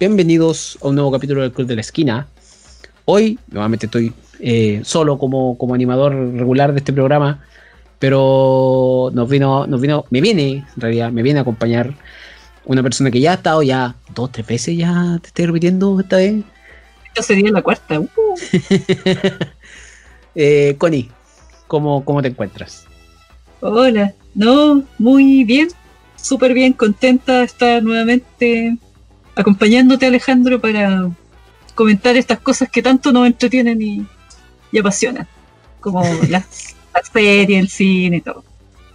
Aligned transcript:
bienvenidos 0.00 0.78
a 0.80 0.88
un 0.88 0.94
nuevo 0.94 1.12
capítulo 1.12 1.42
del 1.42 1.52
Club 1.52 1.66
de 1.66 1.74
la 1.74 1.82
Esquina. 1.82 2.26
Hoy, 3.04 3.38
nuevamente 3.48 3.84
estoy 3.84 4.14
eh, 4.38 4.80
solo 4.82 5.18
como, 5.18 5.58
como 5.58 5.74
animador 5.74 6.14
regular 6.14 6.72
de 6.72 6.78
este 6.78 6.94
programa, 6.94 7.44
pero 7.98 9.10
nos 9.12 9.28
vino, 9.28 9.66
nos 9.66 9.78
vino, 9.78 10.06
me 10.08 10.22
viene, 10.22 10.64
en 10.74 10.80
realidad, 10.80 11.12
me 11.12 11.22
viene 11.22 11.40
a 11.40 11.42
acompañar 11.42 11.92
una 12.64 12.82
persona 12.82 13.10
que 13.10 13.20
ya 13.20 13.32
ha 13.32 13.34
estado 13.34 13.62
ya 13.62 13.94
dos, 14.14 14.32
tres 14.32 14.46
veces, 14.46 14.74
ya 14.74 15.18
te 15.20 15.28
estoy 15.28 15.44
repitiendo 15.44 16.00
esta 16.00 16.16
vez. 16.16 16.44
Esta 17.08 17.22
sería 17.22 17.50
la 17.50 17.60
cuarta. 17.60 18.00
Uh. 18.00 18.08
eh, 20.34 20.76
Connie, 20.78 21.10
¿cómo, 21.66 22.06
¿cómo 22.06 22.22
te 22.22 22.28
encuentras? 22.28 22.86
Hola, 23.60 24.14
no, 24.34 24.82
muy 24.96 25.44
bien, 25.44 25.68
súper 26.16 26.54
bien, 26.54 26.72
contenta 26.72 27.40
de 27.40 27.44
estar 27.44 27.82
nuevamente 27.82 28.78
acompañándote 29.34 30.06
Alejandro 30.06 30.60
para 30.60 31.10
comentar 31.74 32.16
estas 32.16 32.40
cosas 32.40 32.68
que 32.70 32.82
tanto 32.82 33.12
nos 33.12 33.26
entretienen 33.26 33.80
y, 33.80 34.06
y 34.72 34.78
apasionan, 34.78 35.26
como 35.80 36.02
las, 36.28 36.76
las 36.94 37.08
series, 37.12 37.58
el 37.58 37.68
cine 37.68 38.18
y 38.18 38.20
todo. 38.20 38.44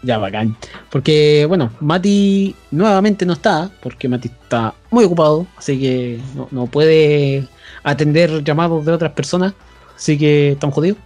Ya, 0.04 0.20
bacán. 0.20 0.56
Porque, 0.92 1.46
bueno, 1.48 1.72
Mati 1.80 2.56
nuevamente 2.70 3.26
no 3.26 3.34
está, 3.34 3.72
porque 3.82 4.08
Mati 4.08 4.28
está 4.28 4.76
muy 4.92 5.04
ocupado, 5.04 5.48
así 5.58 5.80
que 5.80 6.20
no, 6.36 6.48
no 6.52 6.68
puede 6.68 7.48
atender 7.84 8.44
llamados 8.44 8.86
de 8.86 8.92
otras 8.92 9.14
personas, 9.14 9.54
así 9.96 10.16
que 10.16 10.52
están 10.52 10.70
jodidos. 10.70 11.00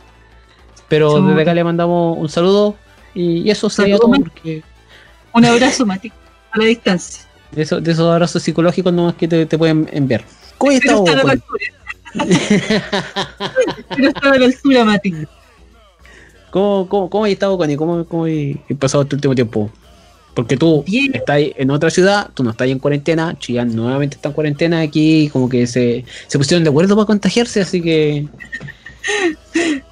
Pero 0.89 1.21
desde 1.21 1.41
acá 1.43 1.53
le 1.53 1.63
mandamos 1.63 2.17
un 2.17 2.27
saludo 2.27 2.75
y, 3.13 3.43
y 3.43 3.51
eso 3.51 3.69
sería 3.69 3.95
Saludo, 3.97 4.17
todo, 4.17 4.23
porque 4.23 4.63
Un 5.33 5.45
abrazo, 5.45 5.85
Mati, 5.85 6.11
a 6.51 6.57
la 6.57 6.65
distancia. 6.65 7.28
De, 7.51 7.61
eso, 7.61 7.81
de 7.81 7.91
esos 7.91 8.09
abrazos 8.09 8.43
psicológicos 8.43 8.93
nomás 8.93 9.15
que 9.15 9.27
te, 9.27 9.45
te 9.45 9.57
pueden 9.57 9.87
enviar. 9.91 10.23
¿Cómo 10.57 10.71
Espero 10.71 11.05
estado? 11.05 11.05
estar 11.05 11.19
a 11.19 11.23
la 11.23 11.31
altura. 11.33 11.63
A 14.21 14.37
la 14.37 14.45
altura, 14.45 14.83
Mati. 14.83 15.13
¿Cómo, 16.49 16.87
cómo, 16.89 17.09
cómo 17.09 17.25
has 17.25 17.31
estado, 17.31 17.57
Connie? 17.57 17.77
¿Cómo, 17.77 18.03
cómo 18.05 18.25
has 18.25 18.77
pasado 18.79 19.03
este 19.03 19.15
último 19.15 19.35
tiempo? 19.35 19.69
Porque 20.33 20.57
tú 20.57 20.83
Bien. 20.87 21.13
estás 21.13 21.39
en 21.55 21.69
otra 21.69 21.89
ciudad, 21.89 22.29
tú 22.33 22.43
no 22.43 22.51
estás 22.51 22.67
en 22.67 22.79
cuarentena, 22.79 23.37
Chillán 23.37 23.75
nuevamente 23.75 24.15
está 24.15 24.29
en 24.29 24.33
cuarentena, 24.33 24.79
aquí 24.79 25.29
como 25.31 25.49
que 25.49 25.67
se, 25.67 26.05
se 26.27 26.37
pusieron 26.37 26.63
de 26.63 26.69
acuerdo 26.69 26.95
para 26.95 27.05
contagiarse, 27.05 27.61
así 27.61 27.81
que 27.81 28.27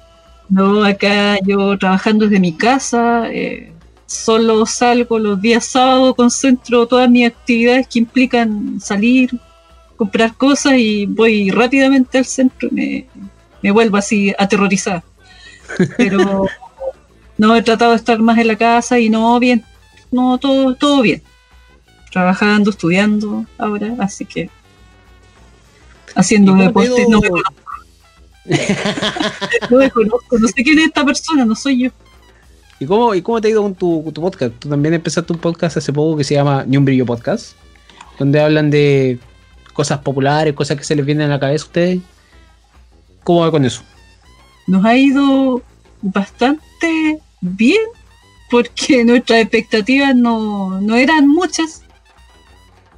No, 0.48 0.82
acá 0.82 1.36
yo 1.44 1.76
trabajando 1.78 2.24
desde 2.24 2.40
mi 2.40 2.56
casa, 2.56 3.28
eh, 3.30 3.70
solo 4.08 4.64
salgo 4.64 5.18
los 5.18 5.40
días 5.40 5.66
sábados, 5.66 6.14
concentro 6.16 6.86
todas 6.86 7.10
mis 7.10 7.28
actividades 7.28 7.86
que 7.86 7.98
implican 7.98 8.80
salir, 8.80 9.38
comprar 9.96 10.34
cosas 10.34 10.74
y 10.78 11.04
voy 11.04 11.50
rápidamente 11.50 12.16
al 12.16 12.24
centro 12.24 12.68
y 12.70 12.74
me, 12.74 13.06
me 13.62 13.70
vuelvo 13.70 13.98
así 13.98 14.34
aterrorizada. 14.38 15.04
Pero 15.98 16.46
no 17.36 17.54
he 17.54 17.62
tratado 17.62 17.90
de 17.90 17.98
estar 17.98 18.18
más 18.18 18.38
en 18.38 18.48
la 18.48 18.56
casa 18.56 18.98
y 18.98 19.10
no 19.10 19.38
bien, 19.38 19.62
no 20.10 20.38
todo, 20.38 20.74
todo 20.74 21.02
bien. 21.02 21.22
Trabajando, 22.10 22.70
estudiando 22.70 23.44
ahora, 23.58 23.94
así 23.98 24.24
que 24.24 24.48
haciendo 26.14 26.52
¿Y 26.52 26.54
cómo 26.54 26.80
te 26.80 26.86
ha 26.86 26.90
deporte. 26.90 27.10
No 27.10 27.20
me 27.20 27.28
conozco, 27.28 27.52
no 29.70 29.76
me 29.76 29.90
conozco, 29.90 30.38
no 30.38 30.48
sé 30.48 30.64
quién 30.64 30.78
es 30.78 30.86
esta 30.86 31.04
persona, 31.04 31.44
no 31.44 31.54
soy 31.54 31.82
yo. 31.84 31.90
¿Y 32.80 32.86
cómo, 32.86 33.14
¿y 33.14 33.22
cómo 33.22 33.40
te 33.40 33.48
ha 33.48 33.50
ido 33.50 33.62
con 33.62 33.74
tu, 33.74 34.10
tu 34.12 34.20
podcast? 34.20 34.54
Tú 34.58 34.68
también 34.68 34.94
empezaste 34.94 35.32
un 35.32 35.38
podcast 35.38 35.76
hace 35.76 35.92
poco 35.92 36.16
que 36.16 36.24
se 36.24 36.34
llama 36.34 36.64
Ni 36.66 36.76
un 36.76 36.84
Brillo 36.84 37.06
Podcast, 37.06 37.52
donde 38.18 38.40
hablan 38.40 38.70
de 38.70 39.18
cosas 39.72 39.98
populares, 39.98 40.54
cosas 40.54 40.76
que 40.76 40.84
se 40.84 40.96
les 40.96 41.04
vienen 41.04 41.26
a 41.26 41.34
la 41.34 41.40
cabeza 41.40 41.64
a 41.64 41.68
ustedes. 41.68 42.00
¿Cómo 43.24 43.40
va 43.40 43.50
con 43.50 43.64
eso? 43.64 43.82
Nos 44.66 44.84
ha 44.84 44.96
ido 44.96 45.62
bastante 46.02 47.20
bien 47.40 47.80
porque 48.50 49.04
nuestras 49.04 49.40
expectativas 49.40 50.14
no, 50.14 50.80
no 50.80 50.96
eran 50.96 51.28
muchas, 51.28 51.82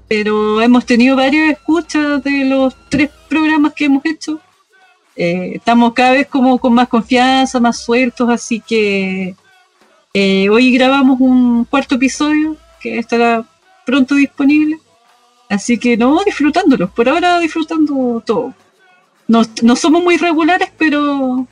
pero 0.09 0.61
hemos 0.61 0.87
tenido 0.87 1.17
varias 1.17 1.53
escuchas 1.53 2.23
de 2.25 2.45
los 2.45 2.75
tres 2.89 3.11
programas 3.29 3.73
que 3.75 3.87
hemos 3.87 4.05
hecho. 4.05 4.41
Eh, 5.17 5.53
estamos 5.57 5.93
cada 5.93 6.13
vez 6.13 6.27
como 6.29 6.59
con 6.59 6.73
más 6.73 6.89
confianza, 6.89 7.61
más 7.61 7.79
sueltos, 7.79 8.29
así 8.29 8.61
que 8.61 9.35
eh, 10.15 10.49
hoy 10.49 10.73
grabamos 10.73 11.21
un 11.21 11.65
cuarto 11.65 11.95
episodio 11.95 12.57
que 12.81 12.99
estará 12.99 13.45
pronto 13.85 14.15
disponible. 14.15 14.79
Así 15.49 15.79
que 15.79 15.97
no, 15.97 16.23
disfrutándolos, 16.25 16.91
por 16.91 17.09
ahora 17.09 17.41
disfrutando 17.41 18.23
todo. 18.25 18.55
No, 19.27 19.43
no 19.63 19.77
somos 19.77 20.03
muy 20.03 20.17
regulares, 20.17 20.71
pero, 20.79 21.47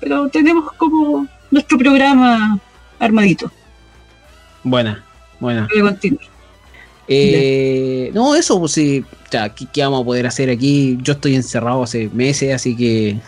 pero 0.00 0.28
tenemos 0.28 0.72
como 0.72 1.26
nuestro 1.50 1.78
programa 1.78 2.58
armadito 2.98 3.50
Buena, 4.62 5.04
buena. 5.40 5.68
para 5.68 5.82
continuar. 5.82 6.26
Eh, 7.06 8.10
no, 8.14 8.34
eso, 8.34 8.58
pues 8.58 8.72
sí. 8.72 9.04
Ya, 9.30 9.48
¿qué, 9.48 9.66
qué 9.72 9.82
vamos 9.82 10.02
a 10.02 10.04
poder 10.04 10.26
hacer 10.26 10.50
aquí? 10.50 10.98
Yo 11.02 11.12
estoy 11.12 11.34
encerrado 11.34 11.82
hace 11.82 12.08
meses, 12.12 12.54
así 12.54 12.76
que 12.76 13.18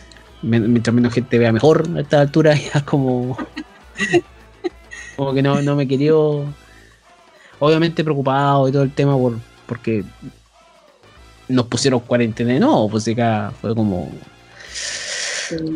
mientras 0.42 0.94
menos 0.94 1.12
gente 1.12 1.38
vea 1.38 1.52
mejor 1.52 1.88
a 1.96 2.00
esta 2.00 2.20
altura, 2.20 2.54
ya 2.74 2.84
como. 2.84 3.36
Como 5.16 5.34
que 5.34 5.42
no, 5.42 5.60
no 5.62 5.76
me 5.76 5.88
quería. 5.88 6.12
Obviamente 7.58 8.04
preocupado 8.04 8.68
y 8.68 8.72
todo 8.72 8.82
el 8.82 8.92
tema 8.92 9.16
por 9.16 9.38
porque 9.66 10.04
nos 11.48 11.66
pusieron 11.66 12.00
cuarentena. 12.00 12.58
No, 12.58 12.88
pues 12.90 13.06
acá 13.08 13.52
fue 13.60 13.74
como. 13.74 14.10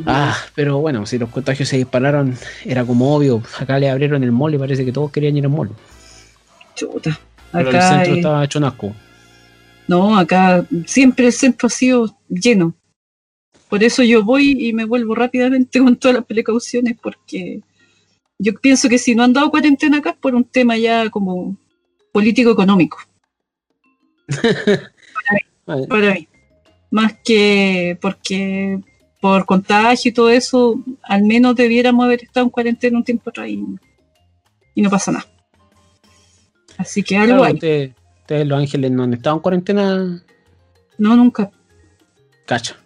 Ah, 0.06 0.37
pero 0.55 0.78
bueno, 0.78 1.06
si 1.06 1.17
los 1.19 1.31
contagios 1.31 1.69
se 1.69 1.77
dispararon, 1.77 2.37
era 2.65 2.84
como 2.84 3.15
obvio. 3.15 3.43
Acá 3.59 3.78
le 3.78 3.89
abrieron 3.89 4.25
el 4.25 4.33
mall 4.33 4.55
y 4.55 4.59
parece 4.59 4.84
que 4.84 4.93
todos 4.93 5.11
querían 5.12 5.37
ir 5.37 5.45
al 5.45 5.51
mall. 5.53 5.71
Chuta. 6.75 7.21
Pero 7.57 7.71
el 7.71 7.77
Acá, 7.77 7.89
centro 7.89 8.15
eh, 8.15 8.17
estaba 8.17 8.45
hecho 8.45 8.59
un 8.59 8.65
asco. 8.65 8.97
no, 9.87 10.17
acá 10.19 10.65
siempre 10.87 11.27
el 11.27 11.33
centro 11.33 11.67
ha 11.67 11.71
sido 11.71 12.17
lleno. 12.28 12.75
Por 13.69 13.83
eso 13.84 14.03
yo 14.03 14.25
voy 14.25 14.69
y 14.69 14.72
me 14.72 14.84
vuelvo 14.84 15.15
rápidamente 15.15 15.78
con 15.81 15.97
todas 15.97 16.17
las 16.17 16.25
precauciones, 16.27 16.97
porque 17.01 17.62
yo 18.43 18.55
pienso 18.61 18.89
que 18.89 18.99
si 18.99 19.15
no 19.15 19.23
han 19.23 19.33
dado 19.33 19.51
cuarentena 19.51 19.99
acá 19.99 20.11
es 20.11 20.17
por 20.17 20.34
un 20.34 20.45
tema 20.45 20.77
ya 20.77 21.09
como 21.11 21.56
político-económico, 22.12 22.99
para 25.65 26.15
mí. 26.15 26.28
Más 26.91 27.15
que 27.25 27.97
porque 28.01 28.81
por 29.21 29.45
contagio 29.47 30.09
y 30.09 30.15
todo 30.15 30.31
eso, 30.31 30.83
al 31.03 31.23
menos 31.23 31.55
debiéramos 31.55 32.05
haber 32.05 32.25
estado 32.25 32.47
en 32.47 32.51
cuarentena 32.51 32.99
un 32.99 33.05
tiempo 33.05 33.31
atrás 33.31 33.49
y, 33.49 33.65
y 34.75 34.83
no 34.83 34.91
pasa 34.91 35.12
nada. 35.12 35.27
Así 36.78 37.03
que 37.03 37.17
algo 37.17 37.28
Claro, 37.34 37.45
hay. 37.45 37.55
ustedes, 37.55 37.93
ustedes, 38.22 38.47
Los 38.47 38.59
Ángeles 38.59 38.91
no 38.91 39.03
han 39.05 39.12
estado 39.15 39.37
en 39.37 39.43
cuarentena, 39.43 40.22
No, 40.99 41.17
nunca. 41.17 41.51
cacha. 42.47 42.77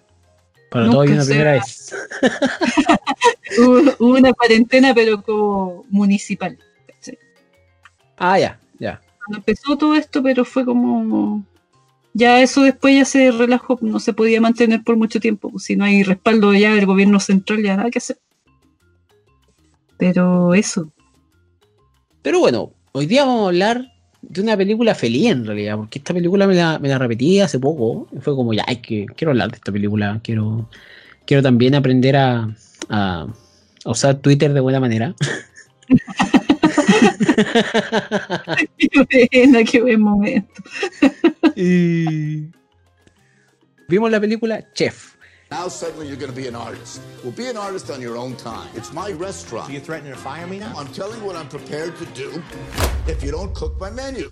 Para 0.70 0.86
Nunca 0.86 0.96
todo 0.98 1.12
una 1.12 1.22
se 1.22 1.30
primera 1.30 1.52
vez. 1.52 1.94
Hubo, 3.58 3.80
hubo 3.98 4.16
una 4.16 4.32
cuarentena, 4.32 4.94
pero 4.94 5.22
como 5.22 5.84
municipal. 5.90 6.58
Ah, 8.16 8.38
ya, 8.38 8.58
ya. 8.78 9.00
Cuando 9.18 9.38
empezó 9.38 9.76
todo 9.76 9.94
esto, 9.94 10.22
pero 10.22 10.44
fue 10.44 10.64
como. 10.64 11.44
Ya 12.12 12.40
eso 12.40 12.62
después 12.62 12.94
ya 12.94 13.04
se 13.04 13.32
relajó, 13.32 13.76
no 13.80 13.98
se 13.98 14.12
podía 14.12 14.40
mantener 14.40 14.84
por 14.84 14.96
mucho 14.96 15.18
tiempo. 15.18 15.58
si 15.58 15.74
no 15.74 15.84
hay 15.84 16.04
respaldo 16.04 16.54
ya 16.54 16.72
del 16.74 16.86
gobierno 16.86 17.18
central, 17.18 17.62
ya 17.62 17.76
nada 17.76 17.90
que 17.90 17.98
hacer. 17.98 18.18
Pero 19.96 20.54
eso. 20.54 20.92
Pero 22.22 22.38
bueno, 22.38 22.72
hoy 22.92 23.06
día 23.06 23.24
vamos 23.24 23.42
a 23.42 23.46
hablar 23.48 23.92
de 24.22 24.40
una 24.40 24.56
película 24.56 24.94
feliz 24.94 25.26
en 25.26 25.44
realidad, 25.44 25.76
porque 25.76 25.98
esta 25.98 26.14
película 26.14 26.46
me 26.46 26.54
la, 26.54 26.78
me 26.78 26.88
la 26.88 26.98
repetí 26.98 27.40
hace 27.40 27.58
poco. 27.58 28.06
y 28.16 28.20
fue 28.20 28.36
como, 28.36 28.52
ya, 28.54 28.64
hay 28.66 28.76
que, 28.76 29.06
quiero 29.16 29.32
hablar 29.32 29.50
de 29.50 29.56
esta 29.56 29.72
película. 29.72 30.20
Quiero, 30.22 30.68
quiero 31.26 31.42
también 31.42 31.74
aprender 31.74 32.16
a 32.16 32.54
usar 33.84 34.16
Twitter 34.20 34.52
de 34.52 34.60
buena 34.60 34.80
manera. 34.80 35.14
Qué 38.78 39.28
pena, 39.30 39.64
qué 39.64 39.80
buen 39.82 40.00
momento. 40.00 40.62
y 41.56 42.50
vimos 43.88 44.10
la 44.10 44.20
película 44.20 44.64
Chef. 44.74 45.14
Now 45.50 45.68
suddenly 45.68 46.06
you're 46.08 46.16
going 46.16 46.32
to 46.32 46.36
be 46.36 46.48
an 46.48 46.56
artist. 46.56 47.00
Well, 47.22 47.32
be 47.32 47.48
an 47.48 47.56
artist 47.56 47.90
on 47.90 48.00
your 48.00 48.16
own 48.16 48.34
time. 48.36 48.68
It's 48.74 48.92
my 48.92 49.12
restaurant. 49.12 49.66
So 49.66 49.72
you 49.72 49.80
threatening 49.80 50.12
to 50.14 50.18
fire 50.18 50.46
me 50.46 50.58
now? 50.58 50.72
I'm 50.76 50.88
telling 50.92 51.20
you 51.20 51.26
what 51.26 51.36
I'm 51.36 51.48
prepared 51.48 51.96
to 51.98 52.06
do 52.14 52.42
if 53.06 53.22
you 53.22 53.30
don't 53.30 53.54
cook 53.54 53.78
my 53.80 53.90
menu. 53.90 54.30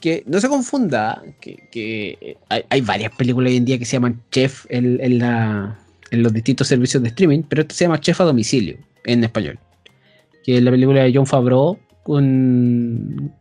que 0.00 0.24
no 0.26 0.40
se 0.40 0.48
confunda 0.48 1.22
que, 1.42 1.68
que 1.70 2.38
hay, 2.48 2.64
hay 2.70 2.80
varias 2.80 3.12
películas 3.16 3.50
hoy 3.50 3.58
en 3.58 3.66
día 3.66 3.78
que 3.78 3.84
se 3.84 3.92
llaman 3.96 4.22
Chef 4.30 4.64
en, 4.70 4.98
en 4.98 5.18
la- 5.18 5.78
en 6.10 6.22
los 6.22 6.32
distintos 6.32 6.66
servicios 6.68 7.02
de 7.02 7.08
streaming, 7.10 7.42
pero 7.48 7.62
esta 7.62 7.74
se 7.74 7.84
llama 7.84 8.00
Chef 8.00 8.20
a 8.20 8.24
domicilio 8.24 8.76
en 9.04 9.24
español. 9.24 9.58
Que 10.44 10.56
es 10.56 10.62
la 10.62 10.70
película 10.70 11.02
de 11.04 11.12
John 11.14 11.26
Favreau 11.26 11.78
con, 12.02 13.32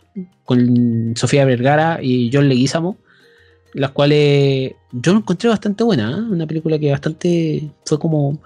con 0.43 1.13
Sofía 1.15 1.45
Vergara 1.45 1.99
y 2.01 2.29
John 2.31 2.49
Leguizamo, 2.49 2.97
las 3.73 3.91
cuales 3.91 4.73
yo 4.91 5.13
lo 5.13 5.19
encontré 5.19 5.49
bastante 5.49 5.83
buena, 5.83 6.11
¿eh? 6.11 6.21
una 6.31 6.47
película 6.47 6.77
que 6.79 6.91
bastante 6.91 7.69
fue 7.85 7.99
como 7.99 8.39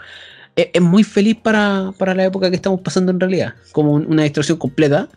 es, 0.56 0.81
muy 0.81 1.04
feliz 1.04 1.36
para, 1.42 1.94
para 1.98 2.14
la 2.14 2.25
época 2.25 2.50
que 2.50 2.58
estamos 2.58 2.81
pasando 2.81 3.12
en 3.12 3.20
realidad, 3.20 3.56
como 3.72 3.94
un- 3.94 4.06
una 4.06 4.24
distorsión 4.24 4.58
completa. 4.58 5.10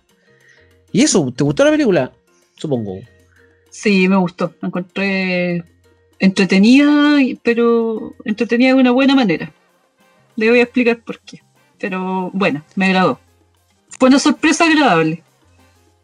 Y 0.93 1.03
eso, 1.03 1.31
¿te 1.37 1.45
gustó 1.45 1.65
la 1.65 1.71
película? 1.73 2.13
Supongo. 2.57 3.01
Sí, 3.69 4.09
me 4.09 4.17
gustó. 4.17 4.55
La 4.63 4.69
encontré 4.69 5.63
entretenida, 6.19 7.19
pero 7.43 8.15
entretenida 8.25 8.75
de 8.75 8.81
una 8.81 8.91
buena 8.91 9.15
manera. 9.15 9.53
Le 10.37 10.51
voy 10.51 10.61
a 10.61 10.65
explicar 10.65 10.99
por 10.99 11.19
qué. 11.21 11.43
Pero 11.79 12.31
bueno, 12.33 12.63
me 12.75 12.87
agradó. 12.87 13.21
Fue 13.99 14.09
una 14.09 14.19
sorpresa 14.19 14.65
agradable. 14.65 15.23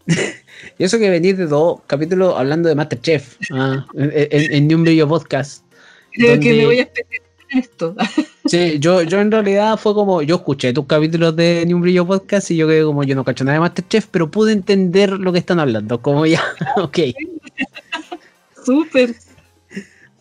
Y 0.79 0.85
eso 0.85 0.99
que 0.99 1.11
venís 1.11 1.37
de 1.37 1.47
dos 1.47 1.81
capítulos 1.87 2.35
hablando 2.37 2.69
de 2.69 2.75
Masterchef, 2.75 3.37
ah, 3.51 3.85
en, 3.95 4.13
en, 4.15 4.71
en 4.71 4.75
un 4.75 4.83
Brillo 4.85 5.09
Podcast. 5.09 5.65
Creo 6.13 6.39
que 6.39 6.53
me 6.55 6.67
voy 6.67 6.79
a 6.79 6.83
especializar 6.83 7.31
en 7.51 7.59
esto. 7.59 7.97
Sí, 8.45 8.81
yo, 8.81 9.03
yo 9.03 9.21
en 9.21 9.31
realidad 9.31 9.77
fue 9.77 9.95
como, 9.95 10.21
yo 10.21 10.35
escuché 10.35 10.73
tus 10.73 10.87
capítulos 10.87 11.37
de 11.37 11.63
Ni 11.65 11.75
un 11.75 11.81
Brillo 11.81 12.05
Podcast 12.05 12.51
y 12.51 12.57
yo 12.57 12.67
quedé 12.67 12.83
como, 12.83 13.05
yo 13.05 13.15
no 13.15 13.25
cacho 13.25 13.45
nada 13.45 13.55
de 13.55 13.61
Masterchef, 13.61 14.09
pero 14.11 14.31
pude 14.31 14.53
entender 14.53 15.13
lo 15.13 15.33
que 15.33 15.39
están 15.39 15.61
hablando, 15.61 16.03
como 16.03 16.27
ya, 16.27 16.43
ok. 16.77 16.99
Súper. 18.65 19.15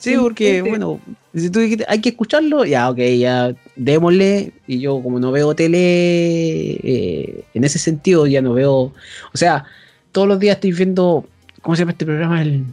Sí, 0.01 0.15
porque, 0.17 0.61
bueno, 0.63 0.99
si 1.35 1.49
tú 1.51 1.59
dijiste, 1.59 1.85
hay 1.87 2.01
que 2.01 2.09
escucharlo, 2.09 2.65
ya, 2.65 2.89
ok, 2.89 2.97
ya, 3.19 3.53
démosle, 3.75 4.51
y 4.67 4.79
yo 4.79 5.01
como 5.01 5.19
no 5.19 5.31
veo 5.31 5.55
tele, 5.55 5.77
eh, 5.77 7.45
en 7.53 7.63
ese 7.63 7.77
sentido 7.77 8.25
ya 8.25 8.41
no 8.41 8.53
veo, 8.53 8.73
o 8.73 8.93
sea, 9.35 9.63
todos 10.11 10.27
los 10.27 10.39
días 10.39 10.55
estoy 10.55 10.71
viendo, 10.71 11.25
¿cómo 11.61 11.75
se 11.75 11.81
llama 11.83 11.91
este 11.91 12.05
programa? 12.05 12.41
El, 12.41 12.65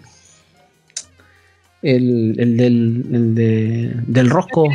el, 1.83 2.35
el 2.39 2.57
del, 2.57 3.05
el 3.13 3.35
de- 3.35 3.93
del 4.07 4.31
rosco. 4.31 4.67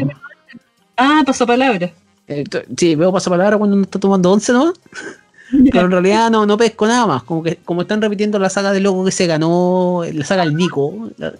Ah, 0.95 1.23
pasapalabra. 1.25 1.91
Eh, 2.27 2.43
sí, 2.77 2.95
veo 2.95 3.11
pasapalabra 3.11 3.57
cuando 3.57 3.75
uno 3.75 3.83
está 3.85 3.99
tomando 3.99 4.31
once, 4.31 4.53
¿no? 4.53 4.73
Pero 5.71 5.85
en 5.85 5.91
realidad 5.91 6.31
no, 6.31 6.45
no 6.45 6.57
pesco 6.57 6.87
nada 6.87 7.05
más. 7.05 7.23
Como 7.23 7.43
que 7.43 7.57
como 7.57 7.81
están 7.81 8.01
repitiendo 8.01 8.39
la 8.39 8.49
saga 8.49 8.71
de 8.71 8.79
loco 8.79 9.03
que 9.05 9.11
se 9.11 9.27
ganó, 9.27 10.03
la 10.11 10.25
saga 10.25 10.45
del 10.45 10.55
Nico. 10.55 11.09
la- 11.17 11.33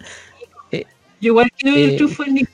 Yo 1.24 1.28
igual 1.28 1.50
que 1.56 1.68
Eh, 1.70 1.84
el 1.84 1.96
triunfo 1.96 2.22
del 2.24 2.34
Nico. 2.34 2.50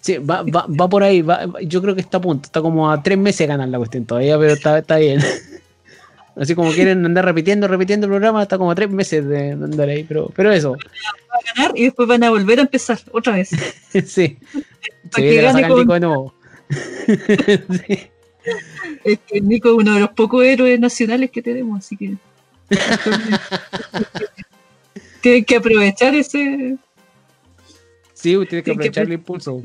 sí, 0.00 0.18
va, 0.18 0.42
va, 0.42 0.66
va 0.68 0.88
por 0.88 1.02
ahí. 1.02 1.20
va- 1.22 1.46
yo 1.62 1.82
creo 1.82 1.94
que 1.96 2.00
está 2.00 2.18
a 2.18 2.20
punto. 2.20 2.46
Está 2.46 2.60
como 2.62 2.90
a 2.90 3.02
tres 3.02 3.18
meses 3.18 3.38
de 3.40 3.46
ganar 3.48 3.68
la 3.68 3.78
cuestión 3.78 4.04
todavía, 4.06 4.38
pero 4.38 4.52
está, 4.52 4.78
está 4.78 4.96
bien. 4.98 5.20
Así 6.36 6.54
como 6.54 6.70
quieren 6.70 7.04
andar 7.04 7.24
repitiendo, 7.24 7.66
repitiendo 7.66 8.06
el 8.06 8.10
programa, 8.12 8.42
está 8.42 8.56
como 8.56 8.70
a 8.70 8.74
tres 8.76 8.88
meses 8.88 9.26
de 9.26 9.50
andar 9.50 9.88
ahí. 9.88 10.04
Pero, 10.04 10.30
pero 10.34 10.52
eso, 10.52 10.74
a 10.74 11.54
ganar 11.54 11.72
y 11.76 11.84
después 11.84 12.08
van 12.08 12.22
a 12.22 12.30
volver 12.30 12.60
a 12.60 12.62
empezar 12.62 12.98
otra 13.12 13.34
vez. 13.34 13.48
sí. 13.90 14.00
Se 14.06 14.38
que 15.16 15.30
viene 15.30 15.52
la 15.52 15.68
con- 15.68 15.80
Nico 15.80 15.94
de 15.94 16.00
nuevo. 16.00 16.34
Sí. 19.28 19.40
Nico 19.42 19.68
es 19.68 19.74
uno 19.74 19.94
de 19.94 20.00
los 20.00 20.10
pocos 20.10 20.42
héroes 20.44 20.80
nacionales 20.80 21.30
que 21.30 21.42
tenemos, 21.42 21.78
así 21.84 21.96
que. 21.96 22.14
Tienen 25.20 25.44
que 25.44 25.56
aprovechar 25.56 26.14
ese. 26.14 26.76
Sí, 28.14 28.38
tienes 28.48 28.64
que 28.64 28.70
aprovechar 28.72 29.06
el 29.06 29.12
impulso. 29.14 29.62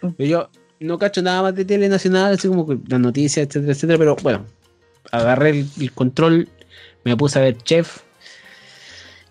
Pero 0.00 0.28
yo 0.30 0.50
no 0.80 0.98
cacho 0.98 1.22
nada 1.22 1.42
más 1.42 1.54
de 1.54 1.64
tele 1.64 1.88
nacional, 1.88 2.34
así 2.34 2.48
como 2.48 2.66
las 2.88 3.00
noticias, 3.00 3.46
etcétera, 3.46 3.72
etcétera. 3.72 3.98
Pero 3.98 4.16
bueno, 4.22 4.46
agarré 5.12 5.50
el, 5.50 5.66
el 5.80 5.92
control, 5.92 6.48
me 7.04 7.16
puse 7.16 7.38
a 7.38 7.42
ver 7.42 7.56
Chef 7.58 7.98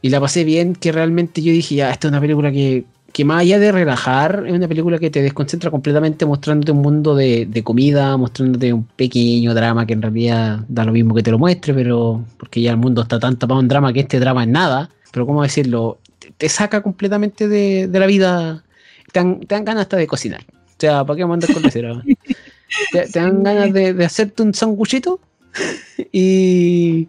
y 0.01 0.09
la 0.09 0.19
pasé 0.19 0.43
bien. 0.43 0.75
Que 0.75 0.91
realmente 0.91 1.41
yo 1.41 1.51
dije, 1.51 1.75
ya, 1.75 1.91
esta 1.91 2.07
es 2.07 2.11
una 2.11 2.21
película 2.21 2.51
que, 2.51 2.85
que 3.13 3.25
más 3.25 3.41
allá 3.41 3.59
de 3.59 3.71
relajar, 3.71 4.43
es 4.47 4.53
una 4.53 4.67
película 4.67 4.99
que 4.99 5.09
te 5.09 5.21
desconcentra 5.21 5.71
completamente, 5.71 6.25
mostrándote 6.25 6.71
un 6.71 6.81
mundo 6.81 7.15
de, 7.15 7.45
de 7.45 7.63
comida, 7.63 8.15
mostrándote 8.17 8.73
un 8.73 8.83
pequeño 8.83 9.53
drama 9.53 9.85
que 9.85 9.93
en 9.93 10.01
realidad 10.01 10.59
da 10.67 10.85
lo 10.85 10.91
mismo 10.91 11.15
que 11.15 11.23
te 11.23 11.31
lo 11.31 11.39
muestre, 11.39 11.73
pero 11.73 12.23
porque 12.37 12.61
ya 12.61 12.71
el 12.71 12.77
mundo 12.77 13.01
está 13.01 13.19
tan 13.19 13.37
tapado 13.37 13.59
en 13.59 13.67
drama 13.67 13.93
que 13.93 14.01
este 14.01 14.19
drama 14.19 14.43
es 14.43 14.49
nada. 14.49 14.89
Pero, 15.11 15.25
¿cómo 15.25 15.43
decirlo? 15.43 15.99
Te, 16.19 16.31
te 16.31 16.49
saca 16.49 16.81
completamente 16.81 17.47
de, 17.47 17.87
de 17.87 17.99
la 17.99 18.05
vida. 18.05 18.63
Te 19.11 19.19
dan, 19.19 19.39
te 19.39 19.55
dan 19.55 19.65
ganas 19.65 19.81
hasta 19.83 19.97
de 19.97 20.07
cocinar. 20.07 20.41
O 20.51 20.75
sea, 20.79 21.03
¿para 21.03 21.17
qué 21.17 21.25
mandar 21.25 21.53
con 21.53 21.63
receta? 21.63 22.01
te, 22.91 23.07
te 23.07 23.19
dan 23.19 23.43
ganas 23.43 23.73
de, 23.73 23.93
de 23.93 24.05
hacerte 24.05 24.43
un 24.43 24.53
sanguchito 24.53 25.19
y, 26.11 27.07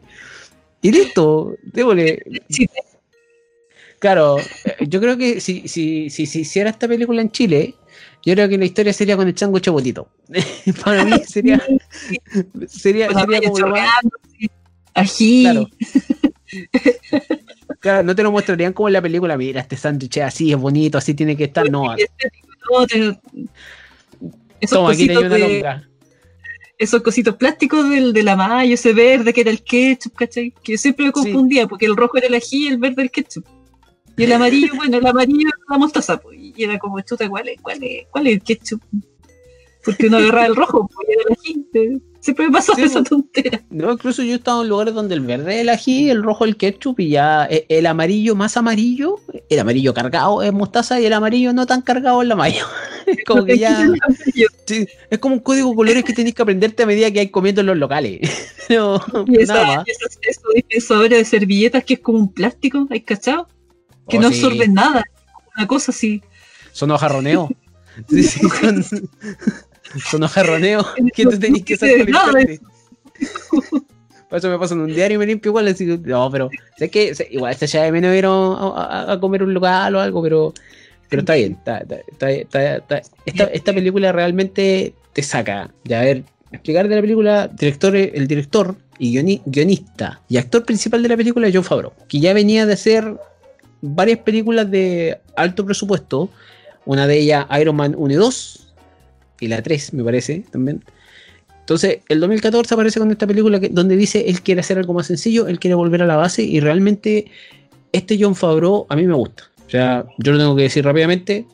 y 0.82 0.92
listo. 0.92 1.56
Débole. 1.62 2.22
Claro, 4.00 4.38
eh, 4.38 4.86
yo 4.88 5.00
creo 5.00 5.16
que 5.18 5.40
si, 5.40 5.68
si, 5.68 6.08
si, 6.08 6.26
si 6.26 6.40
hiciera 6.40 6.70
esta 6.70 6.88
película 6.88 7.20
en 7.20 7.30
Chile, 7.30 7.74
yo 8.24 8.34
creo 8.34 8.48
que 8.48 8.58
la 8.58 8.64
historia 8.64 8.92
sería 8.92 9.16
con 9.16 9.28
el 9.28 9.36
sándwich 9.36 9.68
botito. 9.68 10.08
Para 10.84 11.04
mí 11.04 11.12
sería, 11.26 11.62
sería, 12.66 13.10
la 13.10 13.20
sería 13.20 13.40
como. 13.42 13.74
Ají. 14.94 15.42
Claro. 15.42 15.68
Claro, 17.80 18.02
no 18.02 18.14
te 18.14 18.22
lo 18.22 18.30
mostrarían 18.30 18.72
como 18.74 18.88
en 18.88 18.92
la 18.92 19.02
película, 19.02 19.36
mira, 19.38 19.60
este 19.60 19.76
sándwich 19.76 20.18
es 20.18 20.22
así, 20.24 20.52
es 20.52 20.58
bonito, 20.58 20.98
así 20.98 21.14
tiene 21.14 21.36
que 21.36 21.44
estar. 21.44 21.68
No, 21.70 21.96
te- 21.96 22.08
esos, 24.60 24.76
toma, 24.76 24.90
aquí 24.90 25.06
cositos 25.08 25.22
tenía 25.22 25.26
una 25.26 25.36
de- 25.46 25.54
longa. 25.54 25.88
esos 26.78 27.02
cositos 27.02 27.36
plásticos 27.36 27.88
del, 27.88 28.12
de 28.12 28.22
la 28.22 28.36
mayo, 28.36 28.74
ese 28.74 28.92
verde 28.92 29.32
que 29.32 29.40
era 29.40 29.50
el 29.50 29.62
ketchup, 29.62 30.14
¿cachai? 30.14 30.52
Que 30.62 30.72
yo 30.72 30.78
siempre 30.78 31.06
me 31.06 31.12
confundía, 31.12 31.66
porque 31.66 31.86
el 31.86 31.96
rojo 31.96 32.18
era 32.18 32.26
el 32.26 32.34
ají 32.34 32.64
y 32.64 32.68
el 32.68 32.76
verde 32.78 33.02
el 33.02 33.10
ketchup. 33.10 33.46
Y 34.16 34.24
el 34.24 34.32
amarillo, 34.32 34.74
bueno, 34.76 34.98
el 34.98 35.06
amarillo 35.06 35.48
era 35.48 35.56
la 35.70 35.78
mostaza, 35.78 36.18
pues, 36.20 36.38
y 36.38 36.62
era 36.62 36.78
como, 36.78 37.00
chuta, 37.00 37.26
¿cuál 37.30 37.48
es, 37.48 37.58
cuál 37.62 37.82
es, 37.82 38.06
cuál 38.10 38.26
es 38.26 38.34
el 38.34 38.42
ketchup? 38.42 38.82
Porque 39.82 40.08
uno 40.08 40.18
agarraba 40.18 40.46
el 40.46 40.56
rojo, 40.56 40.90
y 41.08 41.12
era 41.12 41.22
el 41.22 41.32
ají. 41.32 42.02
Siempre 42.20 42.46
me 42.46 42.52
pasaba 42.52 42.76
Sí, 42.76 42.82
esa 42.82 43.02
tontera. 43.02 43.62
No, 43.70 43.92
incluso 43.92 44.22
yo 44.22 44.32
he 44.32 44.36
estado 44.36 44.62
en 44.62 44.68
lugares 44.68 44.92
donde 44.94 45.14
el 45.14 45.20
verde 45.22 45.54
es 45.56 45.60
el 45.62 45.68
ají, 45.70 46.10
el 46.10 46.22
rojo 46.22 46.44
el 46.44 46.56
ketchup 46.56 47.00
y 47.00 47.10
ya 47.10 47.46
eh, 47.50 47.64
el 47.70 47.86
amarillo 47.86 48.34
más 48.34 48.56
amarillo, 48.58 49.16
el 49.48 49.58
amarillo 49.58 49.94
cargado 49.94 50.42
es 50.42 50.52
mostaza 50.52 51.00
y 51.00 51.06
el 51.06 51.12
amarillo 51.14 51.52
no 51.54 51.64
tan 51.66 51.80
cargado 51.82 52.20
es 52.22 52.28
la 52.28 52.36
mayo. 52.36 52.64
Es 53.06 53.24
como 53.26 53.44
que 53.44 53.58
ya 53.58 53.90
sí, 54.66 54.86
es 55.10 55.18
como 55.18 55.34
un 55.34 55.40
código 55.40 55.70
de 55.70 55.74
colores 55.74 56.04
que 56.04 56.12
tenés 56.12 56.32
que 56.32 56.42
aprenderte 56.42 56.84
a 56.84 56.86
medida 56.86 57.10
que 57.10 57.18
hay 57.18 57.28
comiendo 57.30 57.60
en 57.62 57.66
los 57.68 57.76
locales. 57.78 58.20
No, 58.70 59.02
Y 59.26 59.32
nada 59.46 59.62
esa, 59.62 59.66
más. 59.78 59.88
esos, 59.88 60.18
esos 60.22 60.54
dispensadores 60.54 61.18
de 61.18 61.24
servilletas 61.24 61.82
que 61.82 61.94
es 61.94 62.00
como 62.00 62.18
un 62.18 62.32
plástico, 62.32 62.86
¿hay 62.90 63.00
cachado? 63.00 63.48
Que 64.08 64.18
Oh, 64.18 64.20
no 64.20 64.28
sí. 64.30 64.34
absorben 64.44 64.74
nada. 64.74 65.02
Una 65.56 65.66
cosa 65.66 65.90
así. 65.90 66.22
Son 66.72 66.90
hojarroneo. 66.92 67.48
Sí, 68.08 68.22
sí, 68.22 68.40
son, 68.48 69.08
son 70.10 70.22
hojarroneo 70.22 70.84
que 71.14 71.24
tú 71.24 71.38
tenés 71.38 71.64
que 71.64 71.74
hacer 71.74 72.04
de 72.06 72.12
nada 72.12 72.32
Por 74.28 74.38
eso 74.38 74.48
me 74.48 74.58
paso 74.58 74.74
en 74.74 74.80
un 74.82 74.94
diario 74.94 75.16
y 75.16 75.18
me 75.18 75.26
limpio 75.26 75.50
igual. 75.50 75.66
Así, 75.68 75.84
no, 75.86 76.30
pero 76.30 76.50
sé 76.78 76.88
que 76.88 77.14
sé- 77.14 77.28
igual 77.32 77.54
se 77.56 77.64
echa 77.64 77.82
de 77.82 77.90
menos 77.92 78.14
ir 78.16 78.24
a, 78.26 78.28
a- 78.30 79.12
a 79.12 79.20
comer 79.20 79.42
un 79.42 79.52
local 79.52 79.96
o 79.96 80.00
algo, 80.00 80.22
pero, 80.22 80.54
pero 81.08 81.20
está 81.20 81.34
bien. 81.34 81.58
Está, 81.58 81.78
está- 82.38 83.02
esta, 83.26 83.44
esta 83.46 83.72
película 83.74 84.12
realmente 84.12 84.94
te 85.12 85.22
saca. 85.22 85.72
Ya, 85.84 86.00
a 86.00 86.04
ver, 86.04 86.22
explicar 86.52 86.88
de 86.88 86.94
la 86.94 87.00
película, 87.00 87.48
director, 87.48 87.96
el 87.96 88.28
director 88.28 88.76
y 89.00 89.16
guioni- 89.16 89.42
guionista 89.46 90.20
y 90.28 90.36
actor 90.36 90.64
principal 90.64 91.02
de 91.02 91.08
la 91.08 91.16
película 91.16 91.48
es 91.48 91.54
John 91.54 91.64
Favreau, 91.64 91.92
que 92.08 92.20
ya 92.20 92.32
venía 92.32 92.66
de 92.66 92.74
hacer 92.74 93.16
varias 93.80 94.20
películas 94.20 94.70
de 94.70 95.18
alto 95.36 95.64
presupuesto. 95.66 96.30
Una 96.86 97.06
de 97.08 97.18
ellas, 97.18 97.46
Iron 97.60 97.74
Man 97.76 97.94
1 97.98 98.12
y 98.14 98.16
2, 98.16 98.69
y 99.40 99.48
la 99.48 99.62
3, 99.62 99.94
me 99.94 100.04
parece, 100.04 100.44
también. 100.50 100.84
Entonces, 101.60 101.98
el 102.08 102.20
2014 102.20 102.74
aparece 102.74 102.98
con 102.98 103.10
esta 103.10 103.26
película 103.26 103.60
que, 103.60 103.68
donde 103.68 103.96
dice 103.96 104.28
él 104.28 104.40
quiere 104.42 104.60
hacer 104.60 104.78
algo 104.78 104.92
más 104.94 105.06
sencillo, 105.06 105.46
él 105.46 105.58
quiere 105.60 105.74
volver 105.74 106.02
a 106.02 106.06
la 106.06 106.16
base 106.16 106.42
y 106.42 106.58
realmente 106.60 107.30
este 107.92 108.18
John 108.20 108.34
Favreau 108.34 108.86
a 108.88 108.96
mí 108.96 109.06
me 109.06 109.14
gusta. 109.14 109.44
O 109.66 109.70
sea, 109.70 110.04
yo 110.18 110.32
lo 110.32 110.38
tengo 110.38 110.56
que 110.56 110.62
decir 110.62 110.84
rápidamente, 110.84 111.46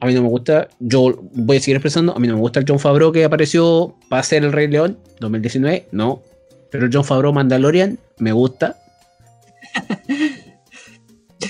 a 0.00 0.06
mí 0.06 0.12
no 0.12 0.20
me 0.22 0.28
gusta, 0.28 0.68
yo 0.80 1.18
voy 1.32 1.56
a 1.56 1.60
seguir 1.60 1.76
expresando, 1.76 2.14
a 2.14 2.18
mí 2.18 2.28
no 2.28 2.34
me 2.34 2.40
gusta 2.40 2.60
el 2.60 2.66
John 2.68 2.78
Favreau 2.78 3.10
que 3.10 3.24
apareció 3.24 3.96
para 4.10 4.22
ser 4.22 4.44
el 4.44 4.52
Rey 4.52 4.68
León 4.68 4.98
2019, 5.20 5.86
no. 5.92 6.20
Pero 6.70 6.84
el 6.86 6.90
John 6.92 7.04
Favreau 7.04 7.32
Mandalorian 7.32 7.98
me 8.18 8.32
gusta. 8.32 8.76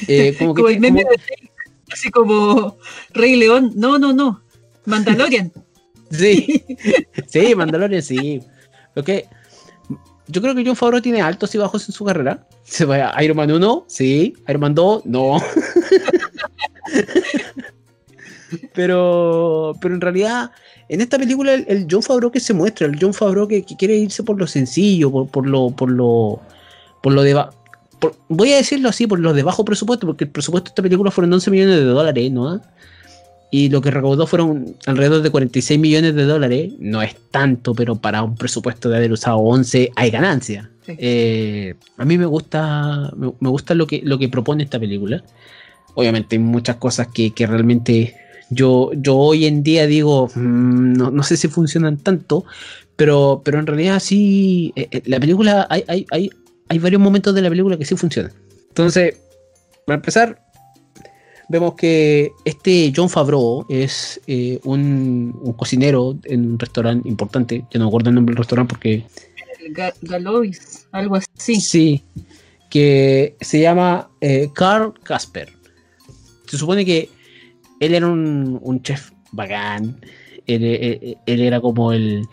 Eh, 0.09 0.35
como 0.39 0.55
que 0.55 0.63
Como 0.63 0.69
el 0.75 0.81
meme 0.81 1.03
como- 1.03 1.15
de 1.15 1.21
así 1.93 2.11
como 2.11 2.77
Rey 3.13 3.37
León. 3.37 3.73
No, 3.77 3.99
no, 3.99 4.13
no. 4.13 4.43
Mandalorian. 4.87 5.53
Sí, 6.11 6.65
sí, 7.27 7.55
Mandalorian 7.55 8.03
sí. 8.03 8.41
Porque 8.95 9.27
yo 10.29 10.41
creo 10.41 10.55
que 10.55 10.65
John 10.65 10.77
Favreau 10.77 11.03
tiene 11.03 11.21
altos 11.21 11.55
y 11.55 11.59
bajos 11.59 11.89
en 11.89 11.93
su 11.95 12.05
carrera. 12.05 12.47
Se 12.63 12.85
va 12.85 13.13
Iron 13.23 13.37
Man 13.37 13.51
1, 13.51 13.85
sí. 13.89 14.35
Iron 14.49 14.61
Man 14.61 14.75
2, 14.75 15.07
no. 15.07 15.37
pero, 18.73 19.75
pero 19.81 19.95
en 19.95 20.01
realidad, 20.01 20.51
en 20.89 21.01
esta 21.01 21.19
película, 21.19 21.55
el, 21.55 21.65
el 21.69 21.87
John 21.91 22.03
Favreau 22.03 22.31
que 22.31 22.41
se 22.41 22.55
muestra, 22.55 22.87
el 22.87 22.99
John 23.01 23.15
Favreau 23.15 23.49
que, 23.49 23.65
quiere 23.65 23.97
irse 23.97 24.23
por 24.23 24.39
lo 24.39 24.47
sencillo, 24.47 25.11
por, 25.11 25.29
por 25.29 25.47
lo, 25.47 25.71
por 25.71 25.91
lo, 25.91 26.41
por 27.03 27.13
lo 27.13 27.23
de 27.23 27.35
ba- 27.35 27.51
voy 28.29 28.53
a 28.53 28.57
decirlo 28.57 28.89
así, 28.89 29.07
por 29.07 29.19
los 29.19 29.35
de 29.35 29.43
bajo 29.43 29.65
presupuesto, 29.65 30.07
porque 30.07 30.25
el 30.25 30.31
presupuesto 30.31 30.67
de 30.69 30.71
esta 30.71 30.83
película 30.83 31.11
fueron 31.11 31.33
11 31.33 31.51
millones 31.51 31.77
de 31.77 31.85
dólares, 31.85 32.31
¿no? 32.31 32.61
Y 33.57 33.69
lo 33.69 33.81
que 33.81 33.93
recaudó 33.93 34.27
fueron 34.27 34.75
alrededor 34.85 35.23
de 35.23 35.31
46 35.31 35.79
millones 35.79 36.17
de 36.17 36.25
dólares. 36.25 36.73
No 36.81 37.03
es 37.03 37.15
tanto, 37.31 37.73
pero 37.73 37.95
para 37.95 38.21
un 38.25 38.35
presupuesto 38.35 38.89
de 38.89 38.97
haber 38.97 39.13
usado 39.13 39.37
11 39.37 39.93
hay 39.95 40.11
ganancia. 40.11 40.73
Eh, 40.89 41.75
a 41.97 42.05
mí 42.05 42.19
me 42.19 42.27
gusta, 42.27 43.13
me, 43.17 43.49
gusta 43.49 43.77
lo 43.77 43.87
que, 43.87 44.01
lo 44.03 44.19
que 44.19 44.29
propone 44.29 44.65
esta 44.65 44.81
película. 44.81 45.23
Obviamente 45.95 46.35
hay 46.35 46.43
muchas 46.43 46.79
cosas 46.79 47.07
que, 47.15 47.33
realmente 47.47 48.17
yo, 48.51 48.91
yo 48.97 49.17
hoy 49.17 49.47
en 49.47 49.63
día 49.63 49.87
digo, 49.87 50.29
mm, 50.35 50.95
no, 50.95 51.23
sé 51.23 51.37
si 51.37 51.47
funcionan 51.47 51.99
tanto, 51.99 52.45
pero, 52.97 53.41
pero 53.45 53.61
en 53.61 53.69
realidad 53.69 54.01
sí, 54.01 54.73
eh, 54.75 54.89
eh, 54.91 55.03
la 55.07 55.21
película, 55.21 55.69
hay, 55.71 55.85
hay, 55.87 56.07
hay, 56.11 56.29
hay 56.71 56.79
varios 56.81 57.01
momentos 57.01 57.33
de 57.33 57.43
la 57.43 57.51
película 57.51 57.77
que 57.77 57.85
sí 57.85 57.95
funcionan. 57.95 58.33
Entonces, 58.71 59.15
para 59.87 59.95
empezar, 59.95 60.44
vemos 61.49 61.75
que 61.75 62.33
este 62.45 62.93
John 62.95 63.09
Favreau 63.09 63.67
es 63.69 64.21
eh, 64.27 64.59
un, 64.65 65.55
cocinero 65.57 66.17
en 66.25 66.53
un 66.53 66.59
restaurante 66.59 67.09
importante. 67.09 67.65
Yo 67.71 67.79
no 67.79 67.87
me 67.87 67.89
acuerdo 67.89 68.11
el 68.11 68.15
nombre 68.17 68.33
del 68.33 68.39
restaurante 68.39 68.75
porque. 68.75 69.05
Galois, 70.03 70.87
algo 70.93 71.17
así. 71.17 71.61
Sí, 71.61 72.05
que 72.71 73.37
se 73.41 73.61
llama 73.61 74.11
Carl 74.55 74.93
Casper. 75.03 75.51
Se 76.47 76.59
supone 76.59 76.85
que 76.85 77.09
él 77.81 77.95
era 77.95 78.07
un, 78.07 78.59
un 78.63 78.83
chef 78.83 79.11
bacán, 79.33 79.99
él, 80.47 81.17
era 81.27 81.61
como 81.61 81.93
el, 81.93 82.27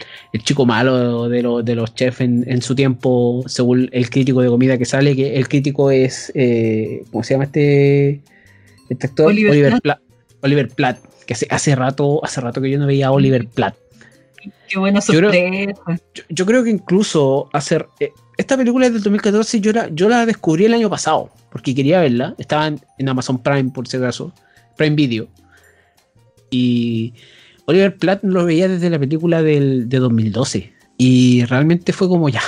chico 0.44 0.66
malo 0.66 1.30
de, 1.30 1.42
de 1.64 1.76
los 1.76 1.96
chefs 1.96 2.22
en, 2.22 2.62
su 2.62 2.76
tiempo, 2.76 3.44
según 3.48 3.90
el 3.92 4.10
crítico 4.10 4.42
de 4.42 4.50
comida 4.50 4.78
que 4.78 4.86
sale, 4.86 5.16
que 5.16 5.36
el 5.36 5.48
crítico 5.48 5.92
es, 5.92 6.32
eh, 6.36 7.04
¿cómo 7.12 7.24
se 7.24 7.34
llama 7.34 7.46
este, 7.46 8.22
este 8.92 9.08
actor? 9.08 9.28
Oliver, 10.44 10.70
Platt. 10.70 11.00
que 11.26 11.34
hace, 11.34 11.48
hace, 11.50 11.76
rato, 11.76 12.24
hace 12.24 12.42
rato 12.42 12.62
que 12.62 12.70
yo 12.70 12.80
no 12.80 12.88
veía 12.88 13.08
a 13.08 13.12
Oliver 13.12 13.48
Platt. 13.48 13.76
Qué 14.68 14.80
buena 14.80 15.02
sorpresa. 15.02 15.74
Yo 16.30 16.46
creo, 16.46 16.64
que 16.64 16.70
incluso 16.70 17.50
hacer... 17.54 17.88
Eh, 18.00 18.12
esta 18.38 18.58
película 18.58 18.88
es 18.88 18.94
del 18.94 19.04
2014 19.04 19.62
yo 19.62 19.72
la, 19.72 19.90
yo 19.90 20.10
la 20.10 20.26
descubrí 20.26 20.66
el 20.66 20.74
año 20.74 20.90
pasado, 20.90 21.30
porque 21.52 21.76
quería 21.76 22.00
verla. 22.00 22.34
Estaba 22.40 22.68
en, 22.68 22.80
en 22.98 23.10
Amazon 23.10 23.42
Prime, 23.42 23.72
por 23.72 23.88
si 23.88 23.98
acaso. 23.98 24.34
Prime 24.78 24.96
Video. 24.96 25.28
Y 26.50 27.14
Oliver 27.66 27.96
Platt 27.98 28.24
lo 28.24 28.46
veía 28.46 28.68
desde 28.68 28.90
la 28.90 29.00
película 29.00 29.44
del, 29.44 29.88
de 29.90 30.00
2012. 30.00 30.74
Y 30.98 31.46
realmente 31.46 31.94
fue 31.94 32.08
como 32.08 32.30
ya. 32.30 32.42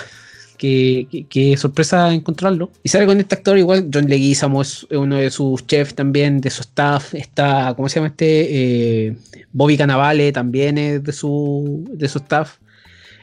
Qué, 0.64 1.56
sorpresa 1.58 2.14
encontrarlo. 2.14 2.72
Y 2.84 2.90
sale 2.90 3.06
con 3.06 3.20
este 3.20 3.36
actor 3.36 3.58
igual, 3.58 3.90
John 3.94 4.08
Leguizamo 4.08 4.62
es 4.62 4.88
uno 4.92 5.18
de 5.18 5.30
sus 5.30 5.68
chefs 5.68 5.94
también, 5.94 6.40
de 6.40 6.50
su 6.50 6.62
staff. 6.62 7.14
Está, 7.16 7.74
¿cómo 7.76 7.90
se 7.90 7.96
llama 7.96 8.08
este? 8.08 9.08
Eh, 9.08 9.18
Bobby 9.52 9.76
Cannavale 9.76 10.32
también 10.32 10.78
es 10.78 11.04
de 11.04 11.12
su, 11.12 11.86
de 11.92 12.08
su 12.08 12.20
staff. 12.20 12.60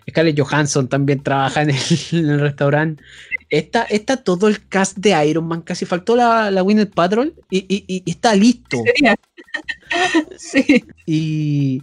Scarlett 0.07 0.39
Johansson 0.39 0.89
también 0.89 1.23
trabaja 1.23 1.63
en 1.63 1.71
el, 1.71 2.41
restaurante. 2.41 3.03
Está, 3.49 3.85
está 3.85 4.19
todo 4.19 4.47
el 4.47 4.67
cast 4.69 4.99
de 4.99 5.27
Iron 5.27 5.49
Man, 5.49 5.63
casi 5.63 5.87
faltó 5.87 6.17
la, 6.17 6.51
la 6.51 6.63
Winnet 6.63 6.93
Patrol 6.93 7.33
y, 7.49 7.65
y, 7.69 8.03
está 8.11 8.35
listo. 8.35 8.83
sí. 10.37 10.85
Y 11.07 11.83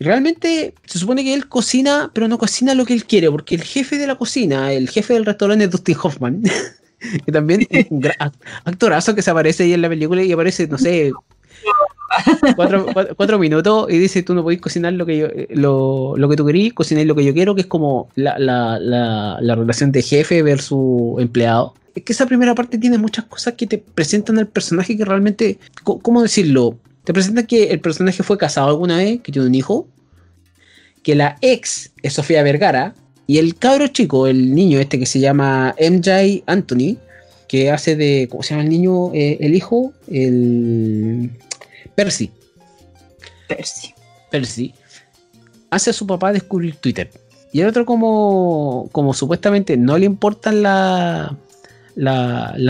realmente 0.00 0.74
se 0.86 0.98
supone 0.98 1.22
que 1.22 1.34
él 1.34 1.46
cocina, 1.46 2.10
pero 2.12 2.26
no 2.26 2.38
cocina 2.38 2.74
lo 2.74 2.84
que 2.84 2.94
él 2.94 3.04
quiere, 3.04 3.30
porque 3.30 3.54
el 3.54 3.62
jefe 3.62 3.98
de 3.98 4.06
la 4.06 4.16
cocina, 4.16 4.72
el 4.72 4.88
jefe 4.88 5.14
del 5.14 5.26
restaurante 5.26 5.66
es 5.66 5.70
Dustin 5.70 5.96
Hoffman, 6.02 6.42
que 7.26 7.32
también 7.32 7.66
es 7.70 7.86
un 7.90 8.08
actorazo 8.64 9.14
que 9.14 9.22
se 9.22 9.30
aparece 9.30 9.64
ahí 9.64 9.74
en 9.74 9.82
la 9.82 9.88
película 9.88 10.22
y 10.22 10.32
aparece, 10.32 10.66
no 10.66 10.78
sé, 10.78 11.12
cuatro, 13.16 13.38
minutos 13.38 13.86
y 13.88 13.98
dice 13.98 14.22
tú 14.22 14.34
no 14.34 14.42
podés 14.42 14.60
cocinar 14.60 14.92
lo 14.94 15.06
que 15.06 15.16
yo 15.16 15.28
lo, 15.50 16.16
lo 16.16 16.28
que 16.28 16.36
tú 16.36 16.44
querís, 16.46 16.72
cocinar 16.72 17.06
lo 17.06 17.14
que 17.14 17.24
yo 17.24 17.32
quiero, 17.32 17.54
que 17.54 17.60
es 17.60 17.66
como 17.66 18.08
la, 18.16 18.38
la, 18.38 18.78
la, 18.80 19.38
la 19.40 19.54
relación 19.54 19.92
de 19.92 20.02
jefe 20.02 20.42
versus 20.42 21.20
empleado. 21.20 21.74
Es 21.94 22.04
que 22.04 22.12
esa 22.12 22.26
primera 22.26 22.54
parte 22.54 22.78
tiene 22.78 22.98
muchas 22.98 23.26
cosas 23.26 23.54
que 23.54 23.66
te 23.66 23.78
presentan 23.78 24.38
al 24.38 24.46
personaje 24.46 24.96
que 24.96 25.04
realmente, 25.04 25.58
¿cómo 25.84 26.22
decirlo? 26.22 26.78
Te 27.10 27.14
presenta 27.14 27.42
que 27.44 27.72
el 27.72 27.80
personaje 27.80 28.22
fue 28.22 28.38
casado 28.38 28.68
alguna 28.68 28.98
vez, 28.98 29.20
que 29.20 29.32
tiene 29.32 29.48
un 29.48 29.54
hijo, 29.56 29.88
que 31.02 31.16
la 31.16 31.38
ex 31.40 31.90
es 32.04 32.12
Sofía 32.12 32.44
Vergara, 32.44 32.94
y 33.26 33.38
el 33.38 33.56
cabro 33.56 33.88
chico, 33.88 34.28
el 34.28 34.54
niño 34.54 34.78
este 34.78 34.96
que 34.96 35.06
se 35.06 35.18
llama 35.18 35.74
MJ 35.80 36.44
Anthony, 36.46 36.98
que 37.48 37.72
hace 37.72 37.96
de, 37.96 38.28
¿cómo 38.30 38.44
se 38.44 38.50
llama 38.50 38.62
el 38.62 38.68
niño? 38.68 39.12
Eh, 39.12 39.38
el 39.40 39.56
hijo, 39.56 39.92
el 40.08 41.32
Percy. 41.96 42.30
Percy. 43.48 43.92
Percy. 44.30 44.72
Hace 45.70 45.90
a 45.90 45.92
su 45.92 46.06
papá 46.06 46.32
descubrir 46.32 46.76
Twitter. 46.76 47.10
Y 47.52 47.62
el 47.62 47.66
otro 47.66 47.84
como, 47.86 48.88
como 48.92 49.14
supuestamente 49.14 49.76
no 49.76 49.98
le 49.98 50.06
importan 50.06 50.62
las 50.62 51.34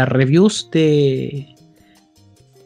reviews 0.08 0.70
de, 0.72 1.49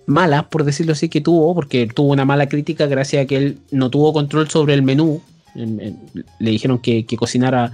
malas, 0.07 0.45
por 0.45 0.65
decirlo 0.65 0.93
así, 0.93 1.09
que 1.09 1.21
tuvo, 1.21 1.55
porque 1.55 1.87
tuvo 1.87 2.13
una 2.13 2.25
mala 2.25 2.49
crítica 2.49 2.87
gracias 2.87 3.25
a 3.25 3.27
que 3.27 3.37
él 3.37 3.59
no 3.71 3.91
tuvo 3.91 4.13
control 4.13 4.49
sobre 4.51 4.75
el 4.75 4.83
menú. 4.83 5.23
Le 5.55 6.51
dijeron 6.51 6.79
que, 6.79 7.07
cocinara. 7.17 7.73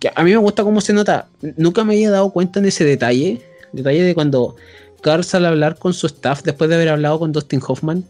Que 0.00 0.10
a 0.14 0.24
mí 0.24 0.30
me 0.30 0.36
gusta 0.36 0.64
cómo 0.64 0.80
se 0.80 0.92
nota. 0.92 1.28
Nunca 1.56 1.84
me 1.84 1.94
había 1.94 2.10
dado 2.10 2.30
cuenta 2.30 2.58
en 2.58 2.66
ese 2.66 2.84
detalle. 2.84 3.40
Detalle 3.72 4.02
de 4.02 4.14
cuando 4.14 4.56
Carl 5.00 5.24
sale 5.24 5.46
a 5.46 5.50
hablar 5.50 5.78
con 5.78 5.94
su 5.94 6.06
staff 6.06 6.42
después 6.42 6.68
de 6.68 6.76
haber 6.76 6.88
hablado 6.88 7.18
con 7.18 7.32
Dustin 7.32 7.60
Hoffman. 7.66 8.04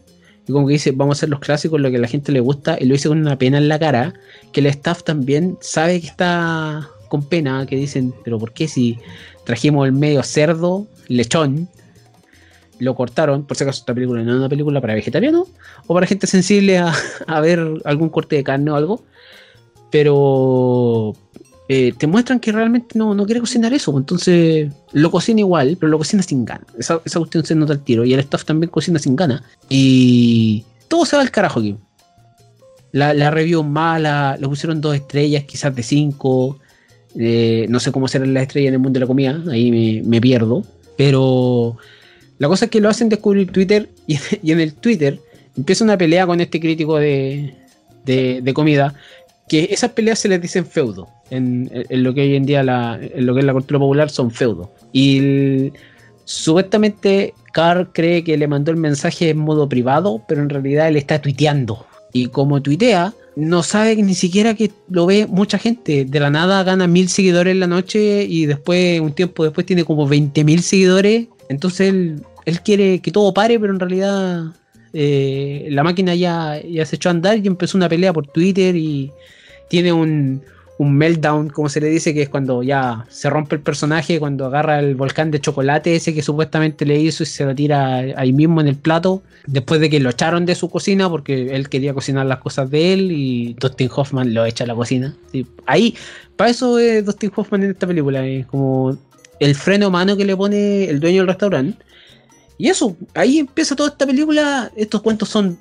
Y 0.47 0.51
como 0.51 0.65
que 0.65 0.73
dice, 0.73 0.91
vamos 0.91 1.17
a 1.17 1.19
hacer 1.19 1.29
los 1.29 1.39
clásicos, 1.39 1.79
lo 1.79 1.91
que 1.91 1.97
a 1.97 1.99
la 1.99 2.07
gente 2.07 2.31
le 2.31 2.39
gusta. 2.39 2.77
Y 2.79 2.85
lo 2.85 2.93
dice 2.93 3.09
con 3.09 3.19
una 3.19 3.37
pena 3.37 3.59
en 3.59 3.67
la 3.67 3.77
cara. 3.77 4.13
Que 4.51 4.61
el 4.61 4.65
staff 4.67 5.03
también 5.03 5.57
sabe 5.61 6.01
que 6.01 6.07
está 6.07 6.89
con 7.09 7.23
pena. 7.23 7.65
Que 7.67 7.75
dicen, 7.75 8.13
pero 8.23 8.39
¿por 8.39 8.53
qué 8.53 8.67
si 8.67 8.97
trajimos 9.45 9.85
el 9.85 9.93
medio 9.93 10.23
cerdo, 10.23 10.87
lechón? 11.07 11.69
Lo 12.81 12.95
cortaron, 12.95 13.43
por 13.43 13.55
si 13.55 13.63
acaso 13.63 13.81
esta 13.81 13.93
película 13.93 14.23
no 14.23 14.31
es 14.31 14.37
una 14.37 14.49
película 14.49 14.81
para 14.81 14.95
vegetarianos 14.95 15.47
o 15.85 15.93
para 15.93 16.07
gente 16.07 16.25
sensible 16.25 16.79
a, 17.27 17.39
ver 17.39 17.59
algún 17.85 18.09
corte 18.09 18.35
de 18.35 18.43
carne 18.43 18.71
o 18.71 18.75
algo, 18.75 19.03
pero 19.91 21.13
eh, 21.69 21.93
te 21.95 22.07
muestran 22.07 22.39
que 22.39 22.51
realmente 22.51 22.97
no, 22.97 23.13
no 23.13 23.25
quiere 23.25 23.39
cocinar 23.39 23.71
eso, 23.71 23.95
entonces 23.95 24.71
lo 24.93 25.11
cocina 25.11 25.41
igual, 25.41 25.77
pero 25.79 25.91
lo 25.91 25.99
cocina 25.99 26.23
sin 26.23 26.43
ganas. 26.43 26.65
Esa, 26.77 26.99
esa 27.05 27.19
cuestión 27.19 27.45
se 27.45 27.53
nota 27.53 27.73
al 27.73 27.83
tiro 27.83 28.03
y 28.03 28.13
el 28.13 28.19
staff 28.21 28.45
también 28.45 28.71
cocina 28.71 28.97
sin 28.97 29.15
ganas 29.15 29.43
y 29.69 30.65
todo 30.87 31.05
se 31.05 31.15
va 31.15 31.21
al 31.21 31.31
carajo 31.31 31.59
aquí. 31.59 31.77
La, 32.93 33.13
la 33.13 33.29
review 33.29 33.63
mala, 33.63 34.37
le 34.39 34.47
pusieron 34.47 34.81
dos 34.81 34.95
estrellas, 34.95 35.43
quizás 35.45 35.73
de 35.73 35.83
cinco. 35.83 36.59
Eh, 37.15 37.65
no 37.69 37.79
sé 37.79 37.91
cómo 37.91 38.07
serán 38.07 38.33
las 38.33 38.43
estrellas 38.43 38.69
en 38.69 38.73
el 38.73 38.79
mundo 38.79 38.97
de 38.97 39.01
la 39.01 39.07
comida, 39.07 39.41
ahí 39.49 39.71
me, 39.71 40.01
me 40.03 40.19
pierdo. 40.19 40.63
Pero 40.97 41.77
la 42.41 42.47
cosa 42.47 42.65
es 42.65 42.71
que 42.71 42.81
lo 42.81 42.89
hacen 42.89 43.07
descubrir 43.07 43.51
Twitter 43.51 43.87
y, 44.07 44.17
en 44.51 44.59
el 44.59 44.73
Twitter 44.73 45.19
empieza 45.55 45.83
una 45.83 45.95
pelea 45.95 46.25
con 46.25 46.41
este 46.41 46.59
crítico 46.59 46.97
de, 46.97 47.53
comida, 48.55 48.95
que 49.47 49.67
esas 49.69 49.91
peleas 49.91 50.17
se 50.17 50.27
les 50.27 50.41
dicen 50.41 50.65
feudo. 50.65 51.07
En, 51.29 51.69
lo 51.91 52.15
que 52.15 52.21
hoy 52.21 52.35
en 52.35 52.47
día 52.47 52.63
la, 52.63 52.99
en 52.99 53.27
lo 53.27 53.35
que 53.35 53.41
es 53.41 53.45
la 53.45 53.53
cultura 53.53 53.79
popular 53.79 54.09
son 54.09 54.31
feudo. 54.31 54.71
Y 54.91 55.71
supuestamente 56.25 57.35
Carl 57.53 57.91
cree 57.93 58.23
que 58.23 58.35
le 58.37 58.47
mandó 58.47 58.71
el 58.71 58.77
mensaje 58.77 59.29
en 59.29 59.37
modo 59.37 59.69
privado, 59.69 60.23
pero 60.27 60.41
en 60.41 60.49
realidad 60.49 60.87
él 60.87 60.95
está 60.95 61.21
tuiteando. 61.21 61.85
Y 62.11 62.27
como 62.27 62.59
tuitea, 62.59 63.13
no 63.35 63.61
sabe 63.61 63.95
ni 63.97 64.15
siquiera 64.15 64.55
que 64.55 64.71
lo 64.89 65.05
ve 65.05 65.27
mucha 65.27 65.59
gente. 65.59 66.05
De 66.05 66.19
la 66.19 66.31
nada 66.31 66.63
gana 66.63 66.87
mil 66.87 67.07
seguidores 67.07 67.51
en 67.51 67.59
la 67.59 67.67
noche 67.67 68.23
y 68.23 68.47
después, 68.47 68.99
un 68.99 69.13
tiempo 69.13 69.43
después, 69.43 69.67
tiene 69.67 69.83
como 69.83 70.07
20 70.07 70.43
mil 70.43 70.63
seguidores. 70.63 71.27
Entonces 71.49 71.89
él 71.89 72.23
él 72.45 72.61
quiere 72.61 72.99
que 72.99 73.11
todo 73.11 73.33
pare, 73.33 73.59
pero 73.59 73.73
en 73.73 73.79
realidad 73.79 74.45
eh, 74.93 75.67
la 75.71 75.83
máquina 75.83 76.15
ya, 76.15 76.61
ya 76.61 76.85
se 76.85 76.95
echó 76.95 77.09
a 77.09 77.11
andar 77.11 77.37
y 77.37 77.47
empezó 77.47 77.77
una 77.77 77.89
pelea 77.89 78.13
por 78.13 78.27
Twitter 78.27 78.75
y 78.75 79.11
tiene 79.69 79.93
un, 79.93 80.41
un 80.81 80.97
meltdown, 80.97 81.49
como 81.49 81.69
se 81.69 81.79
le 81.79 81.89
dice, 81.89 82.11
que 82.11 82.23
es 82.23 82.29
cuando 82.29 82.63
ya 82.63 83.05
se 83.07 83.29
rompe 83.29 83.55
el 83.55 83.61
personaje, 83.61 84.19
cuando 84.19 84.47
agarra 84.47 84.79
el 84.79 84.95
volcán 84.95 85.29
de 85.29 85.39
chocolate 85.39 85.95
ese 85.95 86.13
que 86.13 86.23
supuestamente 86.23 86.87
le 86.87 86.99
hizo 86.99 87.21
y 87.21 87.27
se 87.27 87.45
lo 87.45 87.53
tira 87.53 87.97
ahí 88.17 88.33
mismo 88.33 88.61
en 88.61 88.67
el 88.67 88.75
plato, 88.75 89.21
después 89.45 89.79
de 89.79 89.91
que 89.91 89.99
lo 89.99 90.09
echaron 90.09 90.47
de 90.47 90.55
su 90.55 90.71
cocina 90.71 91.07
porque 91.07 91.55
él 91.55 91.69
quería 91.69 91.93
cocinar 91.93 92.25
las 92.25 92.39
cosas 92.39 92.71
de 92.71 92.93
él 92.93 93.11
y 93.11 93.53
Dustin 93.59 93.91
Hoffman 93.95 94.33
lo 94.33 94.43
echa 94.43 94.63
a 94.63 94.67
la 94.67 94.73
cocina. 94.73 95.15
Ahí, 95.67 95.95
para 96.35 96.49
eso 96.49 96.79
es 96.79 97.05
Dustin 97.05 97.31
Hoffman 97.35 97.61
en 97.61 97.71
esta 97.71 97.85
película, 97.85 98.25
es 98.25 98.47
como 98.47 98.97
el 99.39 99.53
freno 99.53 99.91
mano 99.91 100.17
que 100.17 100.25
le 100.25 100.35
pone 100.35 100.85
el 100.85 100.99
dueño 100.99 101.21
del 101.21 101.27
restaurante 101.27 101.77
y 102.61 102.69
eso, 102.69 102.95
ahí 103.15 103.39
empieza 103.39 103.75
toda 103.75 103.89
esta 103.89 104.05
película. 104.05 104.71
Estos 104.75 105.01
cuentos 105.01 105.29
son 105.29 105.59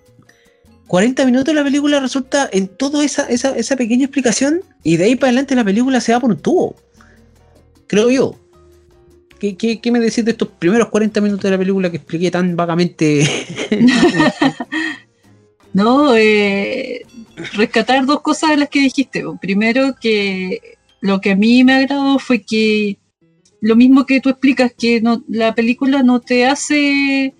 40 0.86 1.24
minutos 1.24 1.46
de 1.46 1.54
la 1.54 1.64
película, 1.64 1.98
resulta 1.98 2.46
en 2.52 2.68
toda 2.68 3.02
esa, 3.02 3.26
esa, 3.30 3.76
pequeña 3.76 4.04
explicación. 4.04 4.60
Y 4.82 4.98
de 4.98 5.04
ahí 5.04 5.16
para 5.16 5.28
adelante 5.28 5.54
la 5.54 5.64
película 5.64 5.98
se 6.02 6.12
va 6.12 6.20
por 6.20 6.28
un 6.28 6.36
tubo. 6.36 6.76
Creo 7.86 8.10
yo. 8.10 8.34
¿qué, 9.38 9.56
qué, 9.56 9.80
qué 9.80 9.90
me 9.90 9.98
decís 9.98 10.26
de 10.26 10.32
estos 10.32 10.48
primeros 10.58 10.90
40 10.90 11.22
minutos 11.22 11.44
de 11.44 11.50
la 11.52 11.56
película 11.56 11.90
que 11.90 11.96
expliqué 11.96 12.30
tan 12.30 12.54
vagamente? 12.54 13.26
No, 15.72 16.16
eh, 16.16 17.06
rescatar 17.52 18.04
dos 18.04 18.22
cosas 18.22 18.50
de 18.50 18.56
las 18.56 18.68
que 18.68 18.80
dijiste. 18.80 19.22
Primero, 19.40 19.94
que 20.00 20.76
lo 21.00 21.20
que 21.20 21.30
a 21.30 21.36
mí 21.36 21.62
me 21.62 21.74
agradó 21.74 22.18
fue 22.18 22.42
que 22.42 22.98
lo 23.60 23.76
mismo 23.76 24.06
que 24.06 24.20
tú 24.20 24.28
explicas, 24.28 24.72
que 24.76 25.02
la 25.28 25.54
película 25.54 26.02
no 26.02 26.20
te 26.20 26.46
hace, 26.46 27.34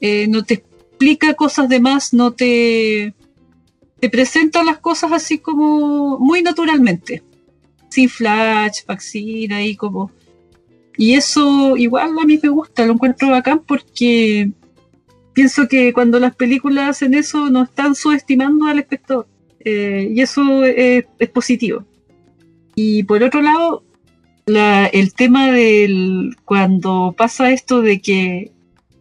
eh, 0.00 0.26
no 0.28 0.44
te 0.44 0.54
explica 0.54 1.34
cosas 1.34 1.68
de 1.68 1.80
más, 1.80 2.12
no 2.12 2.32
te, 2.32 3.14
te 4.00 4.10
presenta 4.10 4.64
las 4.64 4.78
cosas 4.78 5.12
así 5.12 5.38
como 5.38 6.18
muy 6.18 6.42
naturalmente, 6.42 7.22
sin 7.88 8.08
flash, 8.08 8.84
vaccina 8.86 9.56
ahí 9.56 9.76
como... 9.76 10.10
Y 10.96 11.14
eso 11.14 11.76
igual 11.76 12.18
a 12.20 12.24
mí 12.26 12.40
me 12.42 12.48
gusta, 12.48 12.84
lo 12.84 12.94
encuentro 12.94 13.30
bacán 13.30 13.60
porque 13.64 14.50
pienso 15.32 15.68
que 15.68 15.92
cuando 15.92 16.18
las 16.18 16.34
películas 16.34 16.88
hacen 16.88 17.14
eso 17.14 17.48
no 17.50 17.62
están 17.62 17.94
subestimando 17.94 18.66
al 18.66 18.80
espectador. 18.80 19.28
Eh, 19.60 20.12
y 20.12 20.20
eso 20.20 20.64
es, 20.64 21.04
es, 21.18 21.28
positivo. 21.28 21.84
Y 22.74 23.04
por 23.04 23.22
otro 23.22 23.40
lado, 23.42 23.84
la, 24.48 24.86
el 24.86 25.14
tema 25.14 25.52
del 25.52 26.36
cuando 26.44 27.14
pasa 27.16 27.52
esto 27.52 27.80
de 27.80 28.00
que 28.00 28.52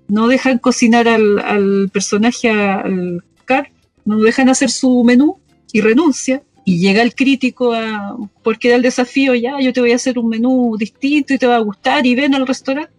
no 0.08 0.28
dejan 0.28 0.60
cocinar 0.60 1.08
al, 1.08 1.40
al 1.40 1.90
personaje, 1.92 2.50
al 2.50 3.24
Car, 3.46 3.72
no 4.06 4.20
dejan 4.20 4.50
hacer 4.50 4.70
su 4.70 5.04
menú 5.04 5.38
y 5.72 5.82
renuncia. 5.82 6.44
Y 6.66 6.80
llega 6.80 7.02
el 7.02 7.16
crítico 7.16 7.74
a, 7.74 8.18
porque 8.44 8.70
da 8.70 8.76
el 8.76 8.82
desafío, 8.82 9.34
ya, 9.36 9.60
yo 9.62 9.72
te 9.72 9.80
voy 9.80 9.94
a 9.94 9.96
hacer 9.96 10.20
un 10.20 10.28
menú 10.28 10.76
distinto 10.78 11.34
y 11.34 11.38
te 11.38 11.48
va 11.48 11.56
a 11.56 11.60
gustar 11.60 12.06
y 12.06 12.14
ven 12.14 12.36
al 12.36 12.46
restaurante 12.46 12.92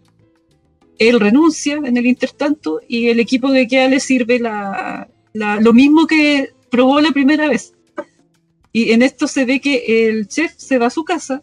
él 0.98 1.20
renuncia 1.20 1.76
en 1.76 1.96
el 1.96 2.06
intertanto 2.06 2.80
y 2.88 3.08
el 3.08 3.20
equipo 3.20 3.52
que 3.52 3.68
queda 3.68 3.88
le 3.88 4.00
sirve 4.00 4.38
la, 4.38 5.08
la, 5.32 5.60
lo 5.60 5.72
mismo 5.72 6.06
que 6.06 6.50
probó 6.70 7.00
la 7.00 7.12
primera 7.12 7.48
vez. 7.48 7.72
Y 8.72 8.92
en 8.92 9.02
esto 9.02 9.26
se 9.26 9.44
ve 9.44 9.60
que 9.60 10.08
el 10.08 10.28
chef 10.28 10.52
se 10.56 10.78
va 10.78 10.86
a 10.86 10.90
su 10.90 11.04
casa 11.04 11.42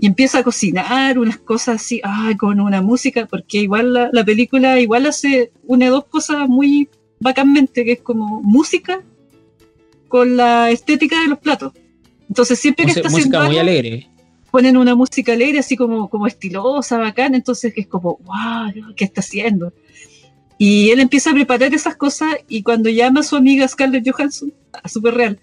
y 0.00 0.06
empieza 0.06 0.38
a 0.38 0.42
cocinar 0.42 1.18
unas 1.18 1.38
cosas 1.38 1.76
así, 1.76 2.00
ay, 2.04 2.36
con 2.36 2.60
una 2.60 2.82
música, 2.82 3.26
porque 3.26 3.58
igual 3.58 3.92
la, 3.92 4.10
la 4.12 4.24
película 4.24 4.80
igual 4.80 5.06
hace 5.06 5.50
una 5.66 5.88
o 5.88 5.90
dos 5.90 6.04
cosas 6.06 6.48
muy 6.48 6.88
bacánmente, 7.20 7.84
que 7.84 7.92
es 7.92 8.00
como 8.00 8.40
música 8.42 9.02
con 10.08 10.36
la 10.36 10.70
estética 10.70 11.20
de 11.20 11.28
los 11.28 11.38
platos. 11.38 11.72
Entonces 12.28 12.58
siempre 12.58 12.84
que 12.84 12.92
está 12.92 13.08
música 13.08 13.44
muy 13.44 13.58
alegre 13.58 14.08
ponen 14.50 14.76
una 14.76 14.94
música 14.94 15.32
alegre, 15.32 15.58
así 15.58 15.76
como, 15.76 16.08
como 16.08 16.26
estilosa, 16.26 16.98
bacán, 16.98 17.34
entonces 17.34 17.72
es 17.76 17.86
como, 17.86 18.18
wow, 18.24 18.94
¿qué 18.96 19.04
está 19.04 19.20
haciendo? 19.20 19.72
Y 20.56 20.90
él 20.90 21.00
empieza 21.00 21.30
a 21.30 21.34
preparar 21.34 21.72
esas 21.74 21.96
cosas 21.96 22.36
y 22.48 22.62
cuando 22.62 22.90
llama 22.90 23.20
a 23.20 23.22
su 23.22 23.36
amiga 23.36 23.68
Scarlett 23.68 24.08
Johansson, 24.10 24.52
a 24.72 24.88
Super 24.88 25.14
Real, 25.14 25.38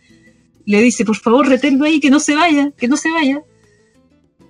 le 0.65 0.81
dice, 0.81 1.05
por 1.05 1.15
favor, 1.15 1.47
reténlo 1.47 1.85
ahí, 1.85 1.99
que 1.99 2.09
no 2.09 2.19
se 2.19 2.35
vaya, 2.35 2.71
que 2.77 2.87
no 2.87 2.97
se 2.97 3.11
vaya. 3.11 3.43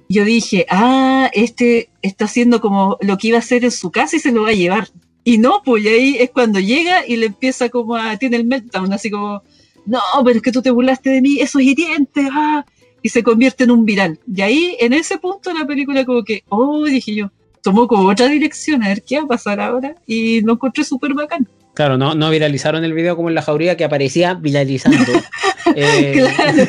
Yo 0.07 0.23
dije, 0.23 0.65
ah, 0.69 1.29
este 1.33 1.89
está 2.01 2.25
haciendo 2.25 2.61
como 2.61 2.97
lo 3.01 3.17
que 3.17 3.29
iba 3.29 3.37
a 3.37 3.39
hacer 3.39 3.63
en 3.63 3.71
su 3.71 3.91
casa 3.91 4.15
y 4.15 4.19
se 4.19 4.31
lo 4.31 4.43
va 4.43 4.49
a 4.49 4.53
llevar. 4.53 4.89
Y 5.23 5.39
no, 5.39 5.61
pues 5.65 5.83
y 5.83 5.87
ahí 5.87 6.17
es 6.19 6.29
cuando 6.29 6.59
llega 6.59 7.05
y 7.07 7.17
le 7.17 7.25
empieza 7.25 7.69
como 7.69 7.95
a, 7.95 8.15
tiene 8.17 8.37
el 8.37 8.45
meltdown, 8.45 8.93
así 8.93 9.09
como, 9.09 9.41
no, 9.85 9.99
pero 10.23 10.37
es 10.37 10.41
que 10.43 10.51
tú 10.51 10.61
te 10.61 10.69
burlaste 10.69 11.09
de 11.09 11.21
mí, 11.21 11.39
eso 11.39 11.59
es 11.59 11.65
hiriente, 11.65 12.27
ah, 12.31 12.63
y 13.01 13.09
se 13.09 13.23
convierte 13.23 13.63
en 13.63 13.71
un 13.71 13.85
viral. 13.85 14.19
Y 14.31 14.41
ahí, 14.41 14.77
en 14.79 14.93
ese 14.93 15.17
punto, 15.17 15.51
la 15.53 15.65
película 15.65 16.05
como 16.05 16.23
que, 16.23 16.43
oh, 16.49 16.85
dije 16.85 17.15
yo, 17.15 17.31
tomó 17.63 17.87
como 17.87 18.09
otra 18.09 18.27
dirección, 18.27 18.83
a 18.83 18.89
ver 18.89 19.03
qué 19.03 19.17
va 19.17 19.23
a 19.23 19.27
pasar 19.27 19.59
ahora, 19.59 19.95
y 20.05 20.41
lo 20.41 20.53
encontré 20.53 20.83
súper 20.83 21.15
bacán. 21.15 21.47
Claro, 21.73 21.97
no, 21.97 22.15
no 22.15 22.29
viralizaron 22.29 22.83
el 22.83 22.93
video 22.93 23.15
como 23.15 23.29
en 23.29 23.35
la 23.35 23.41
jauría 23.41 23.75
que 23.75 23.83
aparecía 23.83 24.33
viralizando. 24.33 25.11
eh... 25.75 26.13
Claro. 26.13 26.63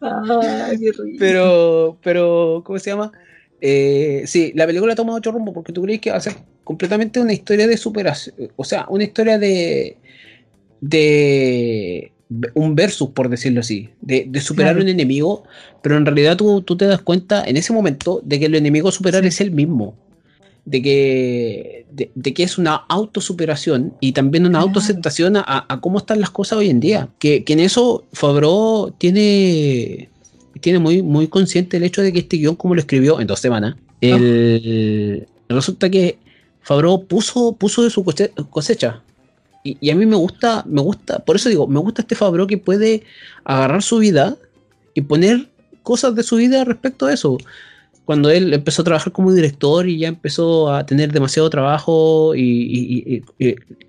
Ay, 0.00 0.78
qué 0.80 0.92
pero, 1.18 1.98
pero, 2.02 2.62
¿cómo 2.64 2.78
se 2.78 2.90
llama? 2.90 3.12
Eh, 3.60 4.22
sí, 4.26 4.52
la 4.54 4.66
película 4.66 4.94
toma 4.94 5.14
otro 5.14 5.32
rumbo 5.32 5.52
porque 5.52 5.72
tú 5.72 5.82
crees 5.82 6.00
que 6.00 6.10
va 6.10 6.18
a 6.18 6.20
ser 6.20 6.34
completamente 6.62 7.20
una 7.20 7.32
historia 7.32 7.66
de 7.66 7.76
superación, 7.76 8.36
o 8.54 8.64
sea, 8.64 8.86
una 8.88 9.04
historia 9.04 9.38
de 9.38 9.96
de 10.80 12.12
un 12.54 12.74
versus, 12.74 13.10
por 13.10 13.28
decirlo 13.28 13.60
así, 13.60 13.90
de, 14.00 14.26
de 14.28 14.40
superar 14.40 14.74
claro. 14.74 14.84
un 14.84 14.90
enemigo, 14.90 15.44
pero 15.82 15.96
en 15.96 16.04
realidad 16.04 16.36
tú, 16.36 16.62
tú, 16.62 16.76
te 16.76 16.86
das 16.86 17.00
cuenta 17.00 17.42
en 17.44 17.56
ese 17.56 17.72
momento 17.72 18.20
de 18.22 18.38
que 18.38 18.46
el 18.46 18.54
enemigo 18.54 18.88
a 18.88 18.92
superar 18.92 19.22
sí. 19.22 19.28
es 19.28 19.40
el 19.40 19.50
mismo, 19.50 19.94
de 20.64 20.82
que, 20.82 21.77
de, 21.90 22.10
de, 22.14 22.34
que 22.34 22.42
es 22.42 22.58
una 22.58 22.74
autosuperación 22.74 23.94
y 24.00 24.12
también 24.12 24.46
una 24.46 24.60
autoaceptación 24.60 25.36
a, 25.36 25.66
a, 25.68 25.80
cómo 25.80 25.98
están 25.98 26.20
las 26.20 26.30
cosas 26.30 26.58
hoy 26.58 26.70
en 26.70 26.80
día, 26.80 27.08
que, 27.18 27.44
que 27.44 27.52
en 27.52 27.60
eso 27.60 28.04
Fabro 28.12 28.94
tiene, 28.98 30.08
tiene 30.60 30.78
muy, 30.78 31.02
muy 31.02 31.28
consciente 31.28 31.76
el 31.76 31.84
hecho 31.84 32.02
de 32.02 32.12
que 32.12 32.20
este 32.20 32.36
guion, 32.36 32.56
como 32.56 32.74
lo 32.74 32.80
escribió 32.80 33.20
en 33.20 33.26
dos 33.26 33.40
semanas, 33.40 33.76
el, 34.00 35.26
oh. 35.48 35.54
resulta 35.54 35.90
que 35.90 36.18
Fabro 36.62 37.02
puso, 37.02 37.52
puso 37.52 37.82
de 37.82 37.90
su 37.90 38.04
cosecha 38.50 39.02
y, 39.64 39.76
y, 39.80 39.90
a 39.90 39.96
mí 39.96 40.06
me 40.06 40.16
gusta, 40.16 40.64
me 40.66 40.82
gusta, 40.82 41.18
por 41.20 41.36
eso 41.36 41.48
digo, 41.48 41.66
me 41.66 41.80
gusta 41.80 42.02
este 42.02 42.14
Fabro 42.14 42.46
que 42.46 42.58
puede 42.58 43.02
agarrar 43.44 43.82
su 43.82 43.98
vida 43.98 44.36
y 44.94 45.02
poner 45.02 45.48
cosas 45.82 46.14
de 46.14 46.22
su 46.22 46.36
vida 46.36 46.64
respecto 46.64 47.06
a 47.06 47.12
eso. 47.12 47.38
Cuando 48.08 48.30
él 48.30 48.54
empezó 48.54 48.80
a 48.80 48.86
trabajar 48.86 49.12
como 49.12 49.34
director 49.34 49.86
y 49.86 49.98
ya 49.98 50.08
empezó 50.08 50.72
a 50.72 50.86
tener 50.86 51.12
demasiado 51.12 51.50
trabajo 51.50 52.34
y, 52.34 53.22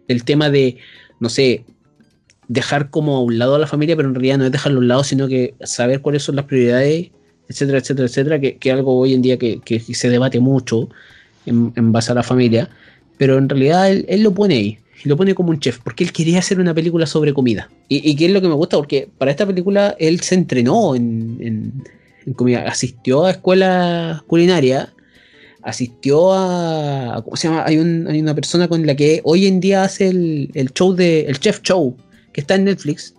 el 0.10 0.23
tema 0.25 0.49
de, 0.49 0.75
no 1.21 1.29
sé, 1.29 1.63
dejar 2.49 2.89
como 2.89 3.15
a 3.15 3.21
un 3.21 3.39
lado 3.39 3.55
a 3.55 3.60
la 3.60 3.65
familia, 3.65 3.95
pero 3.95 4.10
en 4.10 4.15
realidad 4.15 4.38
no 4.38 4.45
es 4.45 4.51
dejarlo 4.51 4.79
a 4.79 4.82
un 4.82 4.88
lado, 4.89 5.05
sino 5.05 5.29
que 5.29 5.53
saber 5.63 6.01
cuáles 6.01 6.23
son 6.23 6.36
las 6.36 6.43
prioridades, 6.43 7.12
etcétera, 7.47 7.77
etcétera, 7.77 8.08
etcétera, 8.08 8.39
que 8.41 8.58
es 8.62 8.73
algo 8.73 8.97
hoy 8.97 9.13
en 9.13 9.21
día 9.21 9.38
que, 9.38 9.62
que, 9.62 9.79
se 9.79 10.10
debate 10.10 10.41
mucho 10.41 10.89
en, 11.45 11.71
en, 11.77 11.93
base 11.93 12.12
a 12.12 12.15
la 12.15 12.23
familia, 12.23 12.69
pero 13.17 13.38
en 13.38 13.47
realidad 13.47 13.89
él, 13.89 14.21
lo 14.21 14.34
pone 14.34 14.55
ahí 14.55 14.79
y 15.01 15.08
lo 15.08 15.15
pone 15.15 15.34
como 15.34 15.51
un 15.51 15.62
chef, 15.62 15.79
porque 15.79 16.03
él 16.03 16.12
quería 16.12 16.39
hacer 16.39 16.60
una 16.60 16.73
película 16.73 17.05
sobre 17.05 17.34
comida. 17.34 17.69
Y, 17.88 18.12
y 18.12 18.17
que 18.17 18.25
es 18.25 18.34
lo 18.34 18.41
que 18.41 18.49
me 18.49 18.55
gusta, 18.55 18.75
porque 18.75 19.08
para 19.17 19.32
esta 19.32 19.45
película 19.45 19.95
él 19.97 20.19
se 20.19 20.36
entrenó 20.36 20.93
en, 20.93 21.38
en, 21.39 21.84
asistió 22.65 23.26
a 23.26 23.32
escuela 23.32 24.24
culinaria, 24.28 24.94
asistió 25.62 26.34
a, 26.34 27.22
¿cómo 27.24 27.36
se 27.36 27.48
llama? 27.48 27.63
Hay, 27.65 27.78
una 27.78 28.36
persona 28.36 28.68
con 28.68 28.86
la 28.86 28.96
que 28.96 29.22
hoy 29.24 29.48
en 29.48 29.60
día 29.60 29.84
hace 29.84 30.10
el, 30.10 30.52
el 30.54 30.72
show 30.74 30.94
de, 30.94 31.22
el 31.22 31.39
chef 31.39 31.62
show, 31.62 31.96
que 32.32 32.42
está 32.42 32.56
en 32.56 32.65
Netflix, 32.65 33.13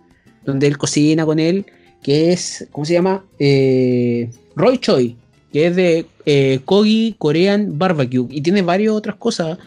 donde 0.45 0.67
él 0.67 0.77
cocina 0.77 1.25
con 1.25 1.39
él, 1.39 1.65
que 2.01 2.31
es, 2.31 2.67
¿cómo 2.71 2.85
se 2.85 2.93
llama? 2.93 3.23
Eh, 3.39 4.29
Roy 4.55 4.79
Choi, 4.79 5.15
que 5.51 5.67
es 5.67 5.75
de 5.75 6.05
eh, 6.25 6.59
Kogi 6.65 7.15
Korean 7.17 7.77
Barbecue, 7.77 8.27
y 8.29 8.41
tiene 8.41 8.61
varias 8.61 8.93
otras 8.93 9.15
cosas 9.15 9.57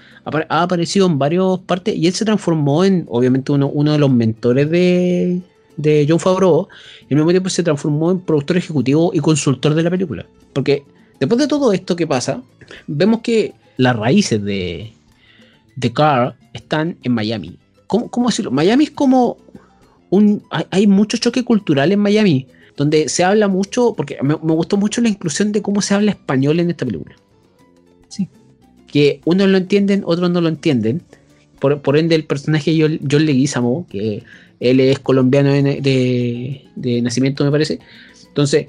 ha 0.48 0.62
aparecido 0.62 1.06
en 1.06 1.18
varias 1.18 1.58
partes 1.66 1.94
y 1.94 2.06
él 2.06 2.14
se 2.14 2.24
transformó 2.24 2.84
en, 2.84 3.04
obviamente, 3.08 3.52
uno, 3.52 3.68
uno 3.68 3.92
de 3.92 3.98
los 3.98 4.10
mentores 4.10 4.70
de, 4.70 5.42
de 5.76 6.06
John 6.08 6.20
Favreau 6.20 6.68
y 7.08 7.14
al 7.14 7.16
mismo 7.16 7.30
tiempo 7.30 7.48
se 7.48 7.62
transformó 7.62 8.10
en 8.10 8.20
productor 8.20 8.56
ejecutivo 8.56 9.10
y 9.14 9.20
consultor 9.20 9.74
de 9.74 9.82
la 9.82 9.90
película. 9.90 10.26
Porque 10.52 10.84
después 11.20 11.40
de 11.40 11.48
todo 11.48 11.72
esto 11.72 11.96
que 11.96 12.06
pasa, 12.06 12.42
vemos 12.86 13.20
que 13.20 13.54
las 13.76 13.96
raíces 13.96 14.42
de, 14.42 14.92
de 15.76 15.92
Carl 15.92 16.34
están 16.52 16.96
en 17.02 17.12
Miami. 17.12 17.58
¿Cómo, 17.86 18.10
cómo 18.10 18.28
decirlo? 18.28 18.50
Miami 18.50 18.84
es 18.84 18.90
como 18.90 19.36
un... 20.10 20.42
Hay, 20.50 20.64
hay, 20.70 20.86
mucho 20.86 21.16
choque 21.16 21.44
cultural 21.44 21.92
en 21.92 22.00
Miami, 22.00 22.46
donde 22.76 23.08
se 23.08 23.24
habla 23.24 23.48
mucho, 23.48 23.94
porque 23.96 24.18
me, 24.22 24.36
me 24.36 24.52
gustó 24.52 24.76
mucho 24.76 25.00
la 25.00 25.08
inclusión 25.08 25.52
de 25.52 25.62
cómo 25.62 25.82
se 25.82 25.94
habla 25.94 26.12
español 26.12 26.60
en 26.60 26.70
esta 26.70 26.86
película. 26.86 27.16
Sí 28.08 28.28
que 28.94 29.20
unos 29.24 29.48
lo 29.48 29.58
entienden, 29.58 30.04
otros 30.06 30.30
no 30.30 30.40
lo 30.40 30.48
entienden. 30.48 31.02
Por, 31.58 31.82
por 31.82 31.96
ende, 31.96 32.14
el 32.14 32.26
personaje 32.26 32.78
John, 32.80 33.00
John 33.10 33.26
Leguizamo, 33.26 33.88
que 33.90 34.22
él 34.64 34.80
es 34.80 34.98
colombiano 34.98 35.52
de, 35.52 35.62
de, 35.62 36.64
de, 36.74 37.02
nacimiento, 37.02 37.44
me 37.44 37.50
parece. 37.50 37.80
Entonces, 38.26 38.66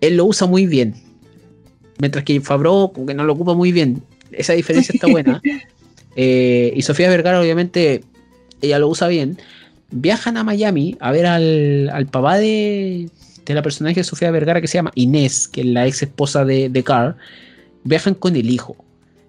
él 0.00 0.16
lo 0.16 0.24
usa 0.24 0.46
muy 0.46 0.66
bien. 0.66 0.94
Mientras 1.98 2.24
que 2.24 2.40
Fabro, 2.40 2.90
como 2.92 3.06
que 3.06 3.14
no 3.14 3.24
lo 3.24 3.32
ocupa 3.32 3.54
muy 3.54 3.70
bien. 3.70 4.02
Esa 4.32 4.54
diferencia 4.54 4.92
está 4.92 5.06
buena. 5.06 5.40
eh, 6.16 6.72
y 6.74 6.82
Sofía 6.82 7.08
Vergara, 7.08 7.40
obviamente, 7.40 8.02
ella 8.60 8.80
lo 8.80 8.88
usa 8.88 9.06
bien. 9.06 9.38
Viajan 9.90 10.36
a 10.36 10.42
Miami 10.42 10.96
a 10.98 11.12
ver 11.12 11.26
al, 11.26 11.90
al 11.92 12.06
papá 12.06 12.38
de, 12.38 13.08
de 13.44 13.54
la 13.54 13.62
personaje 13.62 14.00
de 14.00 14.04
Sofía 14.04 14.32
Vergara 14.32 14.60
que 14.60 14.66
se 14.66 14.78
llama 14.78 14.90
Inés, 14.96 15.46
que 15.46 15.60
es 15.60 15.66
la 15.68 15.86
ex 15.86 16.02
esposa 16.02 16.44
de, 16.44 16.68
de 16.68 16.82
Carl. 16.82 17.14
Viajan 17.84 18.14
con 18.14 18.34
el 18.34 18.50
hijo 18.50 18.76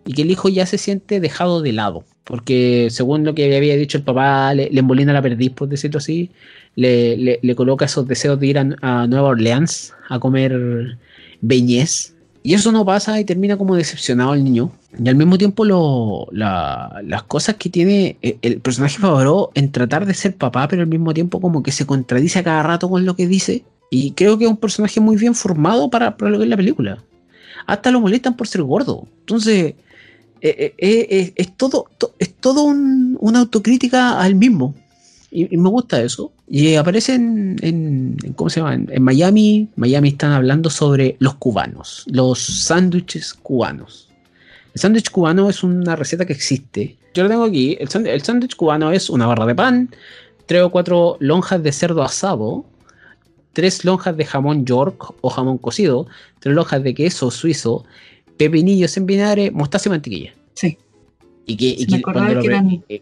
y 0.03 0.13
que 0.13 0.23
el 0.23 0.31
hijo 0.31 0.49
ya 0.49 0.65
se 0.65 0.79
siente 0.79 1.19
dejado 1.19 1.61
de 1.61 1.73
lado, 1.73 2.05
porque 2.27 2.89
según 2.91 3.23
lo 3.23 3.33
que 3.33 3.55
había 3.55 3.75
dicho 3.77 3.97
el 3.97 4.03
papá, 4.03 4.53
le, 4.53 4.69
le 4.69 4.79
embolina 4.79 5.13
la 5.13 5.21
perdiz, 5.21 5.51
por 5.51 5.69
decirlo 5.69 5.99
así, 5.99 6.29
le, 6.75 7.39
le, 7.41 7.55
coloca 7.55 7.85
esos 7.85 8.07
deseos 8.07 8.39
de 8.39 8.47
ir 8.47 8.59
a, 8.59 9.07
Nueva 9.07 9.29
Orleans 9.29 9.93
a 10.09 10.19
comer 10.19 10.97
Beñez. 11.41 12.13
Y 12.43 12.53
eso 12.53 12.71
no 12.71 12.85
pasa 12.85 13.19
y 13.19 13.25
termina 13.25 13.57
como 13.57 13.75
decepcionado 13.75 14.33
el 14.33 14.43
niño. 14.43 14.71
Y 15.03 15.07
al 15.09 15.15
mismo 15.15 15.37
tiempo 15.37 15.65
lo, 15.65 16.27
la- 16.31 17.01
las 17.03 17.23
cosas 17.23 17.55
que 17.55 17.69
tiene 17.69 18.17
el, 18.21 18.37
el 18.41 18.59
personaje 18.59 18.99
Favreau 18.99 19.49
en 19.53 19.71
tratar 19.71 20.05
de 20.05 20.13
ser 20.13 20.35
papá, 20.35 20.67
pero 20.67 20.81
al 20.81 20.87
mismo 20.87 21.13
tiempo 21.13 21.41
como 21.41 21.63
que 21.63 21.71
se 21.71 21.85
contradice 21.85 22.39
a 22.39 22.43
cada 22.43 22.63
rato 22.63 22.89
con 22.89 23.05
lo 23.05 23.15
que 23.15 23.27
dice. 23.27 23.63
Y 23.89 24.11
creo 24.11 24.37
que 24.37 24.45
es 24.45 24.49
un 24.49 24.57
personaje 24.57 24.99
muy 24.99 25.15
bien 25.15 25.33
formado 25.33 25.89
para, 25.89 26.15
para 26.17 26.31
lo 26.31 26.37
que 26.37 26.43
es 26.43 26.49
la 26.49 26.57
película. 26.57 27.03
Hasta 27.65 27.91
lo 27.91 27.99
molestan 28.01 28.35
por 28.35 28.47
ser 28.47 28.61
gordo. 28.63 29.07
Entonces, 29.21 29.75
eh, 30.41 30.73
eh, 30.77 31.07
eh, 31.09 31.33
es 31.35 31.55
todo, 31.57 31.87
to- 31.97 32.13
es 32.19 32.33
todo 32.35 32.63
un- 32.63 33.17
una 33.19 33.39
autocrítica 33.39 34.19
al 34.19 34.35
mismo. 34.35 34.75
Y, 35.31 35.53
y 35.53 35.57
me 35.57 35.69
gusta 35.69 36.01
eso. 36.01 36.31
Y 36.47 36.75
aparece 36.75 37.15
en, 37.15 38.17
¿cómo 38.35 38.49
se 38.49 38.61
llama? 38.61 38.75
En, 38.75 39.03
Miami. 39.03 39.67
Miami 39.75 40.09
están 40.09 40.31
hablando 40.31 40.69
sobre 40.69 41.17
los 41.19 41.35
cubanos, 41.35 42.05
los 42.07 42.39
sándwiches 42.39 43.33
cubanos. 43.33 44.07
El 44.73 44.79
sándwich 44.81 45.09
cubano 45.09 45.49
es 45.49 45.63
una 45.63 45.95
receta 45.95 46.25
que 46.25 46.33
existe. 46.33 46.95
Yo 47.13 47.23
lo 47.23 47.29
tengo 47.29 47.43
aquí. 47.43 47.75
El 47.79 48.21
sándwich 48.21 48.55
cubano 48.55 48.91
es 48.91 49.09
una 49.09 49.25
barra 49.25 49.45
de 49.45 49.55
pan, 49.55 49.89
tres 50.45 50.61
o 50.61 50.69
cuatro 50.69 51.17
lonjas 51.19 51.61
de 51.63 51.71
cerdo 51.71 52.03
asado, 52.03 52.63
tres 53.53 53.83
lonjas 53.83 54.15
de 54.15 54.23
jamón 54.23 54.65
york 54.65 55.13
o 55.21 55.29
jamón 55.29 55.57
cocido, 55.57 56.07
tres 56.39 56.53
lonjas 56.55 56.83
de 56.83 56.93
queso 56.93 57.31
suizo, 57.31 57.85
pepinillos 58.37 58.95
en 58.97 59.05
vinagre, 59.05 59.51
mostaza 59.51 59.89
y 59.89 59.91
mantequilla. 59.91 60.33
Sí. 60.53 60.77
Y 61.45 61.55
que, 61.57 61.65
y 61.77 61.85
que 61.85 62.01
cuando 62.01 62.33
lo 62.33 62.41
que 62.41 62.47
pre- 62.47 62.55
eran- 62.55 62.83
eh, 62.89 63.01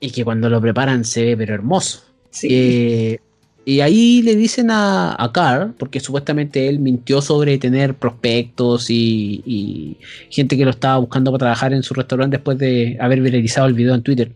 y 0.00 0.10
que 0.10 0.24
cuando 0.24 0.48
lo 0.50 0.60
preparan 0.60 1.04
se 1.04 1.24
ve 1.24 1.36
pero 1.36 1.54
hermoso. 1.54 2.02
Sí. 2.30 2.48
Eh, 2.50 3.20
y 3.64 3.78
ahí 3.80 4.22
le 4.22 4.34
dicen 4.34 4.70
a, 4.72 5.14
a 5.16 5.30
Carr, 5.32 5.74
porque 5.78 6.00
supuestamente 6.00 6.68
él 6.68 6.80
mintió 6.80 7.22
sobre 7.22 7.58
tener 7.58 7.94
prospectos 7.94 8.90
y, 8.90 9.40
y 9.46 9.96
gente 10.30 10.56
que 10.56 10.64
lo 10.64 10.70
estaba 10.72 10.96
buscando 10.98 11.30
para 11.30 11.38
trabajar 11.38 11.72
en 11.72 11.84
su 11.84 11.94
restaurante 11.94 12.38
después 12.38 12.58
de 12.58 12.96
haber 13.00 13.20
viralizado 13.20 13.68
el 13.68 13.74
video 13.74 13.94
en 13.94 14.02
Twitter 14.02 14.32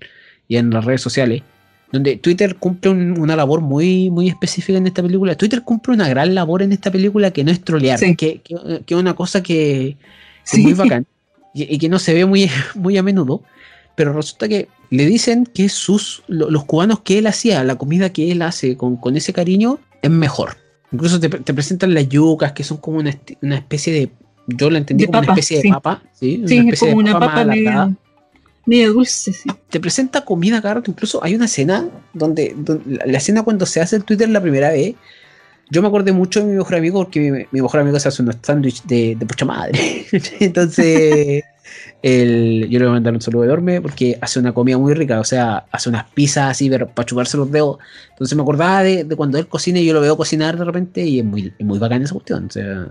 y 0.46 0.56
en 0.56 0.70
las 0.70 0.84
redes 0.84 1.00
sociales. 1.00 1.42
Donde 1.90 2.16
Twitter 2.18 2.54
cumple 2.56 2.90
un- 2.92 3.18
una 3.18 3.34
labor 3.34 3.60
muy, 3.62 4.10
muy 4.10 4.28
específica 4.28 4.78
en 4.78 4.86
esta 4.86 5.02
película. 5.02 5.34
Twitter 5.36 5.62
cumple 5.62 5.94
una 5.94 6.08
gran 6.08 6.32
labor 6.34 6.62
en 6.62 6.70
esta 6.72 6.92
película 6.92 7.32
que 7.32 7.42
no 7.42 7.50
es 7.50 7.60
trolear, 7.62 7.98
Sí. 7.98 8.14
que, 8.14 8.40
que- 8.42 8.82
que 8.86 8.94
es 8.94 9.00
una 9.00 9.14
cosa 9.14 9.42
que 9.42 9.96
Sí. 10.46 10.62
muy 10.62 10.72
bacán 10.74 11.06
y, 11.54 11.74
y 11.74 11.78
que 11.78 11.88
no 11.88 11.98
se 11.98 12.14
ve 12.14 12.24
muy, 12.26 12.50
muy 12.74 12.96
a 12.96 13.02
menudo. 13.02 13.42
Pero 13.94 14.12
resulta 14.12 14.46
que 14.48 14.68
le 14.90 15.06
dicen 15.06 15.46
que 15.46 15.68
sus 15.68 16.22
lo- 16.28 16.50
los 16.50 16.64
cubanos 16.64 17.00
que 17.00 17.18
él 17.18 17.26
hacía, 17.26 17.64
la 17.64 17.76
comida 17.76 18.10
que 18.12 18.30
él 18.30 18.42
hace 18.42 18.76
con, 18.76 18.96
con 18.96 19.16
ese 19.16 19.32
cariño, 19.32 19.78
es 20.02 20.10
mejor. 20.10 20.56
Incluso 20.92 21.18
te, 21.18 21.28
te 21.28 21.52
presentan 21.54 21.94
las 21.94 22.08
yucas, 22.08 22.52
que 22.52 22.62
son 22.62 22.76
como 22.78 22.98
una, 22.98 23.18
una 23.42 23.56
especie 23.56 23.92
de. 23.92 24.10
Yo 24.48 24.70
lo 24.70 24.76
entendí 24.76 25.02
De 25.04 25.06
como 25.08 25.20
papa, 25.22 25.32
una 25.32 25.40
especie 25.40 25.60
sí. 25.62 25.68
de 25.68 25.74
papa. 25.74 26.02
Sí, 26.12 26.42
Sí, 26.46 26.58
es 26.58 26.64
especie 26.64 26.88
de 26.88 26.92
como 26.94 27.00
una 27.08 27.12
papa 27.18 27.40
alargada. 27.40 27.86
media, 27.86 27.96
media 28.66 28.88
dulce, 28.88 29.32
sí. 29.32 29.48
Te 29.70 29.80
presenta 29.80 30.24
comida 30.24 30.60
cada 30.62 30.74
rato. 30.74 30.90
Incluso 30.90 31.24
hay 31.24 31.34
una 31.34 31.46
escena 31.46 31.88
donde, 32.12 32.54
donde 32.56 32.96
la, 32.98 33.06
la 33.06 33.18
escena 33.18 33.42
cuando 33.42 33.64
se 33.66 33.80
hace 33.80 33.96
el 33.96 34.04
Twitter 34.04 34.28
la 34.28 34.40
primera 34.40 34.70
vez. 34.70 34.94
Yo 35.70 35.82
me 35.82 35.88
acordé 35.88 36.12
mucho 36.12 36.40
de 36.40 36.46
mi 36.46 36.56
mejor 36.56 36.76
amigo 36.76 37.00
porque 37.00 37.20
mi, 37.20 37.30
mi 37.50 37.60
mejor 37.60 37.80
amigo 37.80 37.98
se 37.98 38.08
hace 38.08 38.22
unos 38.22 38.36
sándwiches 38.40 38.86
de, 38.86 39.16
de 39.18 39.26
pucha 39.26 39.44
madre. 39.44 40.06
Entonces, 40.40 41.44
el, 42.02 42.68
yo 42.70 42.78
le 42.78 42.84
voy 42.84 42.92
a 42.92 42.94
mandar 42.94 43.14
un 43.14 43.20
saludo 43.20 43.44
enorme 43.44 43.80
porque 43.80 44.16
hace 44.20 44.38
una 44.38 44.52
comida 44.52 44.78
muy 44.78 44.94
rica. 44.94 45.18
O 45.18 45.24
sea, 45.24 45.66
hace 45.72 45.88
unas 45.88 46.08
pizzas 46.10 46.50
así 46.50 46.70
para 46.70 47.04
chuparse 47.04 47.36
los 47.36 47.50
dedos. 47.50 47.78
Entonces 48.10 48.36
me 48.36 48.42
acordaba 48.42 48.82
de, 48.82 49.04
de 49.04 49.16
cuando 49.16 49.38
él 49.38 49.48
cocina 49.48 49.80
y 49.80 49.86
yo 49.86 49.94
lo 49.94 50.00
veo 50.00 50.16
cocinar 50.16 50.56
de 50.56 50.64
repente 50.64 51.02
y 51.02 51.18
es 51.18 51.24
muy, 51.24 51.52
es 51.58 51.66
muy 51.66 51.78
bacán 51.78 52.02
esa 52.02 52.14
cuestión. 52.14 52.46
O 52.46 52.50
sea, 52.50 52.86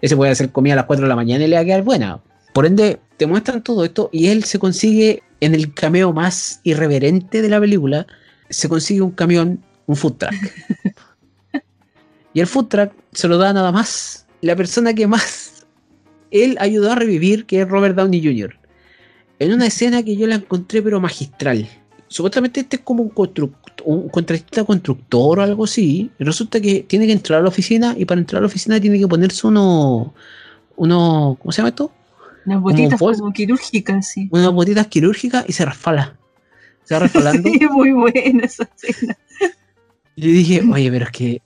ese 0.00 0.16
puede 0.16 0.30
hacer 0.30 0.50
comida 0.50 0.74
a 0.74 0.76
las 0.76 0.86
4 0.86 1.04
de 1.04 1.08
la 1.08 1.16
mañana 1.16 1.44
y 1.44 1.48
le 1.48 1.56
va 1.56 1.62
a 1.62 1.64
quedar 1.64 1.82
buena. 1.82 2.20
Por 2.52 2.66
ende, 2.66 3.00
te 3.16 3.26
muestran 3.26 3.62
todo 3.62 3.84
esto 3.84 4.10
y 4.12 4.28
él 4.28 4.44
se 4.44 4.58
consigue 4.58 5.22
en 5.40 5.54
el 5.54 5.74
cameo 5.74 6.12
más 6.12 6.60
irreverente 6.62 7.42
de 7.42 7.48
la 7.48 7.58
película, 7.58 8.06
se 8.48 8.68
consigue 8.68 9.00
un 9.00 9.10
camión, 9.10 9.60
un 9.86 9.96
food 9.96 10.14
truck. 10.18 10.34
y 12.34 12.40
el 12.40 12.46
food 12.46 12.66
truck 12.66 12.92
se 13.12 13.28
lo 13.28 13.38
da 13.38 13.52
nada 13.52 13.72
más 13.72 14.26
la 14.40 14.56
persona 14.56 14.94
que 14.94 15.06
más 15.06 15.66
él 16.30 16.56
ayudó 16.60 16.92
a 16.92 16.94
revivir, 16.94 17.44
que 17.46 17.60
es 17.60 17.68
Robert 17.68 17.94
Downey 17.94 18.22
Jr. 18.24 18.58
En 19.38 19.52
una 19.52 19.66
escena 19.66 20.02
que 20.02 20.16
yo 20.16 20.26
la 20.26 20.36
encontré 20.36 20.80
pero 20.82 21.00
magistral. 21.00 21.68
Supuestamente 22.08 22.60
este 22.60 22.76
es 22.76 22.82
como 22.82 23.02
un, 23.02 23.10
construc- 23.10 23.82
un 23.84 24.08
contratista 24.08 24.64
constructor 24.64 25.38
o 25.38 25.42
algo 25.42 25.64
así. 25.64 26.10
Y 26.18 26.24
resulta 26.24 26.60
que 26.60 26.82
tiene 26.82 27.06
que 27.06 27.12
entrar 27.12 27.40
a 27.40 27.42
la 27.42 27.48
oficina 27.48 27.94
y 27.96 28.04
para 28.04 28.20
entrar 28.20 28.38
a 28.38 28.42
la 28.42 28.46
oficina 28.46 28.80
tiene 28.80 28.98
que 28.98 29.08
ponerse 29.08 29.46
uno, 29.46 30.14
uno 30.76 31.36
¿cómo 31.40 31.52
se 31.52 31.58
llama 31.58 31.70
esto? 31.70 31.92
Unas 32.46 32.60
botitas 32.60 32.98
como 32.98 33.32
quirúrgicas, 33.32 34.08
sí. 34.08 34.28
Unas 34.30 34.52
botitas 34.52 34.86
quirúrgicas 34.88 35.44
y 35.48 35.52
se 35.52 35.64
resfala. 35.64 36.16
Se 36.84 36.94
va 36.94 37.00
resfalando. 37.04 37.48
Sí, 37.50 37.60
muy 37.70 37.92
buena 37.92 38.44
esa 38.44 38.68
escena. 38.76 39.16
Yo 40.16 40.28
dije, 40.28 40.62
oye, 40.70 40.90
pero 40.90 41.04
es 41.06 41.10
que, 41.10 41.42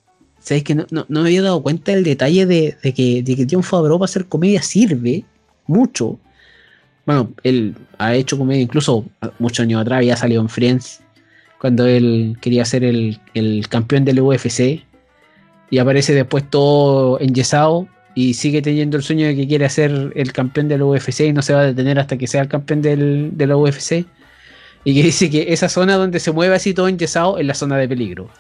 ¿sabes 0.47 0.63
que 0.63 0.77
no, 0.77 0.87
no, 0.93 1.05
no 1.09 1.23
me 1.23 1.31
había 1.31 1.43
dado 1.43 1.61
cuenta 1.61 1.91
del 1.91 2.05
detalle 2.05 2.47
de, 2.47 2.77
de 2.81 2.95
que, 2.95 3.21
de 3.25 3.35
que 3.35 3.49
John 3.51 3.65
Favreau 3.65 3.99
para 3.99 4.05
hacer 4.05 4.27
comedia 4.27 4.63
sirve 4.63 5.25
mucho? 5.67 6.21
Bueno, 7.05 7.33
él 7.43 7.75
ha 7.99 8.15
hecho 8.15 8.39
comedia 8.39 8.63
incluso 8.63 9.05
muchos 9.41 9.65
años 9.65 9.83
atrás, 9.83 9.99
había 9.99 10.17
salido 10.17 10.41
en 10.41 10.49
Friends, 10.49 11.01
cuando 11.61 11.85
él 11.85 12.37
quería 12.41 12.65
ser 12.65 12.85
el, 12.85 13.19
el 13.35 13.67
campeón 13.69 14.05
del 14.05 14.21
UFC, 14.21 14.85
y 15.69 15.79
aparece 15.79 16.15
después 16.15 16.49
todo 16.49 17.19
enyesado 17.19 17.89
y 18.15 18.35
sigue 18.35 18.63
teniendo 18.63 18.97
el 18.97 19.03
sueño 19.03 19.27
de 19.27 19.35
que 19.35 19.49
quiere 19.49 19.69
ser 19.69 20.13
el 20.15 20.33
campeón 20.33 20.69
del 20.69 20.83
UFC 20.83 21.23
y 21.23 21.33
no 21.33 21.43
se 21.43 21.55
va 21.55 21.63
a 21.63 21.67
detener 21.67 21.99
hasta 21.99 22.17
que 22.17 22.29
sea 22.29 22.43
el 22.43 22.49
campeón 22.49 22.83
del, 22.83 23.31
de 23.37 23.53
UFC. 23.53 24.07
Y 24.85 24.95
que 24.95 25.03
dice 25.03 25.29
que 25.29 25.53
esa 25.53 25.69
zona 25.69 25.97
donde 25.97 26.21
se 26.21 26.31
mueve 26.31 26.55
así 26.55 26.73
todo 26.73 26.87
enyesado 26.87 27.39
es 27.39 27.47
la 27.47 27.55
zona 27.55 27.77
de 27.79 27.89
peligro. 27.89 28.31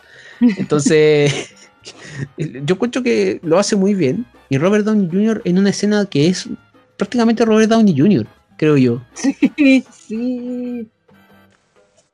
Entonces, 0.40 1.52
yo 2.38 2.74
encuentro 2.74 3.02
que 3.02 3.40
lo 3.42 3.58
hace 3.58 3.76
muy 3.76 3.94
bien. 3.94 4.26
Y 4.48 4.58
Robert 4.58 4.84
Downey 4.84 5.08
Jr. 5.10 5.42
en 5.44 5.58
una 5.58 5.70
escena 5.70 6.06
que 6.06 6.28
es 6.28 6.48
prácticamente 6.96 7.44
Robert 7.44 7.68
Downey 7.68 7.96
Jr., 7.96 8.26
creo 8.56 8.76
yo. 8.76 9.02
Sí, 9.14 9.84
sí. 9.90 10.88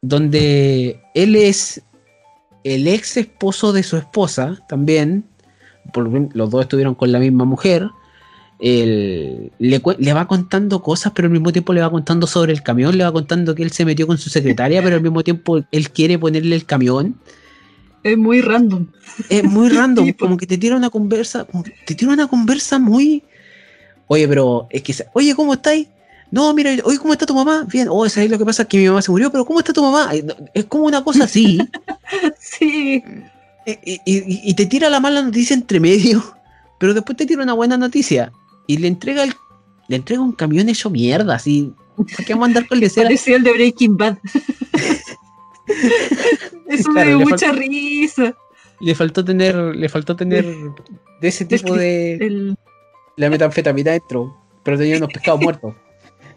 Donde 0.01 1.01
él 1.15 1.37
es 1.37 1.83
el 2.65 2.89
ex 2.89 3.17
esposo 3.17 3.73
de 3.73 3.83
su 3.83 3.97
esposa 3.97 4.59
también. 4.69 5.25
Por, 5.93 6.09
los 6.35 6.51
dos 6.51 6.63
estuvieron 6.63 6.95
con 6.95 7.13
la 7.13 7.19
misma 7.19 7.45
mujer. 7.45 7.89
Él, 8.59 9.51
le, 9.59 9.83
le 9.99 10.13
va 10.13 10.29
contando 10.29 10.83
cosas, 10.83 11.13
pero 11.15 11.27
al 11.27 11.33
mismo 11.33 11.53
tiempo 11.53 11.73
le 11.73 11.81
va 11.81 11.91
contando 11.91 12.29
sobre 12.29 12.53
el 12.53 12.63
camión, 12.63 12.97
le 12.97 13.03
va 13.03 13.13
contando 13.13 13.55
que 13.57 13.65
él 13.65 13.73
se 13.73 13.85
metió 13.85 14.07
con 14.07 14.19
su 14.19 14.31
secretaria, 14.31 14.83
pero 14.83 14.97
al 14.97 15.03
mismo 15.03 15.25
tiempo 15.25 15.65
él 15.71 15.91
quiere 15.91 16.19
ponerle 16.19 16.55
el 16.55 16.65
camión. 16.65 17.17
Es 18.03 18.19
muy 18.19 18.41
random. 18.41 18.87
Es 19.29 19.45
muy 19.45 19.69
random, 19.79 20.07
Sí, 20.07 20.13
como 20.15 20.37
que 20.37 20.47
te 20.47 20.59
tira 20.59 20.77
una 20.77 20.91
conversa, 20.91 21.47
te 21.87 21.95
tira 21.95 22.13
una 22.13 22.27
conversa 22.27 22.79
muy. 22.79 23.23
Oye, 24.09 24.27
pero 24.29 24.67
es 24.71 24.83
que, 24.83 24.95
oye, 25.15 25.35
¿cómo 25.35 25.55
estáis? 25.55 25.89
No, 26.31 26.53
mira, 26.55 26.71
oye, 26.85 26.99
¿cómo 26.99 27.13
está 27.13 27.27
tu 27.27 27.35
mamá? 27.35 27.67
Bien, 27.71 27.89
oh, 27.91 28.09
¿sabes 28.09 28.31
lo 28.31 28.39
que 28.39 28.45
pasa? 28.45 28.63
Es 28.63 28.69
que 28.69 28.79
mi 28.79 28.87
mamá 28.89 29.03
se 29.03 29.11
murió, 29.11 29.31
pero 29.31 29.45
¿cómo 29.45 29.59
está 29.61 29.73
tu 29.73 29.83
mamá? 29.83 30.11
Es 30.55 30.65
como 30.65 30.85
una 30.85 31.03
cosa 31.05 31.25
así. 31.25 31.59
Sí. 32.39 33.03
y, 33.67 33.71
y- 33.71 34.01
y- 34.05 34.41
y 34.45 34.55
te 34.55 34.67
tira 34.67 34.91
la 34.91 35.01
mala 35.01 35.23
noticia 35.23 35.55
entre 35.55 35.81
medio, 35.81 36.23
pero 36.79 36.93
después 36.95 37.17
te 37.17 37.25
tira 37.27 37.43
una 37.43 37.53
buena 37.55 37.77
noticia. 37.79 38.33
Y 38.67 38.77
le 38.79 38.89
entrega 38.89 39.25
el, 39.25 39.33
le 39.89 39.97
entrega 39.97 40.21
un 40.23 40.33
camión 40.33 40.69
hecho 40.69 40.91
mierda, 40.91 41.35
así. 41.37 41.73
¿Para 41.97 42.25
qué 42.27 42.33
vamos 42.35 42.45
a 42.45 42.49
andar 42.49 42.67
con 42.69 42.81
lecera? 42.81 43.07
Parecía 43.07 43.37
el 43.37 43.43
de 43.45 43.53
Breaking 43.53 43.97
Bad. 43.97 44.17
Eso 46.69 46.91
Claro, 46.93 47.11
me 47.11 47.17
dio 47.17 47.27
mucha 47.27 47.53
risa. 47.53 48.35
Le 48.81 48.95
faltó 48.95 49.25
tener, 49.25 49.55
le 49.57 49.89
faltó 49.89 50.17
tener 50.17 50.45
de 51.21 51.29
ese 51.29 51.45
tipo 51.45 51.75
de. 51.75 52.15
El- 52.15 52.57
la 53.17 53.29
metanfetamina 53.29 53.91
dentro, 53.93 54.35
pero 54.65 54.79
tenía 54.79 54.97
unos 54.97 55.11
pescados 55.13 55.41
muertos. 55.43 55.75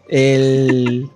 El... 0.08 1.08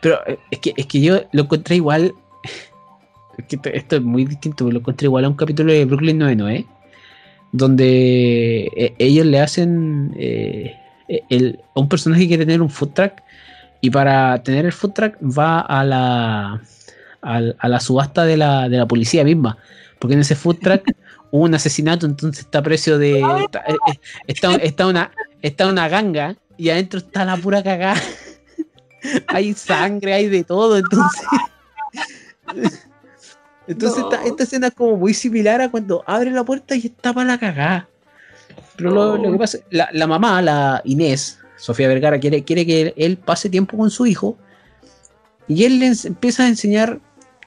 Pero 0.00 0.18
eh, 0.26 0.38
es 0.50 0.58
que, 0.60 0.72
es 0.76 0.86
que 0.86 1.00
yo 1.00 1.20
lo 1.32 1.42
encontré 1.42 1.76
igual. 1.76 2.14
es 3.38 3.44
que 3.46 3.60
esto- 3.76 3.96
es 3.96 4.02
muy 4.02 4.24
distinto, 4.24 4.70
lo 4.70 4.78
encontré 4.78 5.06
igual 5.06 5.24
a 5.26 5.28
un 5.28 5.36
capítulo 5.36 5.72
de 5.72 5.84
Brooklyn 5.84 6.18
99, 6.18 6.66
donde 7.52 8.70
eh, 8.76 8.94
ellos 8.98 9.26
le 9.26 9.40
hacen. 9.40 10.14
eh, 10.16 10.76
el, 11.28 11.60
a 11.74 11.80
un 11.80 11.88
personaje 11.88 12.22
que 12.22 12.28
quiere 12.28 12.46
tener 12.46 12.62
un 12.62 12.70
food 12.70 12.90
truck 12.94 13.12
y 13.82 13.90
para 13.90 14.42
tener 14.42 14.64
el 14.64 14.72
food 14.72 14.92
truck 14.92 15.14
va 15.20 15.60
a 15.60 15.84
la, 15.84 16.60
al- 17.22 17.56
a, 17.58 17.68
la 17.68 17.80
subasta 17.80 18.24
de 18.24 18.36
la, 18.36 18.68
de 18.68 18.76
la 18.76 18.86
policía 18.86 19.24
misma, 19.24 19.56
porque 19.98 20.14
en 20.14 20.20
ese 20.20 20.34
food 20.36 20.58
truck 20.60 20.84
hubo 21.30 21.44
un 21.44 21.54
asesinato, 21.54 22.04
entonces 22.06 22.44
está 22.44 22.58
a 22.58 22.62
precio 22.62 22.98
de. 22.98 23.20
Está, 23.44 23.60
eh, 23.60 23.76
eh, 23.88 24.00
está, 24.26 24.54
está 24.56 24.86
una, 24.86 25.10
está 25.40 25.66
una 25.68 25.88
ganga 25.88 26.36
y 26.58 26.68
adentro 26.70 26.98
está 26.98 27.24
la 27.24 27.36
pura 27.36 27.62
cagada. 27.62 28.00
hay 29.28 29.54
sangre, 29.54 30.12
hay 30.14 30.28
de 30.28 30.44
todo, 30.44 30.76
entonces. 30.76 31.22
Entonces 33.68 33.98
No. 34.00 34.10
esta, 34.12 34.24
esta 34.26 34.42
escena 34.42 34.66
es 34.68 34.74
como 34.74 34.96
muy 34.96 35.14
similar 35.14 35.60
a 35.60 35.70
cuando 35.70 36.02
abre 36.06 36.30
la 36.32 36.44
puerta 36.44 36.74
y 36.74 36.86
está 36.86 37.12
para 37.12 37.26
la 37.26 37.38
cagada. 37.38 37.88
Pero 38.76 38.90
lo, 38.90 39.16
lo 39.16 39.32
que 39.32 39.38
pasa, 39.38 39.58
la, 39.70 39.88
la 39.92 40.06
mamá, 40.06 40.42
la 40.42 40.82
Inés, 40.84 41.38
Sofía 41.56 41.86
Vergara, 41.88 42.18
quiere, 42.18 42.42
quiere 42.42 42.66
que 42.66 42.92
él 42.96 43.16
pase 43.18 43.48
tiempo 43.48 43.76
con 43.76 43.88
su 43.90 44.04
hijo 44.06 44.36
y 45.46 45.64
él 45.64 45.78
le 45.78 45.92
empieza 46.04 46.42
a 46.44 46.48
enseñar 46.48 47.00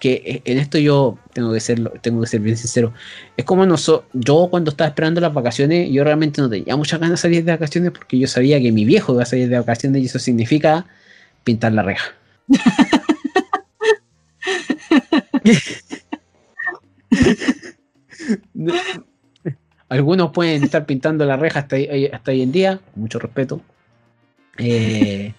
que 0.05 0.21
eh, 0.23 0.41
en 0.45 0.59
esto 0.59 0.77
yo 0.77 1.17
tengo 1.33 1.51
que 1.51 1.59
ser, 1.59 1.81
tengo 2.01 2.21
que 2.21 2.27
ser 2.27 2.39
bien 2.39 2.55
sincero. 2.55 2.93
Es 3.37 3.43
como 3.43 3.65
nosotros, 3.65 4.07
yo 4.13 4.49
cuando 4.51 4.69
estaba 4.69 4.89
esperando 4.89 5.19
las 5.19 5.33
vacaciones, 5.33 5.89
yo 5.91 6.03
realmente 6.03 6.43
no 6.43 6.49
tenía 6.49 6.75
muchas 6.75 6.99
ganas 6.99 7.13
de 7.13 7.21
salir 7.23 7.43
de 7.43 7.53
vacaciones 7.53 7.89
porque 7.89 8.19
yo 8.19 8.27
sabía 8.27 8.61
que 8.61 8.71
mi 8.71 8.85
viejo 8.85 9.13
iba 9.13 9.23
a 9.23 9.25
salir 9.25 9.49
de 9.49 9.57
vacaciones 9.57 10.03
y 10.03 10.05
eso 10.05 10.19
significa 10.19 10.85
pintar 11.43 11.71
la 11.71 11.81
reja. 11.81 12.05
Algunos 19.89 20.29
pueden 20.29 20.65
estar 20.65 20.85
pintando 20.85 21.25
la 21.25 21.35
reja 21.35 21.61
hasta, 21.61 21.77
hasta 22.13 22.31
hoy 22.31 22.43
en 22.43 22.51
día, 22.51 22.79
con 22.93 23.01
mucho 23.01 23.17
respeto. 23.17 23.59
Eh, 24.59 25.33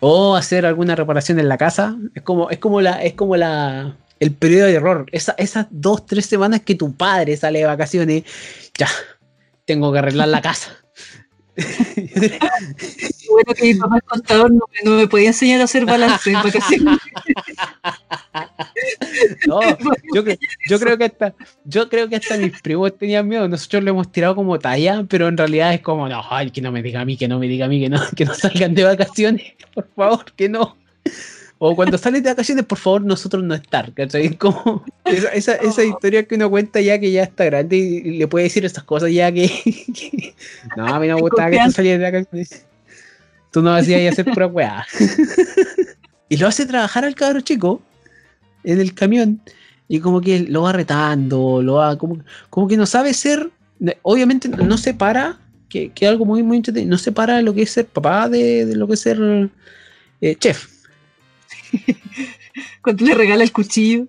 o 0.00 0.36
hacer 0.36 0.66
alguna 0.66 0.94
reparación 0.94 1.38
en 1.38 1.48
la 1.48 1.58
casa. 1.58 1.96
Es 2.14 2.22
como, 2.22 2.50
es 2.50 2.58
como 2.58 2.80
la, 2.80 3.02
es 3.02 3.14
como 3.14 3.36
la 3.36 3.96
el 4.18 4.32
periodo 4.32 4.66
de 4.66 4.74
error. 4.74 5.06
Esa- 5.12 5.34
esas 5.38 5.66
dos, 5.70 6.06
tres 6.06 6.26
semanas 6.26 6.60
que 6.62 6.74
tu 6.74 6.94
padre 6.94 7.36
sale 7.36 7.58
de 7.60 7.66
vacaciones, 7.66 8.24
ya, 8.78 8.88
tengo 9.64 9.92
que 9.92 9.98
arreglar 9.98 10.28
la 10.28 10.40
casa. 10.42 10.70
Bueno, 13.30 13.54
que 13.54 13.62
mi 13.64 13.74
papá 13.74 13.96
es 13.98 14.02
contador, 14.04 14.50
no, 14.52 14.60
me- 14.72 14.90
no 14.90 14.96
me 14.96 15.06
podía 15.06 15.28
enseñar 15.28 15.60
a 15.60 15.64
hacer 15.64 15.84
balance 15.84 16.30
en 16.30 16.34
vacaciones. 16.42 16.98
No, 19.46 19.60
yo, 20.14 20.24
cre- 20.24 20.38
yo 20.68 20.78
creo 20.78 20.98
que 20.98 21.04
hasta, 21.04 21.34
yo 21.64 21.88
creo 21.88 22.08
que 22.08 22.16
hasta 22.16 22.36
mis 22.36 22.60
primos 22.60 22.96
tenían 22.96 23.26
miedo. 23.26 23.48
Nosotros 23.48 23.82
lo 23.82 23.90
hemos 23.90 24.12
tirado 24.12 24.34
como 24.34 24.58
talla, 24.58 25.04
pero 25.08 25.28
en 25.28 25.36
realidad 25.36 25.72
es 25.74 25.80
como, 25.80 26.08
no, 26.08 26.22
ay, 26.30 26.50
que 26.50 26.60
no 26.60 26.70
me 26.72 26.82
diga 26.82 27.00
a 27.00 27.04
mí, 27.04 27.16
que 27.16 27.28
no 27.28 27.38
me 27.38 27.48
diga 27.48 27.66
a 27.66 27.68
mí, 27.68 27.80
que 27.80 27.88
no, 27.88 28.00
que 28.14 28.24
no 28.24 28.34
salgan 28.34 28.74
de 28.74 28.84
vacaciones, 28.84 29.54
por 29.74 29.88
favor, 29.94 30.24
que 30.36 30.48
no. 30.48 30.76
O 31.58 31.74
cuando 31.74 31.96
salen 31.96 32.22
de 32.22 32.28
vacaciones, 32.30 32.66
por 32.66 32.76
favor, 32.78 33.02
nosotros 33.02 33.42
no 33.42 33.54
estar, 33.54 33.90
¿cachai? 33.94 34.36
Como 34.36 34.84
esa, 35.06 35.28
esa, 35.30 35.54
esa 35.54 35.82
historia 35.84 36.26
que 36.26 36.34
uno 36.34 36.50
cuenta 36.50 36.80
ya 36.82 36.98
que 36.98 37.10
ya 37.10 37.22
está 37.22 37.46
grande 37.46 37.76
y, 37.78 38.00
le 38.18 38.28
puede 38.28 38.44
decir 38.44 38.64
esas 38.66 38.84
cosas 38.84 39.10
ya 39.10 39.32
que, 39.32 39.48
que- 39.94 40.34
no, 40.76 40.86
a 40.86 41.00
mí 41.00 41.08
no 41.08 41.14
me 41.16 41.20
gustaba 41.22 41.48
que 41.50 41.56
tú 41.64 41.72
salieras 41.72 42.00
de 42.00 42.04
vacaciones. 42.18 42.66
Tú 43.52 43.62
no 43.62 43.74
hacías 43.74 44.00
y 44.02 44.06
hacer 44.08 44.24
pura 44.26 44.46
weá. 44.46 44.86
y 46.28 46.36
lo 46.36 46.46
hace 46.48 46.66
trabajar 46.66 47.04
al 47.04 47.14
cabro 47.14 47.40
chico 47.40 47.80
en 48.64 48.80
el 48.80 48.94
camión 48.94 49.40
y 49.88 50.00
como 50.00 50.20
que 50.20 50.40
lo 50.40 50.62
va 50.62 50.72
retando, 50.72 51.62
lo 51.62 51.74
va 51.74 51.96
como, 51.96 52.18
como 52.50 52.66
que 52.68 52.76
no 52.76 52.86
sabe 52.86 53.14
ser, 53.14 53.50
obviamente 54.02 54.48
no 54.48 54.76
se 54.78 54.94
para, 54.94 55.38
que 55.68 55.90
que 55.90 56.04
es 56.04 56.10
algo 56.10 56.24
muy 56.24 56.42
muy 56.42 56.56
entretenido, 56.58 56.90
no 56.90 56.98
se 56.98 57.12
para 57.12 57.40
lo 57.42 57.54
que 57.54 57.62
es 57.62 57.70
ser 57.70 57.86
papá 57.86 58.28
de, 58.28 58.66
de 58.66 58.76
lo 58.76 58.86
que 58.88 58.94
es 58.94 59.00
ser 59.00 59.48
eh, 60.20 60.34
chef. 60.36 60.68
Cuando 62.82 63.04
le 63.04 63.14
regala 63.14 63.44
el 63.44 63.52
cuchillo. 63.52 64.06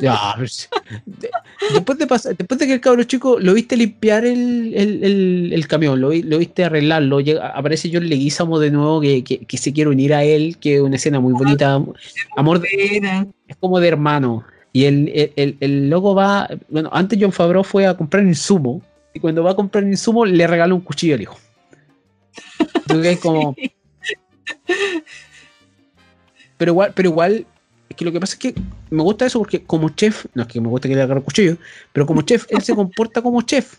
Ya, 0.00 0.34
pues, 0.36 0.68
de- 1.06 1.30
después 1.72 1.98
de 1.98 2.06
pasar, 2.06 2.36
después 2.36 2.58
de 2.58 2.66
que 2.66 2.72
el 2.74 2.80
cabro 2.80 3.02
chico 3.04 3.38
lo 3.38 3.54
viste 3.54 3.76
limpiar 3.76 4.24
el, 4.24 4.72
el- 4.74 5.04
el- 5.04 5.52
el 5.52 5.66
camión, 5.68 6.00
lo, 6.00 6.10
vi- 6.10 6.22
lo 6.22 6.38
viste 6.38 6.64
arreglarlo, 6.64 7.20
llega, 7.20 7.48
aparece 7.48 7.90
John 7.92 8.08
Leguizamo 8.08 8.58
de 8.58 8.70
nuevo 8.70 9.00
que, 9.00 9.22
que, 9.24 9.38
que 9.44 9.58
se 9.58 9.72
quiere 9.72 9.90
unir 9.90 10.14
a 10.14 10.24
él, 10.24 10.56
que 10.58 10.76
es 10.76 10.80
una 10.80 10.96
escena 10.96 11.20
muy 11.20 11.32
bonita, 11.32 11.82
amor 12.36 12.60
de, 12.60 13.26
es 13.48 13.56
como 13.56 13.80
de 13.80 13.88
hermano. 13.88 14.44
Y 14.72 14.84
el, 14.84 15.32
el, 15.60 15.90
loco 15.90 16.14
va, 16.14 16.48
bueno, 16.68 16.90
antes 16.92 17.18
John 17.20 17.32
Favreau 17.32 17.64
fue 17.64 17.86
a 17.86 17.96
comprar 17.96 18.24
insumo, 18.24 18.80
y 19.12 19.18
cuando 19.18 19.42
va 19.42 19.50
a 19.50 19.56
comprar 19.56 19.82
insumo 19.84 20.24
le 20.24 20.46
regala 20.46 20.72
un 20.74 20.80
cuchillo 20.80 21.16
al 21.16 21.22
hijo. 21.22 21.36
Entonces 22.74 23.14
es 23.14 23.18
como, 23.20 23.54
pero 26.56 26.72
igual, 26.72 26.92
pero 26.94 27.08
igual, 27.10 27.46
es 27.90 27.96
que 27.96 28.04
lo 28.04 28.12
que 28.12 28.20
pasa 28.20 28.34
es 28.34 28.38
que 28.38 28.54
me 28.90 29.02
gusta 29.02 29.26
eso 29.26 29.38
porque 29.40 29.62
como 29.64 29.90
chef, 29.90 30.26
no 30.34 30.42
es 30.42 30.48
que 30.48 30.60
me 30.60 30.68
gusta 30.68 30.88
que 30.88 30.94
le 30.94 31.02
agarre 31.02 31.18
el 31.20 31.24
cuchillo, 31.24 31.56
pero 31.92 32.06
como 32.06 32.22
chef, 32.22 32.46
él 32.48 32.62
se 32.62 32.74
comporta 32.74 33.20
como 33.20 33.42
chef, 33.42 33.74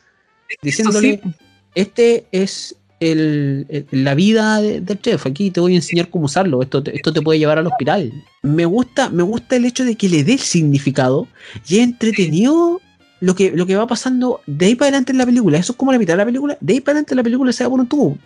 diciéndole, 0.62 1.22
sí. 1.24 1.30
este 1.76 2.26
es 2.32 2.76
el, 3.00 3.66
el- 3.70 4.04
la 4.04 4.14
vida 4.14 4.62
de- 4.62 4.82
del 4.82 5.02
chef, 5.02 5.26
aquí 5.26 5.50
te 5.50 5.60
voy 5.62 5.74
a 5.74 5.78
enseñar 5.78 6.10
cómo 6.10 6.26
usarlo, 6.26 6.62
esto 6.62 6.84
te, 6.84 6.96
esto 6.96 7.12
te 7.14 7.22
puede 7.22 7.40
llevar 7.40 7.58
al 7.58 7.68
hospital. 7.68 8.12
Me 8.44 8.66
gusta, 8.66 9.10
me 9.10 9.24
gusta 9.24 9.56
el 9.56 9.66
hecho 9.66 9.86
de 9.86 9.96
que 9.96 10.10
le 10.10 10.24
dé 10.24 10.34
el 10.34 10.40
significado 10.40 11.28
y 11.68 11.78
es 11.78 11.84
entretenido 11.84 12.80
lo 13.22 13.34
que, 13.36 13.52
lo 13.52 13.66
que 13.66 13.76
va 13.76 13.88
pasando 13.88 14.42
de 14.46 14.66
ahí 14.68 14.76
para 14.76 14.88
adelante 14.90 15.14
en 15.14 15.18
la 15.20 15.26
película. 15.26 15.58
Eso 15.58 15.72
es 15.74 15.78
como 15.78 15.92
la 15.94 16.00
mitad 16.00 16.14
de 16.14 16.18
la 16.18 16.26
película, 16.26 16.58
de 16.60 16.74
ahí 16.74 16.82
para 16.82 16.94
adelante 16.98 17.16
la 17.16 17.24
película 17.24 17.52
se 17.54 17.64
va 17.64 17.70
por 17.70 17.80
un 17.80 17.88
tubo. 17.88 18.18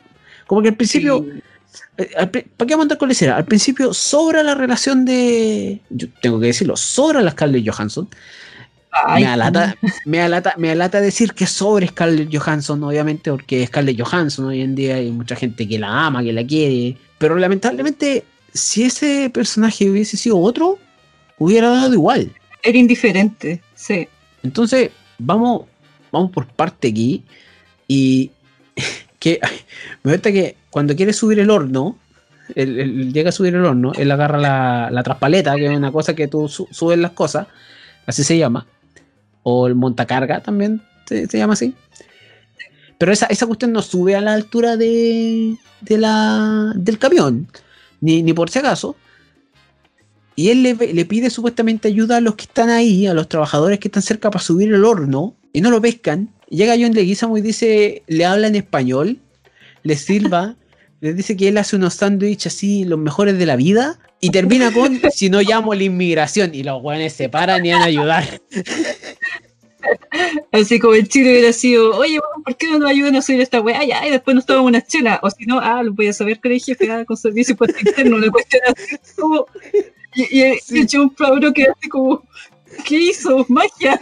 Como 0.48 0.62
que 0.62 0.70
al 0.70 0.76
principio, 0.76 1.24
Sí. 1.32 1.42
Eh, 1.98 2.16
¿Para 2.16 2.32
qué 2.32 2.46
vamos 2.58 2.80
a 2.80 2.82
andar 2.84 2.98
con 2.98 3.10
lecera? 3.10 3.38
Al 3.38 3.46
principio 3.46 3.94
sobra 3.94 4.44
la 4.44 4.56
relación 4.56 5.06
de. 5.06 5.82
Yo 5.90 6.08
tengo 6.22 6.40
que 6.40 6.48
decirlo, 6.48 6.76
sobra 6.78 7.22
la 7.22 7.32
Scarlett 7.32 7.68
Johansson. 7.68 8.08
Ay, 8.92 9.24
me, 9.24 9.30
alata, 9.30 9.76
me, 10.06 10.22
alata, 10.22 10.54
me 10.58 10.72
alata 10.72 11.02
decir 11.02 11.34
que 11.34 11.46
sobre 11.46 11.88
Scarlett 11.88 12.34
Johansson, 12.34 12.82
obviamente, 12.82 13.30
porque 13.30 13.68
Scarlett 13.68 14.02
Johansson 14.02 14.46
hoy 14.46 14.62
en 14.62 14.74
día 14.74 14.96
hay 14.96 15.12
mucha 15.12 15.36
gente 15.36 15.68
que 15.68 15.78
la 15.78 16.06
ama, 16.06 16.24
que 16.24 16.32
la 16.32 16.46
quiere. 16.46 16.98
Pero 17.18 17.36
lamentablemente, 17.36 18.24
si 18.54 18.84
ese 18.84 19.30
personaje 19.30 19.90
hubiese 19.90 20.16
sido 20.16 20.40
otro, 20.40 20.80
hubiera 21.38 21.70
dado 21.70 21.94
igual. 21.94 22.32
Era 22.64 22.78
indiferente, 22.78 23.62
sí. 23.76 24.08
Entonces, 24.44 24.92
vamos, 25.18 25.64
vamos 26.12 26.32
por 26.32 26.48
parte 26.48 26.88
aquí. 26.88 27.24
Y 27.88 28.32
que 29.20 29.40
me 30.04 30.14
gusta 30.14 30.32
que 30.32 30.56
cuando 30.76 30.94
quiere 30.94 31.14
subir 31.14 31.40
el 31.40 31.52
horno, 31.52 31.98
él, 32.54 33.14
llega 33.14 33.30
a 33.30 33.32
subir 33.32 33.56
el 33.56 33.64
horno, 33.64 33.94
él 33.96 34.12
agarra 34.12 34.38
la, 34.38 34.90
la 34.92 35.04
traspaleta, 35.04 35.56
que 35.56 35.68
es 35.68 35.78
una 35.78 35.90
cosa 35.90 36.14
que 36.14 36.28
tú 36.28 36.50
su- 36.50 36.68
subes 36.70 37.00
las 37.00 37.12
cosas, 37.12 37.48
así 38.06 38.26
se 38.26 38.38
llama. 38.38 38.68
O 39.44 39.68
el 39.68 39.76
montacarga 39.76 40.42
también 40.42 40.82
se, 41.06 41.28
se 41.28 41.38
llama 41.38 41.54
así. 41.54 41.74
Pero 42.98 43.14
esa, 43.14 43.28
esa 43.28 43.48
cuestión 43.48 43.72
no 43.72 43.82
sube 43.82 44.18
a 44.18 44.22
la 44.22 44.34
altura 44.34 44.76
de, 44.76 45.56
de 45.80 45.98
la, 45.98 46.74
del 46.76 47.00
camión, 47.00 47.48
ni, 48.02 48.22
ni 48.22 48.34
por 48.34 48.50
si 48.50 48.60
acaso. 48.60 48.98
Y 50.36 50.50
él 50.50 50.62
le, 50.62 50.74
le 50.76 51.06
pide 51.06 51.30
supuestamente 51.30 51.88
ayuda 51.88 52.18
a 52.18 52.22
los 52.22 52.36
que 52.36 52.44
están 52.44 52.70
ahí, 52.70 53.08
a 53.08 53.14
los 53.14 53.30
trabajadores 53.30 53.80
que 53.80 53.88
están 53.88 54.04
cerca 54.04 54.30
para 54.30 54.44
subir 54.44 54.74
el 54.74 54.84
horno, 54.84 55.38
y 55.54 55.62
no 55.62 55.70
lo 55.72 55.82
pescan. 55.82 56.32
Llega 56.50 56.76
John 56.78 56.94
Leguizamo 56.94 57.38
y 57.38 57.42
dice, 57.42 58.04
le 58.08 58.26
habla 58.26 58.48
en 58.48 58.56
español, 58.56 59.20
le 59.84 59.96
silba, 59.96 60.56
le 61.02 61.14
dice 61.14 61.36
que 61.38 61.48
él 61.50 61.58
hace 61.58 61.76
unos 61.76 61.94
sándwiches 61.96 62.54
así, 62.54 62.84
los 62.86 62.98
mejores 63.00 63.38
de 63.38 63.46
la 63.46 63.56
vida, 63.56 64.00
y 64.22 64.30
termina 64.32 64.72
con, 64.74 65.00
si 65.14 65.30
no 65.30 65.42
llamo 65.42 65.74
la 65.74 65.84
inmigración, 65.84 66.56
y 66.56 66.64
los 66.64 66.82
güeyes 66.82 67.14
se 67.14 67.30
paran 67.30 67.66
y 67.66 67.72
van 67.72 67.82
a 67.82 67.86
ayudar. 67.86 68.42
Así 70.52 70.80
como 70.80 70.96
el 70.96 71.08
chile 71.08 71.30
hubiera 71.32 71.54
sido, 71.54 71.96
oye, 71.96 72.20
¿por 72.44 72.58
qué 72.58 72.66
no 72.72 72.80
nos 72.80 72.90
ayudan 72.90 73.16
a 73.18 73.22
subir 73.22 73.42
esta 73.42 73.62
weá? 73.62 73.84
Ya, 73.84 74.08
y 74.08 74.10
después 74.10 74.34
nos 74.34 74.44
tomamos 74.48 74.70
una 74.70 74.82
chela. 74.82 75.20
O 75.22 75.30
si 75.30 75.46
no, 75.46 75.60
ah, 75.60 75.84
lo 75.84 75.94
voy 75.94 76.08
a 76.08 76.14
saber 76.14 76.40
con 76.42 76.52
el 76.54 76.60
jefe, 76.60 76.92
ah, 76.92 77.06
con 77.06 77.16
servicio 77.16 77.54
y 77.54 77.56
puesto 77.58 77.78
interno, 77.88 78.16
una 78.16 78.32
cuestión 78.32 78.64
así 78.66 78.98
como. 79.16 79.46
Y, 80.16 80.38
y, 80.40 80.42
el- 80.42 80.60
Sí. 80.60 80.78
y 80.78 80.82
el 80.82 80.88
John 80.92 81.14
Favreau 81.16 81.54
que 81.54 81.64
así 81.66 81.88
como, 81.90 82.24
¿qué 82.84 82.96
hizo? 83.00 83.46
Magia. 83.48 84.00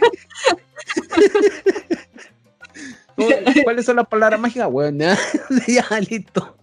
¿Cuáles 3.64 3.84
son 3.84 3.96
las 3.96 4.06
palabras 4.08 4.40
mágicas? 4.40 4.70
Bueno, 4.70 5.14
ya, 5.68 5.86
listo. 6.08 6.56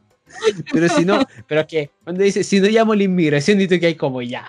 Pero 0.72 0.90
si 0.90 1.06
no, 1.06 1.26
pero 1.48 1.66
que 1.68 1.90
cuando 2.04 2.24
dice, 2.24 2.44
si 2.44 2.60
no 2.60 2.68
llamo 2.68 2.94
a 2.94 2.96
la 2.96 3.04
inmigración, 3.04 3.58
dice 3.58 3.80
que 3.80 3.88
hay 3.88 3.96
como 3.96 4.22
ya. 4.22 4.48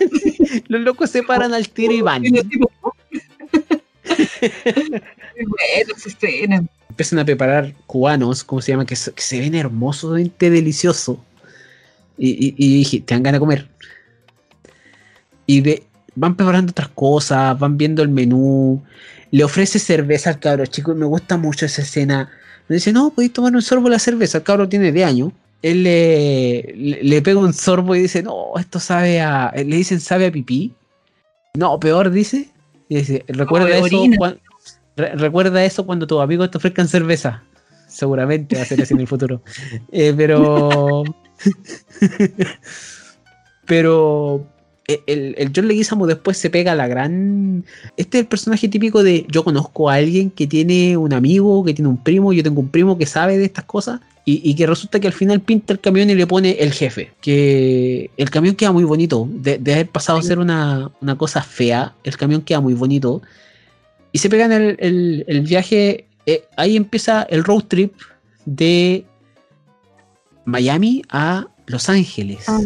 Los 0.68 0.80
locos 0.80 1.10
se 1.10 1.22
paran 1.22 1.54
al 1.54 1.68
tiro 1.68 1.92
y 1.92 2.00
van. 2.00 2.22
Bueno, 5.46 5.94
se. 5.96 6.44
Empiezan 6.88 7.18
a 7.18 7.24
preparar 7.24 7.74
cubanos, 7.86 8.44
¿cómo 8.44 8.60
se 8.60 8.72
llama? 8.72 8.84
Que 8.84 8.96
se, 8.96 9.12
que 9.12 9.22
se 9.22 9.40
ven 9.40 9.54
hermosamente 9.54 10.50
deliciosos. 10.50 11.18
Y, 12.18 12.30
y, 12.30 12.54
y 12.58 12.74
dije, 12.74 13.00
te 13.00 13.14
dan 13.14 13.22
ganas 13.22 13.36
de 13.36 13.40
comer. 13.40 13.68
Y 15.46 15.82
van 16.14 16.36
preparando 16.36 16.70
otras 16.70 16.88
cosas, 16.88 17.58
van 17.58 17.78
viendo 17.78 18.02
el 18.02 18.08
menú. 18.08 18.82
Le 19.30 19.44
ofrece 19.44 19.78
cerveza 19.78 20.30
al 20.30 20.40
cabro 20.40 20.66
chico. 20.66 20.92
y 20.92 20.96
Me 20.96 21.06
gusta 21.06 21.36
mucho 21.36 21.66
esa 21.66 21.82
escena. 21.82 22.30
Dice, 22.68 22.92
no, 22.92 23.10
podéis 23.10 23.32
tomar 23.32 23.54
un 23.54 23.62
sorbo 23.62 23.84
de 23.84 23.90
la 23.90 23.98
cerveza. 23.98 24.38
El 24.38 24.44
cabro 24.44 24.68
tiene 24.68 24.92
de 24.92 25.04
años. 25.04 25.32
Él 25.62 25.82
le, 25.82 26.72
le, 26.76 27.02
le 27.02 27.22
pega 27.22 27.38
un 27.40 27.52
sorbo 27.52 27.94
y 27.94 28.00
dice, 28.00 28.22
no, 28.22 28.52
esto 28.58 28.78
sabe 28.80 29.20
a. 29.20 29.52
Le 29.56 29.64
dicen, 29.76 30.00
sabe 30.00 30.26
a 30.26 30.32
pipí. 30.32 30.72
No, 31.54 31.78
peor, 31.80 32.10
dice. 32.10 32.48
Y 32.88 32.96
dice, 32.96 33.24
recuerda 33.28 33.68
eso. 33.76 33.84
orina. 33.84 34.16
cuan- 34.16 34.38
re- 34.96 35.14
recuerda 35.16 35.64
eso 35.64 35.84
cuando 35.84 36.06
tus 36.06 36.20
amigos 36.20 36.50
te 36.50 36.58
ofrezcan 36.58 36.88
cerveza. 36.88 37.42
Seguramente 37.88 38.56
va 38.56 38.62
a 38.62 38.64
ser 38.64 38.80
así 38.82 38.94
en 38.94 39.00
el 39.00 39.06
futuro. 39.08 39.42
Eh, 39.92 40.14
pero. 40.16 41.02
pero 43.66 44.46
el, 45.06 45.34
el 45.38 45.52
John 45.54 45.68
Leguizamo 45.68 46.06
después 46.06 46.36
se 46.38 46.50
pega 46.50 46.74
la 46.74 46.86
gran. 46.88 47.64
Este 47.96 48.18
es 48.18 48.22
el 48.22 48.28
personaje 48.28 48.68
típico 48.68 49.02
de 49.02 49.26
yo 49.28 49.44
conozco 49.44 49.90
a 49.90 49.94
alguien 49.94 50.30
que 50.30 50.46
tiene 50.46 50.96
un 50.96 51.12
amigo, 51.12 51.64
que 51.64 51.74
tiene 51.74 51.88
un 51.88 52.02
primo, 52.02 52.32
yo 52.32 52.42
tengo 52.42 52.60
un 52.60 52.68
primo 52.68 52.96
que 52.98 53.06
sabe 53.06 53.38
de 53.38 53.44
estas 53.44 53.64
cosas. 53.64 54.00
Y, 54.26 54.42
y 54.48 54.54
que 54.54 54.66
resulta 54.66 55.00
que 55.00 55.06
al 55.06 55.12
final 55.14 55.40
pinta 55.40 55.72
el 55.72 55.80
camión 55.80 56.10
y 56.10 56.14
le 56.14 56.26
pone 56.26 56.50
el 56.60 56.72
jefe. 56.72 57.10
Que 57.22 58.10
el 58.16 58.30
camión 58.30 58.54
queda 58.54 58.70
muy 58.70 58.84
bonito. 58.84 59.26
De, 59.30 59.58
de 59.58 59.72
haber 59.72 59.88
pasado 59.88 60.18
a 60.18 60.22
ser 60.22 60.38
una, 60.38 60.90
una 61.00 61.16
cosa 61.16 61.42
fea, 61.42 61.94
el 62.04 62.16
camión 62.16 62.42
queda 62.42 62.60
muy 62.60 62.74
bonito. 62.74 63.22
Y 64.12 64.18
se 64.18 64.28
pegan 64.28 64.52
el, 64.52 64.76
el, 64.78 65.24
el 65.26 65.40
viaje. 65.40 66.06
eh, 66.26 66.44
ahí 66.56 66.76
empieza 66.76 67.22
el 67.30 67.42
road 67.44 67.62
trip 67.68 67.94
de 68.44 69.04
Miami 70.44 71.02
a 71.08 71.46
Los 71.66 71.88
Ángeles. 71.88 72.44
Ah, 72.48 72.60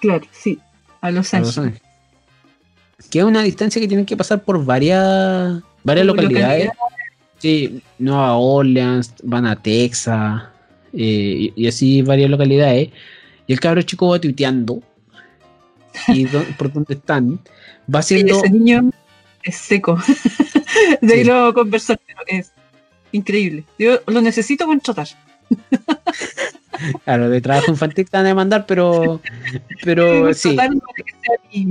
Claro, 0.00 0.26
sí. 0.30 0.58
A 1.06 1.10
Los 1.10 1.32
a 1.34 1.40
Los 1.40 1.56
Ángeles. 1.58 1.80
Que 3.10 3.18
es 3.20 3.24
una 3.24 3.42
distancia 3.42 3.80
que 3.80 3.88
tienen 3.88 4.06
que 4.06 4.16
pasar 4.16 4.42
por 4.42 4.64
varias, 4.64 5.62
varias 5.84 6.06
localidades. 6.06 6.70
Sí, 7.38 7.82
Nueva 7.98 8.36
Orleans, 8.36 9.12
van 9.22 9.46
a 9.46 9.54
Texas 9.54 10.42
eh, 10.92 10.98
y, 11.38 11.52
y 11.54 11.66
así 11.68 12.02
varias 12.02 12.30
localidades. 12.30 12.88
Y 13.46 13.52
el 13.52 13.60
cabro 13.60 13.82
chico 13.82 14.08
va 14.08 14.18
tuiteando. 14.20 14.82
Y 16.08 16.24
do- 16.24 16.44
por 16.58 16.72
donde 16.72 16.94
están, 16.94 17.38
va 17.94 18.02
Sí, 18.02 18.14
haciendo. 18.14 18.38
ese 18.42 18.50
niño 18.50 18.90
es 19.42 19.56
seco. 19.56 19.96
de 21.02 21.14
ahí 21.14 21.20
Sí. 21.20 21.24
lo 21.24 21.52
conversar, 21.54 22.00
pero 22.06 22.20
es 22.26 22.50
increíble. 23.12 23.64
Yo 23.78 24.00
lo 24.06 24.20
necesito 24.22 24.66
contratar. 24.66 25.06
Claro, 27.04 27.28
de 27.30 27.40
trabajo 27.40 27.70
infantil 27.70 28.04
te 28.08 28.16
van 28.16 28.26
a 28.26 28.28
demandar, 28.28 28.66
pero. 28.66 29.20
Pero 29.84 30.32
sí, 30.34 30.56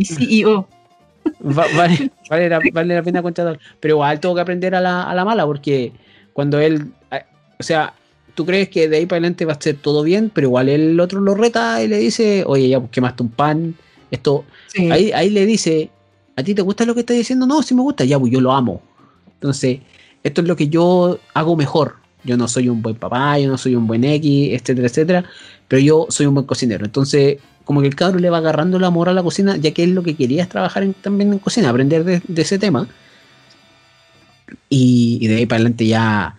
CEO. 0.03 0.67
va- 1.57 1.67
vale, 1.75 2.11
vale, 2.29 2.49
la, 2.49 2.59
vale 2.73 2.95
la 2.95 3.03
pena 3.03 3.21
contratar. 3.21 3.59
Pero 3.79 3.95
igual 3.95 4.19
tengo 4.19 4.35
que 4.35 4.41
aprender 4.41 4.75
a 4.75 4.81
la, 4.81 5.03
a 5.03 5.15
la 5.15 5.25
mala, 5.25 5.45
porque 5.45 5.91
cuando 6.33 6.59
él. 6.59 6.91
a- 7.11 7.25
O 7.59 7.63
sea, 7.63 7.93
tú 8.33 8.45
crees 8.45 8.69
que 8.69 8.87
de 8.89 8.97
ahí 8.97 9.05
para 9.05 9.17
adelante 9.17 9.45
va 9.45 9.53
a 9.53 9.61
ser 9.61 9.75
todo 9.77 10.03
bien, 10.03 10.29
pero 10.33 10.47
igual 10.47 10.69
el 10.69 10.99
otro 10.99 11.19
lo 11.21 11.35
reta 11.35 11.81
y 11.81 11.87
le 11.87 11.97
dice, 11.97 12.43
oye, 12.45 12.67
ya 12.69 12.79
pues, 12.79 12.91
quemaste 12.91 13.23
un 13.23 13.29
pan. 13.29 13.75
Esto. 14.11 14.45
Sí. 14.67 14.91
Ahí, 14.91 15.11
ahí 15.13 15.29
le 15.29 15.45
dice, 15.45 15.89
¿a 16.35 16.43
ti 16.43 16.53
te 16.53 16.61
gusta 16.61 16.85
lo 16.85 16.93
que 16.93 16.99
estás 17.01 17.17
diciendo? 17.17 17.45
No, 17.45 17.61
sí 17.63 17.73
me 17.73 17.81
gusta, 17.81 18.05
ya, 18.05 18.19
pues 18.19 18.31
yo 18.31 18.39
lo 18.41 18.51
amo. 18.51 18.81
Entonces, 19.33 19.79
esto 20.23 20.41
es 20.41 20.47
lo 20.47 20.55
que 20.55 20.67
yo 20.69 21.19
hago 21.33 21.55
mejor. 21.55 21.95
Yo 22.25 22.37
no 22.37 22.47
soy 22.47 22.69
un 22.69 22.81
buen 22.81 22.95
papá, 22.95 23.37
yo 23.39 23.47
no 23.47 23.57
soy 23.57 23.75
un 23.75 23.87
buen 23.87 24.03
X, 24.03 24.49
etcétera, 24.53 24.87
etcétera, 24.87 25.25
pero 25.67 25.81
yo 25.81 26.07
soy 26.09 26.25
un 26.25 26.33
buen 26.33 26.45
cocinero. 26.45 26.85
Entonces, 26.85 27.37
como 27.63 27.81
que 27.81 27.87
el 27.87 27.95
cabro 27.95 28.19
le 28.19 28.29
va 28.29 28.37
agarrando 28.37 28.77
el 28.77 28.83
amor 28.83 29.09
a 29.09 29.13
la 29.13 29.23
cocina, 29.23 29.57
ya 29.57 29.71
que 29.71 29.83
es 29.83 29.89
lo 29.89 30.03
que 30.03 30.15
quería 30.15 30.43
es 30.43 30.49
trabajar 30.49 30.83
en- 30.83 30.93
también 30.93 31.33
en 31.33 31.39
cocina, 31.39 31.69
aprender 31.69 32.03
de, 32.03 32.41
ese 32.41 32.59
tema. 32.59 32.87
Y, 34.69 35.27
de 35.27 35.35
ahí 35.37 35.45
para 35.45 35.57
adelante 35.57 35.87
ya, 35.87 36.37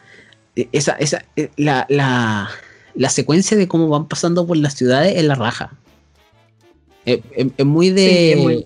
eh, 0.55 0.69
esa, 0.73 0.93
esa, 0.93 1.25
eh, 1.37 1.51
la, 1.57 1.87
la, 1.89 2.49
la 2.95 3.09
secuencia 3.11 3.57
de 3.57 3.69
cómo 3.69 3.89
van 3.89 4.07
pasando 4.07 4.47
por 4.47 4.57
las 4.57 4.75
ciudades 4.75 5.17
es 5.17 5.25
la 5.25 5.35
raja. 5.35 5.73
Es, 7.05 7.21
muy 7.65 7.91
de 7.91 8.65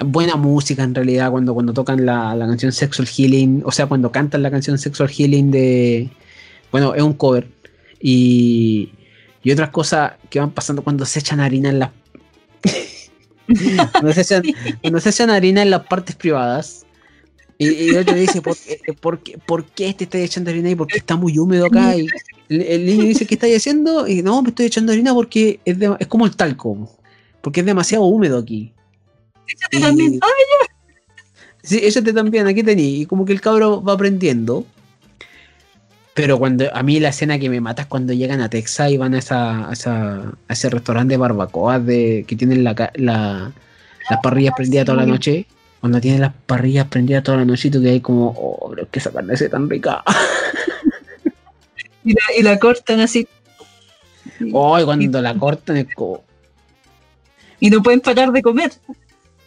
buena 0.00 0.36
música 0.36 0.82
en 0.84 0.94
realidad 0.94 1.30
cuando, 1.30 1.54
cuando 1.54 1.72
tocan 1.72 2.06
la, 2.06 2.34
la 2.34 2.46
canción 2.46 2.72
Sexual 2.72 3.08
Healing, 3.08 3.62
o 3.64 3.72
sea, 3.72 3.86
cuando 3.86 4.12
cantan 4.12 4.42
la 4.42 4.50
canción 4.50 4.78
Sexual 4.78 5.08
Healing 5.08 5.50
de... 5.50 6.08
Bueno, 6.70 6.94
es 6.94 7.02
un 7.02 7.14
cover. 7.14 7.48
Y, 8.00 8.90
y 9.42 9.50
otras 9.50 9.70
cosas 9.70 10.12
que 10.30 10.38
van 10.40 10.52
pasando 10.52 10.82
cuando 10.82 11.04
se 11.04 11.18
echan 11.18 11.40
harina 11.40 11.70
en 11.70 11.78
las... 11.80 11.90
cuando, 13.92 14.12
se 14.12 14.20
echan, 14.20 14.42
cuando 14.82 15.00
se 15.00 15.10
echan 15.10 15.30
harina 15.30 15.62
en 15.62 15.70
las 15.70 15.86
partes 15.86 16.14
privadas. 16.14 16.84
Y, 17.56 17.68
y 17.70 17.88
el 17.88 17.98
otro 17.98 18.14
dice, 18.14 18.40
¿por, 18.40 18.56
qué- 18.56 18.78
por, 19.00 19.18
qué, 19.20 19.38
¿por 19.38 19.64
qué 19.64 19.92
te 19.94 20.04
estás 20.04 20.20
echando 20.20 20.50
harina 20.50 20.68
ahí? 20.68 20.76
Porque 20.76 20.98
está 20.98 21.16
muy 21.16 21.36
húmedo 21.38 21.66
acá. 21.66 21.96
Y 21.96 22.06
el, 22.48 22.62
el 22.62 22.86
niño 22.86 23.04
dice, 23.04 23.26
¿qué 23.26 23.34
estás 23.34 23.50
haciendo? 23.50 24.06
Y 24.06 24.22
no, 24.22 24.42
me 24.42 24.50
estoy 24.50 24.66
echando 24.66 24.92
harina 24.92 25.12
porque 25.12 25.58
es, 25.64 25.76
es 25.98 26.06
como 26.06 26.24
el 26.26 26.36
talco. 26.36 26.96
Porque 27.40 27.60
es 27.60 27.66
demasiado 27.66 28.04
húmedo 28.04 28.38
aquí. 28.38 28.72
Échate 29.48 29.80
también. 29.80 30.18
¡Ay! 30.22 30.68
Sí, 31.62 31.80
échate 31.82 32.12
también, 32.12 32.46
aquí 32.46 32.62
tení. 32.62 33.00
Y 33.02 33.06
como 33.06 33.24
que 33.24 33.32
el 33.32 33.40
cabro 33.40 33.82
va 33.82 33.92
aprendiendo. 33.94 34.64
Pero 36.14 36.38
cuando 36.38 36.74
a 36.74 36.82
mí 36.82 36.98
la 36.98 37.10
escena 37.10 37.38
que 37.38 37.48
me 37.48 37.60
mata 37.60 37.82
es 37.82 37.88
cuando 37.88 38.12
llegan 38.12 38.40
a 38.40 38.50
Texas 38.50 38.90
y 38.90 38.96
van 38.96 39.14
a, 39.14 39.18
esa, 39.18 39.68
a, 39.68 39.72
esa- 39.72 40.32
a 40.48 40.52
ese 40.52 40.68
restaurante 40.70 41.14
de 41.14 41.18
barbacoa 41.18 41.78
de, 41.78 42.24
que 42.26 42.34
tienen 42.36 42.64
la, 42.64 42.74
la- 42.94 43.52
las 44.10 44.20
parrillas 44.22 44.54
prendidas 44.56 44.84
toda 44.86 44.96
la 44.98 45.06
noche. 45.06 45.46
Cuando 45.80 46.00
tienen 46.00 46.20
las 46.20 46.32
parrillas 46.46 46.86
prendidas 46.88 47.22
toda 47.22 47.38
la 47.38 47.44
noche 47.44 47.68
y 47.68 47.70
tú 47.70 47.80
que 47.80 47.90
hay 47.90 48.00
como, 48.00 48.34
oh, 48.36 48.68
pero 48.70 48.82
es 48.82 48.88
que 48.88 48.98
esa 48.98 49.12
carne 49.12 49.36
se 49.36 49.48
tan 49.48 49.68
rica. 49.70 50.02
Y 52.04 52.12
la, 52.14 52.20
y 52.38 52.42
la 52.42 52.58
cortan 52.58 53.00
así. 53.00 53.28
Oh, 54.52 54.78
y 54.80 54.84
cuando 54.84 55.20
la 55.20 55.34
cortan 55.34 55.76
es 55.76 55.94
como, 55.94 56.22
Y 57.60 57.68
no 57.70 57.82
pueden 57.82 58.00
parar 58.00 58.32
de 58.32 58.40
comer. 58.40 58.72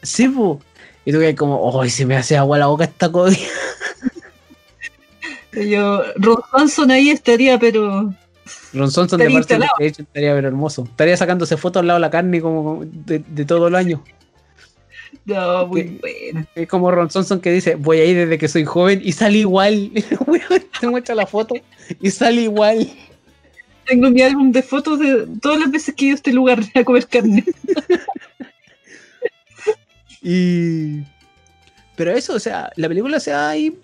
Sí, 0.02 0.28
po. 0.28 0.60
Y 1.06 1.12
tú 1.12 1.20
que 1.20 1.36
como, 1.36 1.62
oh, 1.62 1.88
se 1.88 2.06
me 2.06 2.16
hace 2.16 2.38
agua 2.38 2.58
la 2.58 2.68
boca 2.68 2.84
esta 2.84 3.12
comida. 3.12 3.38
Yo, 5.54 6.04
Ron 6.16 6.38
Swanson 6.50 6.92
ahí 6.92 7.10
estaría, 7.10 7.60
pero 7.60 8.14
Ron 8.74 8.88
Estaría 8.88 9.28
de 9.28 9.34
parte 9.34 9.60
de 9.80 9.88
hecho 9.88 10.02
estaría 10.04 10.34
pero 10.34 10.48
hermoso. 10.48 10.84
Estaría 10.84 11.18
sacándose 11.18 11.58
fotos 11.58 11.82
al 11.82 11.88
lado 11.88 11.98
de 11.98 12.02
la 12.02 12.10
carne 12.10 12.42
como 12.42 12.84
de, 12.86 13.20
de 13.20 13.46
todo 13.46 13.68
el 13.68 13.76
año. 13.76 14.02
no, 15.26 15.68
muy 15.68 16.00
buena. 16.00 16.48
Es 16.56 16.68
como 16.68 16.90
Ron 16.90 17.10
Swanson 17.10 17.42
que 17.42 17.52
dice, 17.52 17.76
voy 17.76 18.00
a 18.00 18.06
ir 18.06 18.18
desde 18.18 18.38
que 18.38 18.48
soy 18.48 18.64
joven 18.64 19.02
y 19.04 19.12
sale 19.12 19.40
igual. 19.40 19.92
Te 20.80 20.88
muestra 20.88 21.16
la 21.16 21.28
foto 21.28 21.56
y 22.00 22.12
sale 22.12 22.44
igual. 22.44 22.90
Tengo 23.86 24.10
mi 24.10 24.22
álbum 24.22 24.52
de 24.52 24.62
fotos 24.62 25.00
de 25.00 25.28
todas 25.42 25.60
las 25.60 25.72
veces 25.72 25.94
que 25.96 26.06
he 26.06 26.08
ido 26.10 26.14
a 26.14 26.18
este 26.18 26.34
lugar 26.34 26.60
a 26.76 26.84
comer 26.84 27.08
carne. 27.08 27.44
Y... 30.22 31.02
Pero 31.96 32.12
eso, 32.12 32.34
o 32.36 32.40
sea, 32.40 32.72
la 32.76 32.88
película 32.88 33.20
se 33.20 33.32
va 33.32 33.50
ahí... 33.50 33.76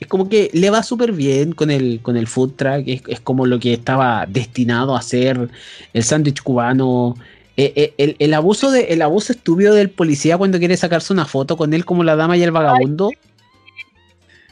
Es 0.00 0.08
como 0.08 0.28
que 0.28 0.50
le 0.52 0.70
va 0.70 0.82
súper 0.82 1.12
bien 1.12 1.52
con 1.52 1.70
el, 1.70 2.00
con 2.02 2.16
el 2.16 2.26
food 2.26 2.52
truck. 2.56 2.82
Es, 2.86 3.02
es 3.06 3.20
como 3.20 3.46
lo 3.46 3.60
que 3.60 3.72
estaba 3.74 4.26
destinado 4.28 4.96
a 4.96 5.02
ser 5.02 5.48
el 5.92 6.02
sándwich 6.02 6.42
cubano. 6.42 7.14
Eh, 7.56 7.72
eh, 7.76 7.94
el, 7.98 8.16
el 8.18 8.34
abuso 8.34 8.72
de, 8.72 8.84
el 8.86 9.02
abuso 9.02 9.32
estúpido 9.32 9.72
del 9.72 9.90
policía 9.90 10.36
cuando 10.36 10.58
quiere 10.58 10.76
sacarse 10.76 11.12
una 11.12 11.26
foto 11.26 11.56
con 11.56 11.72
él 11.72 11.84
como 11.84 12.02
la 12.02 12.16
dama 12.16 12.36
y 12.36 12.42
el 12.42 12.50
vagabundo. 12.50 13.10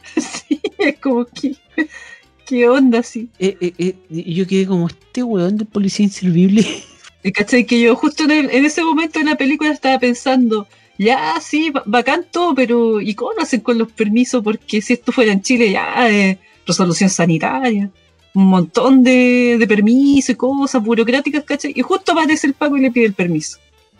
sí, 0.15 0.61
es 0.79 0.97
como 0.99 1.25
que. 1.25 1.55
¿Qué 2.45 2.67
onda 2.69 2.99
así? 2.99 3.29
Eh, 3.39 3.57
eh, 3.59 3.73
eh, 3.77 3.95
yo 4.09 4.47
quedé 4.47 4.65
como 4.65 4.87
este 4.87 5.23
weón 5.23 5.57
del 5.57 5.67
policía 5.67 6.05
inservible. 6.05 6.65
Cachai 7.33 7.65
que 7.65 7.79
yo 7.81 7.95
justo 7.95 8.23
en, 8.23 8.31
el- 8.31 8.49
en 8.49 8.65
ese 8.65 8.83
momento 8.83 9.19
en 9.19 9.27
la 9.27 9.35
película 9.35 9.71
estaba 9.71 9.99
pensando, 9.99 10.67
ya 10.97 11.35
sí, 11.41 11.69
ba- 11.71 11.83
bacán 11.85 12.25
todo, 12.31 12.53
pero 12.55 13.01
¿y 13.01 13.13
cómo 13.15 13.33
lo 13.33 13.41
hacen 13.41 13.61
con 13.61 13.77
los 13.77 13.91
permisos? 13.91 14.43
Porque 14.43 14.81
si 14.81 14.93
esto 14.93 15.11
fuera 15.11 15.31
en 15.31 15.41
Chile 15.41 15.71
ya 15.71 16.09
eh, 16.09 16.37
resolución 16.65 17.09
sanitaria, 17.09 17.89
un 18.35 18.45
montón 18.47 19.03
de, 19.03 19.57
de 19.59 19.67
permisos 19.67 20.29
y 20.31 20.35
cosas 20.35 20.83
burocráticas, 20.83 21.43
¿cachai? 21.43 21.73
Y 21.75 21.81
justo 21.81 22.11
aparece 22.13 22.47
el 22.47 22.53
Paco 22.53 22.77
y 22.77 22.81
le 22.81 22.91
pide 22.91 23.05
el 23.05 23.13
permiso. 23.13 23.57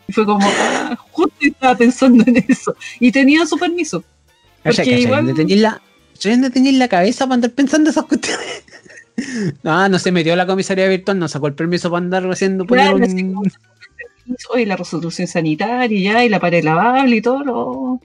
Y 0.08 0.12
fue 0.12 0.24
como, 0.26 0.46
ah, 0.50 0.96
justo 1.12 1.34
estaba 1.40 1.76
pensando 1.76 2.24
en 2.26 2.44
eso. 2.48 2.74
Y 3.00 3.10
tenía 3.12 3.46
su 3.46 3.56
permiso. 3.58 4.02
Porque 4.62 4.78
cachai, 4.78 5.02
igual- 5.02 5.26
donde 5.26 5.42
tenéis 5.42 5.60
la, 5.60 5.80
donde 6.22 6.50
tenéis 6.50 6.78
la 6.78 6.88
cabeza 6.88 7.26
para 7.26 7.34
andar 7.34 7.50
pensando 7.52 7.90
esas 7.90 8.04
cuestiones. 8.04 8.46
No, 9.62 9.88
no 9.88 9.98
se 10.00 10.10
metió 10.10 10.32
a 10.32 10.36
la 10.36 10.44
comisaría 10.44 10.88
virtual, 10.88 11.20
no 11.20 11.28
sacó 11.28 11.46
el 11.46 11.54
permiso 11.54 11.88
para 11.88 12.04
andar 12.04 12.28
haciendo 12.32 12.66
poner 12.66 12.86
Claro, 12.90 12.96
un- 13.06 13.52
Oye, 14.52 14.66
la 14.66 14.76
resolución 14.76 15.26
sanitaria 15.28 16.12
ya, 16.12 16.24
y 16.24 16.28
la 16.28 16.40
pared 16.40 16.64
lavable 16.64 17.16
y 17.16 17.22
todo. 17.22 17.44
lo- 17.44 18.00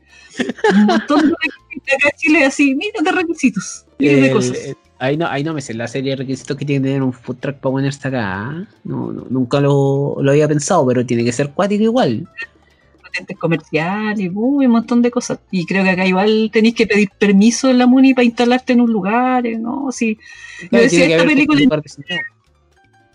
Un 0.73 0.85
montón 0.85 1.21
de 1.21 1.33
requisitos 1.41 1.95
acá 1.95 2.09
en 2.13 2.17
Chile 2.17 2.45
así, 2.45 2.75
miles 2.75 3.03
de 3.03 3.11
requisitos, 3.11 3.85
miles 3.99 4.21
de 4.21 4.31
cosas. 4.31 4.57
el- 4.65 4.77
ahí, 4.99 5.17
no, 5.17 5.27
ahí 5.27 5.43
no 5.43 5.53
me 5.53 5.61
sé 5.61 5.73
la 5.73 5.87
serie 5.87 6.11
de 6.11 6.17
requisitos 6.17 6.55
que 6.57 6.65
tiene 6.65 6.81
que 6.83 6.87
tener 6.89 7.03
un 7.03 7.13
food 7.13 7.37
truck 7.37 7.55
para 7.57 7.71
ponerse 7.71 8.07
acá. 8.07 8.21
¿ah? 8.23 8.67
No, 8.83 9.11
no, 9.11 9.25
nunca 9.29 9.59
lo, 9.59 10.17
lo 10.21 10.31
había 10.31 10.47
pensado, 10.47 10.85
pero 10.87 11.05
tiene 11.05 11.23
que 11.23 11.31
ser 11.31 11.51
cuático 11.51 11.83
igual. 11.83 12.27
patentes 13.01 13.37
comerciales, 13.39 14.29
uy, 14.33 14.65
un 14.67 14.71
montón 14.71 15.01
de 15.01 15.09
cosas. 15.09 15.39
Y 15.51 15.65
creo 15.65 15.83
que 15.83 15.89
acá 15.89 16.05
igual 16.05 16.49
tenéis 16.53 16.75
que 16.75 16.85
pedir 16.85 17.09
permiso 17.17 17.69
en 17.71 17.79
la 17.79 17.87
MUNI 17.87 18.13
para 18.13 18.23
instalarte 18.25 18.73
en 18.73 18.81
un 18.81 18.91
lugar, 18.91 19.47
eh, 19.47 19.57
¿no? 19.57 19.91
Sí. 19.91 20.17
Yo 20.63 20.69
Claro, 20.69 20.83
decía, 20.83 20.97
tiene 20.99 21.07
que 21.07 21.15
esta 21.15 21.27
película. 21.27 21.81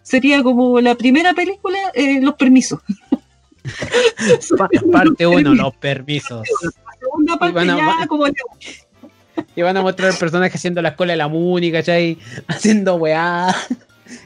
Sería 0.04 0.42
como 0.44 0.80
la 0.80 0.94
primera 0.94 1.34
película, 1.34 1.78
eh, 1.94 2.20
los 2.20 2.34
permisos. 2.34 2.78
Pa- 4.58 4.68
Parte 4.92 5.26
1, 5.26 5.54
los 5.54 5.74
permisos. 5.76 6.46
La 6.62 6.92
segunda 7.00 7.36
parte 7.38 7.66
ya 7.66 8.06
como 8.06 8.26
Y 9.56 9.62
van 9.62 9.76
a 9.78 9.82
mostrar 9.82 10.10
el 10.12 10.16
personaje 10.18 10.56
haciendo 10.56 10.80
la 10.82 10.90
escuela 10.90 11.14
de 11.14 11.16
la 11.16 11.28
MUNI, 11.28 11.72
¿cachai? 11.72 12.18
Haciendo 12.46 12.96
weá. 12.96 13.54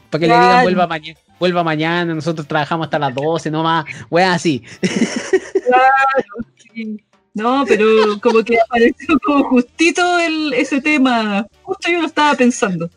Para 0.09 0.19
que 0.19 0.27
le 0.27 0.33
Claro. 0.33 0.43
digan 0.43 0.63
vuelva 0.63 0.87
mañana. 0.87 1.19
vuelva 1.39 1.63
mañana, 1.63 2.13
nosotros 2.13 2.45
trabajamos 2.47 2.85
hasta 2.87 2.99
las 2.99 3.15
12 3.15 3.49
nomás, 3.49 3.85
weá 4.09 4.33
así. 4.33 4.61
Claro, 4.81 6.45
sí. 6.73 7.01
No, 7.33 7.63
pero 7.65 7.85
como 8.21 8.43
que 8.43 8.57
apareció 8.59 9.17
como 9.23 9.45
justito 9.45 10.19
el, 10.19 10.51
ese 10.53 10.81
tema. 10.81 11.47
Justo 11.61 11.89
yo 11.89 12.01
lo 12.01 12.07
estaba 12.07 12.33
pensando. 12.35 12.89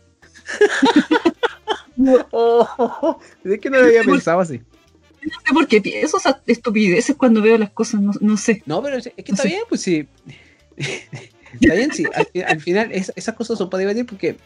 Oh, 2.30 3.18
es 3.44 3.60
que 3.60 3.70
no 3.70 3.78
lo 3.78 3.86
había 3.86 4.02
pensado 4.04 4.40
así. 4.40 4.58
No 5.22 5.30
sé 5.46 5.52
por 5.54 5.68
qué 5.68 5.80
pienso 5.80 6.16
esas 6.16 6.36
estupideces 6.46 7.14
cuando 7.16 7.40
veo 7.42 7.56
las 7.56 7.70
cosas, 7.70 8.00
no, 8.00 8.12
no 8.20 8.36
sé. 8.36 8.62
No, 8.66 8.82
pero 8.82 8.96
es 8.96 9.04
que 9.04 9.12
No 9.28 9.34
está 9.34 9.42
sé. 9.44 9.48
bien, 9.48 9.62
pues 9.68 9.80
sí. 9.80 10.06
Está 11.60 11.74
bien, 11.74 11.92
sí. 11.92 12.04
Al, 12.14 12.26
fi- 12.32 12.40
al 12.42 12.60
final 12.60 12.90
es- 12.92 13.12
esas 13.14 13.34
cosas 13.34 13.58
son 13.58 13.68
para 13.68 13.80
debatir 13.80 14.06
porque, 14.06 14.36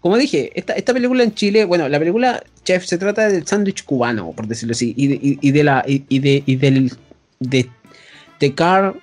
como 0.00 0.16
dije, 0.16 0.50
esta, 0.54 0.72
esta 0.72 0.92
película 0.94 1.22
en 1.22 1.34
Chile, 1.34 1.64
bueno, 1.66 1.88
la 1.88 1.98
película 1.98 2.42
Chef 2.64 2.84
se 2.86 2.96
trata 2.98 3.28
del 3.28 3.46
sándwich 3.46 3.84
cubano, 3.84 4.32
por 4.32 4.46
decirlo 4.48 4.72
así, 4.72 4.94
y 4.96 5.06
de, 5.08 5.14
y- 5.22 5.38
y 5.42 5.50
de 5.52 5.62
la 5.64 5.84
y, 5.86 6.04
y 6.08 6.18
de 6.20 6.42
y 6.46 6.56
del 6.56 6.90
de, 7.40 7.68
de 8.40 8.54
Carl 8.54 9.00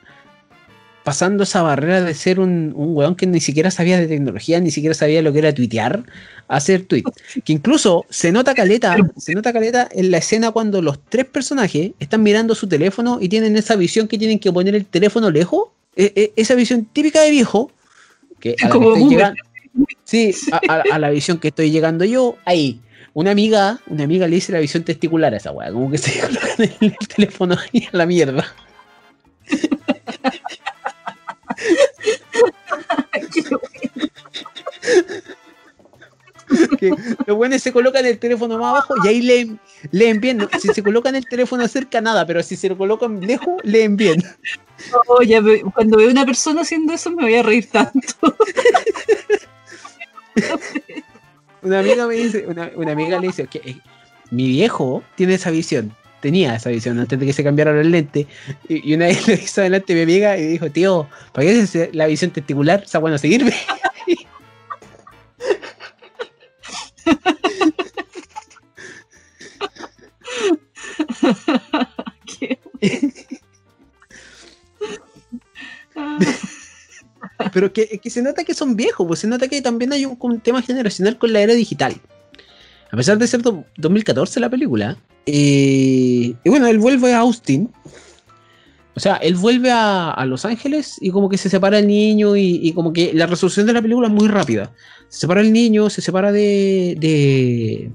pasando 1.04 1.43
esa 1.43 1.62
barrera 1.64 2.02
de 2.02 2.14
ser 2.14 2.39
un, 2.39 2.74
un 2.76 2.95
weón 2.95 3.16
que 3.16 3.26
ni 3.28 3.39
siquiera 3.39 3.72
sabía 3.72 3.99
de 3.99 4.08
tecnología, 4.08 4.60
ni 4.60 4.70
siquiera 4.72 4.93
sabía 4.93 5.22
lo 5.22 5.34
que 5.34 5.39
era 5.39 5.54
tuitear, 5.54 6.04
a 6.47 6.56
hacer 6.58 6.84
tweet. 6.86 7.04
Que 7.43 7.54
incluso 7.54 8.06
se 8.10 8.32
nota 8.32 8.54
caleta, 8.54 8.95
se 9.18 9.34
nota 9.34 9.52
caleta 9.54 9.88
en 9.91 10.12
la 10.12 10.18
escena 10.18 10.52
cuando 10.52 10.82
los 10.82 10.99
tres 11.10 11.26
personajes 11.26 11.91
están 11.99 12.22
mirando 12.24 12.54
su 12.56 12.68
teléfono 12.68 13.18
y 13.22 13.30
tienen 13.30 13.58
esa 13.58 13.76
visión 13.76 14.08
que 14.08 14.18
tienen 14.18 14.38
que 14.39 14.52
poner 14.52 14.76
el 14.76 14.86
teléfono 14.86 15.32
lejos. 15.32 15.70
E- 15.95 16.14
e- 16.16 16.34
esa 16.36 16.56
visión 16.56 16.86
típica 16.86 17.22
de 17.22 17.32
viejo. 17.32 17.72
Que 18.39 18.56
a 18.62 18.66
la 18.66 18.68
que 18.68 18.70
Como 18.70 18.89
boomer. 18.91 19.10
llegando- 19.10 19.43
sí, 20.04 20.34
a, 20.52 20.60
a- 20.74 20.84
a 20.95 20.99
la 20.99 21.10
visión 21.10 21.38
que 21.39 21.47
estoy 21.49 21.72
llegando 21.72 22.06
yo, 22.06 22.38
ahí. 22.45 22.80
Una 23.14 23.32
amiga, 23.32 23.80
una 23.88 24.04
amiga 24.06 24.26
le 24.28 24.36
dice 24.36 24.52
la 24.54 24.60
visión 24.60 24.84
testicular 24.84 25.34
a 25.34 25.38
esa 25.38 25.52
weá, 25.52 25.72
como 25.72 25.91
que 25.91 25.97
se 25.97 26.20
colocan 26.22 26.49
el, 26.60 26.72
el 26.80 27.08
teléfono 27.14 27.58
ahí 27.74 27.88
a 27.91 27.97
la 27.97 28.06
mierda. 28.06 28.45
Que 36.78 36.92
los 37.26 37.38
buenos 37.38 37.62
se 37.62 37.72
colocan 37.72 38.06
el 38.06 38.18
teléfono 38.20 38.58
más 38.58 38.70
abajo 38.72 38.94
y 39.04 39.08
ahí 39.08 39.22
leen, 39.22 39.60
leen 39.92 40.20
bien. 40.22 40.38
¿no? 40.38 40.50
Si 40.60 40.70
se 40.70 40.84
colocan 40.84 41.16
el 41.16 41.26
teléfono 41.26 41.68
cerca, 41.68 42.02
nada, 42.02 42.26
pero 42.26 42.42
si 42.44 42.56
se 42.56 42.70
lo 42.70 42.78
colocan 42.78 43.20
lejos, 43.22 43.56
leen 43.64 43.96
bien. 43.98 44.24
Ya 45.28 45.42
ve- 45.42 45.62
cuando 45.74 45.98
veo 45.98 46.10
una 46.10 46.26
persona 46.26 46.62
haciendo 46.62 46.94
eso 46.94 47.12
me 47.12 47.24
voy 47.24 47.36
a 47.36 47.44
reír 47.44 47.70
tanto. 47.70 48.36
Una 51.64 51.80
amiga 51.80 52.08
me 52.08 52.16
dice, 52.16 52.46
una, 52.48 52.72
una 52.76 52.94
amiga 52.94 53.20
le 53.20 53.28
dice 53.28 53.46
que 53.46 53.60
eh, 53.64 53.78
mi 54.32 54.48
viejo 54.48 55.04
tiene 55.16 55.36
esa 55.36 55.52
visión. 55.52 55.96
Tenía 56.20 56.56
esa 56.56 56.70
visión 56.70 57.00
antes 57.00 57.20
de 57.20 57.26
que 57.26 57.34
se 57.34 57.44
cambiara 57.44 57.80
el 57.80 57.92
lente. 57.92 58.28
Y, 58.68 58.92
y 58.92 58.96
una 58.96 59.06
vez 59.08 59.28
le 59.28 59.36
hizo 59.36 59.62
adelante 59.62 59.94
mi 59.94 60.02
amiga 60.02 60.38
y 60.38 60.46
dijo, 60.48 60.72
tío, 60.72 61.08
¿para 61.34 61.46
qué 61.48 61.60
es 61.60 61.94
la 61.94 62.08
visión 62.08 62.32
testicular? 62.32 62.84
O 62.86 62.88
sea, 62.88 63.00
bueno, 63.00 63.18
seguirme. 63.18 63.54
Pero 77.54 77.74
que, 77.74 77.99
se 78.10 78.22
nota 78.22 78.43
que 78.43 78.54
son 78.54 78.76
viejos, 78.76 79.08
pues 79.08 79.20
se 79.20 79.28
nota 79.28 79.47
que 79.47 79.62
también 79.62 79.93
hay 79.93 80.06
un, 80.06 80.39
tema 80.41 80.62
generacional 80.62 81.18
con 81.18 81.34
la 81.34 81.41
era 81.41 81.54
digital. 81.54 81.95
A 82.91 82.97
pesar 82.97 83.18
de 83.18 83.28
ser 83.28 83.41
do- 83.41 83.66
2014 83.78 84.39
la 84.39 84.49
película. 84.49 84.97
eh, 85.26 86.34
y 86.43 86.49
bueno, 86.49 86.68
él 86.68 86.80
vuelve 86.80 87.14
a 87.14 87.20
Austin. 87.20 87.72
O 88.94 89.00
sea, 89.00 89.16
él 89.16 89.36
vuelve 89.36 89.72
a, 89.72 90.12
a 90.12 90.26
Los 90.26 90.44
Ángeles 90.44 90.98
y 91.00 91.12
como 91.12 91.30
que 91.30 91.38
se 91.38 91.50
separa 91.50 91.80
el 91.80 91.88
niño 91.88 92.36
y, 92.36 92.60
y 92.62 92.74
como 92.74 92.92
que 92.92 93.12
la 93.14 93.26
resolución 93.26 93.66
de 93.66 93.74
la 93.74 93.82
película 93.82 94.08
es 94.08 94.14
muy 94.14 94.28
rápida. 94.28 94.72
Se 95.08 95.22
separa 95.22 95.42
el 95.42 95.54
niño, 95.54 95.89
se 95.89 96.02
separa 96.02 96.32
de, 96.34 96.96
de, 97.00 97.89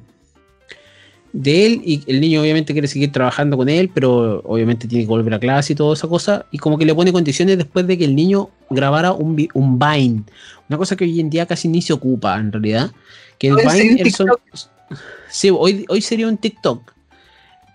de 1.35 1.67
él 1.67 1.83
y 1.85 2.03
el 2.07 2.21
niño 2.21 2.41
obviamente 2.41 2.73
quiere 2.73 2.89
seguir 2.89 3.13
trabajando 3.13 3.59
con 3.59 3.69
él, 3.69 3.91
pero 3.93 4.41
obviamente 4.45 4.89
tiene 4.89 5.05
que 5.05 5.09
volver 5.09 5.35
a 5.35 5.39
clase 5.39 5.75
y 5.75 5.77
toda 5.77 5.93
esa 5.95 6.09
cosa. 6.09 6.47
Y 6.51 6.59
como 6.59 6.79
que 6.79 6.87
le 6.87 6.95
pone 6.95 7.13
condiciones 7.13 7.59
después 7.59 7.87
de 7.87 7.99
que 7.99 8.05
el 8.07 8.17
niño 8.17 8.49
grabara 8.71 9.13
un, 9.13 9.47
un 9.53 9.79
Vine. 9.79 10.23
Una 10.69 10.79
cosa 10.79 10.97
que 10.97 11.05
hoy 11.05 11.21
en 11.21 11.29
día 11.29 11.45
casi 11.47 11.69
ni 11.69 11.83
se 11.83 11.93
ocupa 11.93 12.39
en 12.39 12.53
realidad. 12.53 12.91
Que 13.39 13.49
el 13.49 13.57
Vine 13.57 14.11
son- 14.11 14.29
Sí, 15.29 15.51
hoy, 15.51 15.85
hoy 15.89 16.01
sería 16.01 16.27
un 16.27 16.39
TikTok. 16.39 16.95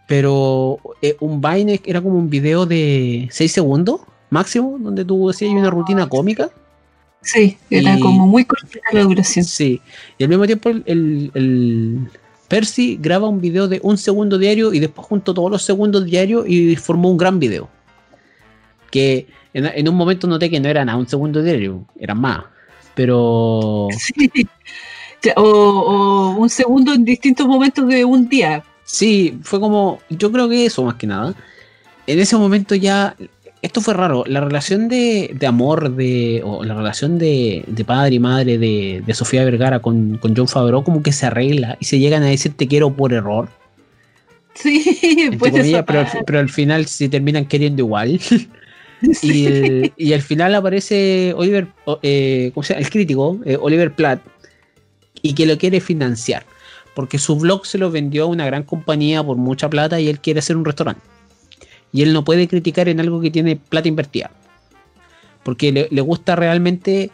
Pero 0.07 0.79
eh, 1.01 1.15
un 1.19 1.39
Vine 1.41 1.79
era 1.85 2.01
como 2.01 2.17
un 2.17 2.29
video 2.29 2.65
de 2.65 3.29
6 3.31 3.51
segundos 3.51 4.01
máximo, 4.29 4.77
donde 4.79 5.05
tú 5.05 5.29
hacías 5.29 5.51
una 5.51 5.69
rutina 5.69 6.07
cómica. 6.09 6.49
Sí, 7.21 7.57
era 7.69 7.97
Y- 7.97 7.99
como 8.01 8.27
muy 8.27 8.45
cortita 8.45 8.81
la 8.93 9.03
duración. 9.03 9.45
Sí. 9.45 9.79
Y 10.17 10.23
al 10.23 10.29
mismo 10.29 10.45
tiempo 10.45 10.69
el, 10.69 10.83
el- 10.85 11.31
el 11.35 11.99
Percy 12.47 12.97
graba 12.99 13.27
un 13.29 13.39
video 13.39 13.67
de 13.67 13.79
un 13.83 13.97
segundo 13.97 14.37
diario 14.37 14.73
y 14.73 14.79
después 14.79 15.07
juntó 15.07 15.33
todos 15.33 15.49
los 15.51 15.61
segundos 15.63 16.03
diarios 16.05 16.45
y 16.47 16.75
formó 16.75 17.09
un 17.09 17.17
gran 17.17 17.39
video. 17.39 17.69
Que 18.89 19.27
en, 19.53 19.65
en 19.67 19.87
un 19.87 19.95
momento 19.95 20.27
noté 20.27 20.49
que 20.49 20.59
no 20.59 20.67
era 20.67 20.83
nada 20.83 20.97
un 20.97 21.07
segundo 21.07 21.41
diario, 21.41 21.85
eran 21.97 22.19
más. 22.19 22.43
Pero 22.95 23.87
Sí. 23.97 24.29
O, 25.35 25.41
o 25.43 26.29
un 26.35 26.49
segundo 26.49 26.91
en 26.95 27.05
distintos 27.05 27.45
momentos 27.47 27.87
de 27.87 28.03
un 28.03 28.27
día. 28.27 28.63
Sí, 28.91 29.39
fue 29.43 29.59
como, 29.59 29.99
yo 30.09 30.31
creo 30.31 30.49
que 30.49 30.65
eso 30.65 30.83
más 30.83 30.95
que 30.95 31.07
nada. 31.07 31.33
En 32.07 32.19
ese 32.19 32.35
momento 32.35 32.75
ya, 32.75 33.15
esto 33.61 33.79
fue 33.81 33.93
raro, 33.93 34.23
la 34.27 34.41
relación 34.41 34.89
de, 34.89 35.31
de 35.33 35.47
amor, 35.47 35.95
de, 35.95 36.41
o 36.43 36.63
la 36.63 36.73
relación 36.73 37.17
de, 37.17 37.63
de 37.67 37.85
padre 37.85 38.15
y 38.15 38.19
madre 38.19 38.57
de, 38.57 39.03
de 39.05 39.13
Sofía 39.13 39.45
Vergara 39.45 39.79
con, 39.79 40.17
con 40.17 40.35
John 40.35 40.47
Favreau 40.47 40.83
como 40.83 41.03
que 41.03 41.11
se 41.11 41.27
arregla 41.27 41.77
y 41.79 41.85
se 41.85 41.99
llegan 41.99 42.23
a 42.23 42.27
decir 42.27 42.53
te 42.55 42.67
quiero 42.67 42.91
por 42.93 43.13
error. 43.13 43.49
Sí, 44.55 45.29
pues 45.39 45.51
comillas, 45.51 45.83
pero, 45.87 45.99
al, 46.01 46.07
pero 46.25 46.47
final 46.49 46.85
se 46.85 47.07
terminan 47.09 47.45
queriendo 47.45 47.81
igual. 47.83 48.19
Sí. 49.13 49.31
y, 49.31 49.45
el- 49.47 49.93
y 49.97 50.13
al 50.13 50.21
final 50.21 50.53
aparece 50.53 51.33
Oliver, 51.35 51.65
eh, 52.03 52.51
¿cómo 52.53 52.63
se 52.63 52.75
llama? 52.75 52.85
El 52.85 52.91
crítico, 52.91 53.39
eh, 53.45 53.57
Oliver 53.59 53.91
Platt, 53.95 54.21
y 55.23 55.33
que 55.33 55.47
lo 55.47 55.57
quiere 55.57 55.81
financiar. 55.81 56.45
Porque 56.95 57.19
su 57.19 57.37
blog 57.37 57.65
se 57.65 57.77
lo 57.77 57.89
vendió 57.91 58.23
a 58.23 58.27
una 58.27 58.45
gran 58.45 58.63
compañía 58.63 59.23
por 59.23 59.37
mucha 59.37 59.69
plata 59.69 59.99
y 59.99 60.09
él 60.09 60.19
quiere 60.19 60.39
hacer 60.39 60.57
un 60.57 60.65
restaurante. 60.65 61.01
Y 61.93 62.01
él 62.03 62.13
no 62.13 62.23
puede 62.23 62.47
criticar 62.47 62.89
en 62.89 62.99
algo 62.99 63.21
que 63.21 63.31
tiene 63.31 63.55
plata 63.55 63.87
invertida. 63.87 64.31
Porque 65.43 65.71
le, 65.89 66.01
gusta 66.01 66.35
realmente 66.35 67.11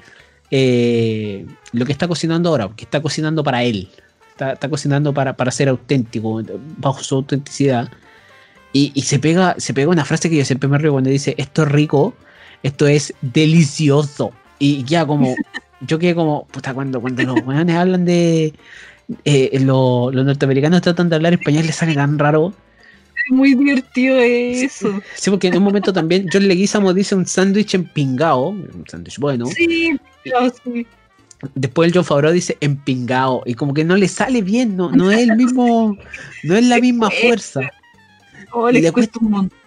eh, 0.52 1.46
lo 1.72 1.86
que 1.86 1.92
está 1.92 2.08
cocinando 2.08 2.50
ahora, 2.50 2.68
porque 2.68 2.84
está 2.84 3.02
cocinando 3.02 3.44
para 3.44 3.64
él. 3.64 3.90
Está, 4.32 4.70
cocinando 4.70 5.14
para, 5.14 5.36
para 5.36 5.50
ser 5.50 5.70
auténtico, 5.70 6.44
bajo 6.78 7.02
su 7.04 7.16
autenticidad. 7.16 7.90
Y, 8.74 8.92
y 8.94 9.02
se 9.04 9.18
pega, 9.18 9.56
se 9.58 9.74
pega 9.74 9.90
una 9.90 10.06
frase 10.06 10.30
que 10.30 10.38
yo 10.38 10.46
siempre 10.46 10.70
me 10.70 10.78
río 10.78 10.92
cuando 10.92 11.10
dice, 11.10 11.34
esto 11.38 11.64
es 11.64 11.70
rico, 11.70 12.14
esto 12.62 12.88
es 12.88 13.14
delicioso. 13.22 14.32
Y 14.60 14.84
ya 14.84 15.06
como, 15.06 15.36
yo 15.82 16.00
quedé 16.00 16.16
como, 16.16 16.46
puta, 16.48 16.74
cuando, 16.74 17.02
cuando 17.02 17.24
los 17.24 17.42
weones 17.46 17.76
hablan 17.76 18.06
de, 18.06 18.54
eh, 19.26 19.60
lo- 19.62 20.12
los 20.12 20.26
norteamericanos 20.26 20.82
tratan 20.82 21.10
de 21.10 21.16
hablar 21.16 21.34
español, 21.34 21.66
les 21.66 21.76
sale 21.76 21.94
tan 21.96 22.18
raro. 22.20 22.54
Es 23.26 23.32
muy 23.32 23.56
divertido 23.56 24.18
eso. 24.20 25.02
Sí, 25.16 25.30
porque 25.30 25.48
en 25.48 25.58
un 25.58 25.64
momento 25.64 25.92
también 25.92 26.28
John 26.32 26.48
Leguizamo 26.48 26.94
dice 26.94 27.16
un 27.16 27.26
sándwich 27.26 27.74
empingado, 27.76 28.50
un 28.50 28.84
sándwich 28.88 29.18
bueno. 29.20 29.46
Sí, 29.48 29.98
pero 30.24 30.40
sí. 30.64 30.88
Después 31.54 31.88
el 31.90 31.94
John 31.94 32.06
Favreau 32.06 32.34
dice 32.34 32.58
empingado 32.62 33.44
y 33.46 33.54
como 33.54 33.74
que 33.74 33.84
no 33.84 33.96
le 33.96 34.08
sale 34.08 34.42
bien, 34.42 34.76
no, 34.76 34.92
no 34.92 35.12
es 35.12 35.20
el 35.20 35.36
mismo, 35.36 35.96
no 36.44 36.56
es 36.56 36.66
la 36.66 36.80
misma 36.80 37.12
fuerza. 37.12 37.60
Oh, 38.52 38.70
Y 38.70 38.74
les 38.74 38.82
después- 38.84 39.08
cuesta 39.08 39.20
un 39.26 39.32
montón. 39.32 39.60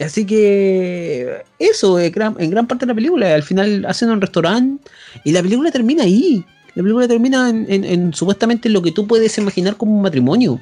Así 0.00 0.24
que 0.24 1.42
eso, 1.58 1.94
gran- 2.12 2.36
en 2.38 2.50
gran 2.50 2.66
parte 2.66 2.86
de 2.86 2.90
la 2.90 2.94
película, 2.94 3.34
al 3.34 3.42
final 3.42 3.84
hacen 3.86 4.10
un 4.10 4.20
restaurante 4.20 4.82
y 5.24 5.32
la 5.32 5.42
película 5.42 5.70
termina 5.70 6.04
ahí. 6.04 6.44
La 6.74 6.82
película 6.82 7.06
termina 7.08 7.48
en, 7.50 7.66
en- 7.68 7.84
en 7.84 8.14
supuestamente 8.14 8.68
lo 8.68 8.82
que 8.82 8.92
tú 8.92 9.06
puedes 9.06 9.36
imaginar 9.38 9.76
como 9.76 9.92
un 9.94 10.02
matrimonio. 10.02 10.58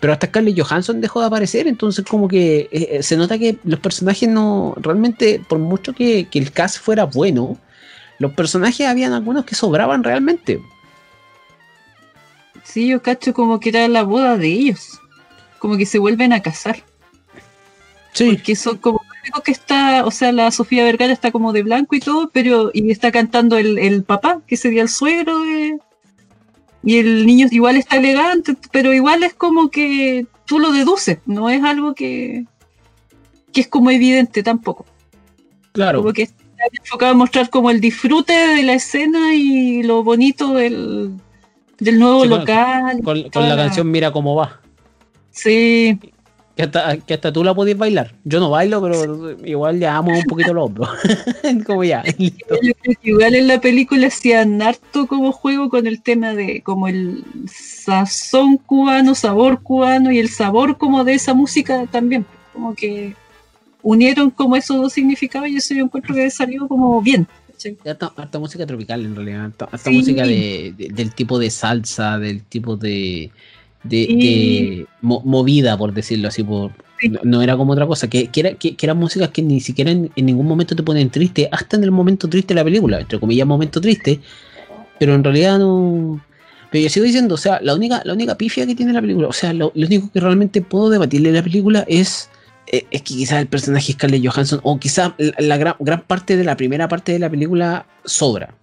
Pero 0.00 0.12
hasta 0.14 0.28
Scarlett 0.28 0.58
Johansson 0.60 1.00
dejó 1.00 1.20
de 1.20 1.26
aparecer, 1.26 1.66
entonces 1.66 2.04
como 2.06 2.26
que 2.26 2.68
eh, 2.72 2.88
eh, 2.92 3.02
se 3.02 3.16
nota 3.18 3.38
que 3.38 3.58
los 3.64 3.80
personajes 3.80 4.28
no, 4.28 4.74
realmente, 4.78 5.42
por 5.46 5.58
mucho 5.58 5.92
que, 5.92 6.26
que 6.30 6.38
el 6.38 6.52
cast 6.52 6.78
fuera 6.80 7.04
bueno, 7.04 7.58
los 8.18 8.32
personajes 8.32 8.86
habían 8.86 9.12
algunos 9.12 9.44
que 9.44 9.54
sobraban 9.54 10.02
realmente. 10.02 10.60
Sí, 12.64 12.88
yo 12.88 13.02
cacho 13.02 13.34
como 13.34 13.60
que 13.60 13.70
era 13.70 13.88
la 13.88 14.02
boda 14.04 14.36
de 14.36 14.48
ellos. 14.48 14.98
Como 15.58 15.76
que 15.76 15.86
se 15.86 15.98
vuelven 15.98 16.32
a 16.32 16.40
casar. 16.40 16.82
Sí, 18.12 18.32
Porque 18.32 18.56
son 18.56 18.78
como 18.78 18.99
único 19.22 19.42
que 19.42 19.52
está, 19.52 20.04
o 20.04 20.10
sea, 20.10 20.32
la 20.32 20.50
Sofía 20.50 20.84
Vergara 20.84 21.12
está 21.12 21.30
como 21.30 21.52
de 21.52 21.62
blanco 21.62 21.94
y 21.94 22.00
todo, 22.00 22.30
pero 22.32 22.70
y 22.72 22.90
está 22.90 23.12
cantando 23.12 23.58
el, 23.58 23.78
el 23.78 24.02
papá, 24.04 24.40
que 24.46 24.56
sería 24.56 24.82
el 24.82 24.88
suegro 24.88 25.40
de, 25.40 25.78
y 26.82 26.98
el 26.98 27.26
niño 27.26 27.48
igual 27.50 27.76
está 27.76 27.96
elegante, 27.96 28.56
pero 28.72 28.92
igual 28.92 29.22
es 29.22 29.34
como 29.34 29.70
que 29.70 30.26
tú 30.46 30.58
lo 30.58 30.72
deduces, 30.72 31.18
no 31.26 31.50
es 31.50 31.62
algo 31.62 31.94
que, 31.94 32.46
que 33.52 33.60
es 33.60 33.68
como 33.68 33.90
evidente 33.90 34.42
tampoco. 34.42 34.86
Claro. 35.72 36.00
Como 36.00 36.12
que 36.12 36.22
está 36.22 36.42
enfocado 36.82 37.12
a 37.12 37.16
mostrar 37.16 37.50
como 37.50 37.70
el 37.70 37.80
disfrute 37.80 38.32
de 38.32 38.62
la 38.62 38.74
escena 38.74 39.34
y 39.34 39.82
lo 39.82 40.02
bonito 40.02 40.54
del, 40.54 41.12
del 41.78 41.98
nuevo 41.98 42.22
Sí, 42.22 42.28
local. 42.28 43.00
Con, 43.02 43.48
la 43.48 43.56
canción 43.56 43.90
Mira 43.90 44.10
cómo 44.10 44.34
va. 44.34 44.60
Sí, 45.30 45.98
Que 46.60 46.64
hasta, 46.78 46.96
que 46.98 47.14
hasta 47.14 47.32
tú 47.32 47.42
la 47.42 47.54
podías 47.54 47.78
bailar. 47.78 48.12
Yo 48.24 48.38
no 48.38 48.50
bailo, 48.50 48.82
pero 48.82 49.36
igual 49.46 49.80
le 49.80 49.86
amo 49.86 50.12
un 50.16 50.24
poquito 50.24 50.52
los 50.52 50.66
hombros. 50.66 50.88
como 51.66 51.84
ya. 51.84 52.02
listo. 52.18 52.54
yo 52.62 52.72
creo 52.82 52.96
que 53.00 53.10
igual 53.10 53.34
en 53.34 53.48
la 53.48 53.60
película 53.60 54.08
hacían 54.08 54.60
harto 54.60 55.06
como 55.06 55.32
juego 55.32 55.70
con 55.70 55.86
el 55.86 56.02
tema 56.02 56.34
de 56.34 56.60
como 56.62 56.88
el 56.88 57.24
sazón 57.46 58.58
cubano, 58.58 59.14
sabor 59.14 59.62
cubano 59.62 60.12
y 60.12 60.18
el 60.18 60.28
sabor 60.28 60.76
como 60.78 61.04
de 61.04 61.14
esa 61.14 61.34
música 61.34 61.86
también. 61.90 62.26
Como 62.52 62.74
que 62.74 63.14
unieron 63.82 64.30
como 64.30 64.56
esos 64.56 64.76
dos 64.76 64.92
significados 64.92 65.48
y 65.48 65.56
eso 65.56 65.72
yo 65.74 65.84
encuentro 65.84 66.14
que 66.14 66.30
salió 66.30 66.68
como 66.68 67.00
bien. 67.00 67.26
¿cachai? 67.52 67.76
Harta, 67.86 68.12
harta 68.16 68.38
música 68.38 68.66
tropical 68.66 69.04
en 69.04 69.16
realidad. 69.16 69.44
Harta, 69.46 69.64
harta 69.66 69.90
Sí. 69.90 69.96
música 69.96 70.24
de, 70.26 70.74
de- 70.76 70.88
del 70.88 71.14
tipo 71.14 71.38
de 71.38 71.50
salsa, 71.50 72.18
del 72.18 72.42
tipo 72.42 72.76
de. 72.76 73.30
De, 73.82 74.06
Sí. 74.06 74.16
de 74.16 74.86
mo- 75.00 75.22
movida, 75.24 75.76
por 75.76 75.92
decirlo 75.94 76.28
así. 76.28 76.42
Por, 76.44 76.72
Sí. 77.00 77.08
no, 77.08 77.20
no 77.24 77.40
era 77.42 77.56
como 77.56 77.72
otra 77.72 77.86
cosa. 77.86 78.08
Que, 78.10 78.26
que, 78.28 78.40
era, 78.40 78.52
que, 78.54 78.76
que 78.76 78.86
eran 78.86 78.98
músicas 78.98 79.30
que 79.30 79.42
ni 79.42 79.60
siquiera 79.60 79.90
en, 79.90 80.10
en 80.14 80.26
ningún 80.26 80.46
momento 80.46 80.76
te 80.76 80.82
ponen 80.82 81.08
triste, 81.10 81.48
hasta 81.50 81.76
en 81.76 81.84
el 81.84 81.90
momento 81.90 82.28
triste 82.28 82.54
de 82.54 82.60
la 82.60 82.64
película. 82.64 83.00
Entre 83.00 83.18
comillas, 83.18 83.46
momento 83.46 83.80
triste. 83.80 84.20
Pero 84.98 85.14
en 85.14 85.24
realidad 85.24 85.58
no. 85.58 86.22
Pero 86.70 86.82
yo 86.84 86.88
sigo 86.90 87.04
diciendo, 87.06 87.34
o 87.34 87.38
sea, 87.38 87.58
la 87.62 87.74
única, 87.74 88.00
la 88.04 88.12
única 88.12 88.36
pifia 88.36 88.66
que 88.66 88.74
tiene 88.76 88.92
la 88.92 89.00
película, 89.00 89.26
o 89.28 89.32
sea, 89.32 89.52
lo, 89.52 89.72
lo 89.74 89.86
único 89.86 90.10
que 90.12 90.20
realmente 90.20 90.60
puedo 90.62 90.88
debatirle 90.90 91.32
de 91.32 91.38
la 91.38 91.42
película 91.42 91.84
es, 91.88 92.28
eh, 92.70 92.84
es 92.92 93.02
que 93.02 93.14
quizás 93.14 93.40
el 93.40 93.48
personaje 93.48 93.92
Scarlett 93.94 94.24
Johansson, 94.24 94.60
o 94.62 94.78
quizás 94.78 95.12
la, 95.18 95.32
la 95.38 95.56
gran, 95.56 95.74
gran 95.80 96.02
parte 96.02 96.36
de 96.36 96.44
la 96.44 96.56
primera 96.56 96.86
parte 96.86 97.10
de 97.12 97.18
la 97.18 97.28
película 97.30 97.86
sobra. 98.04 98.54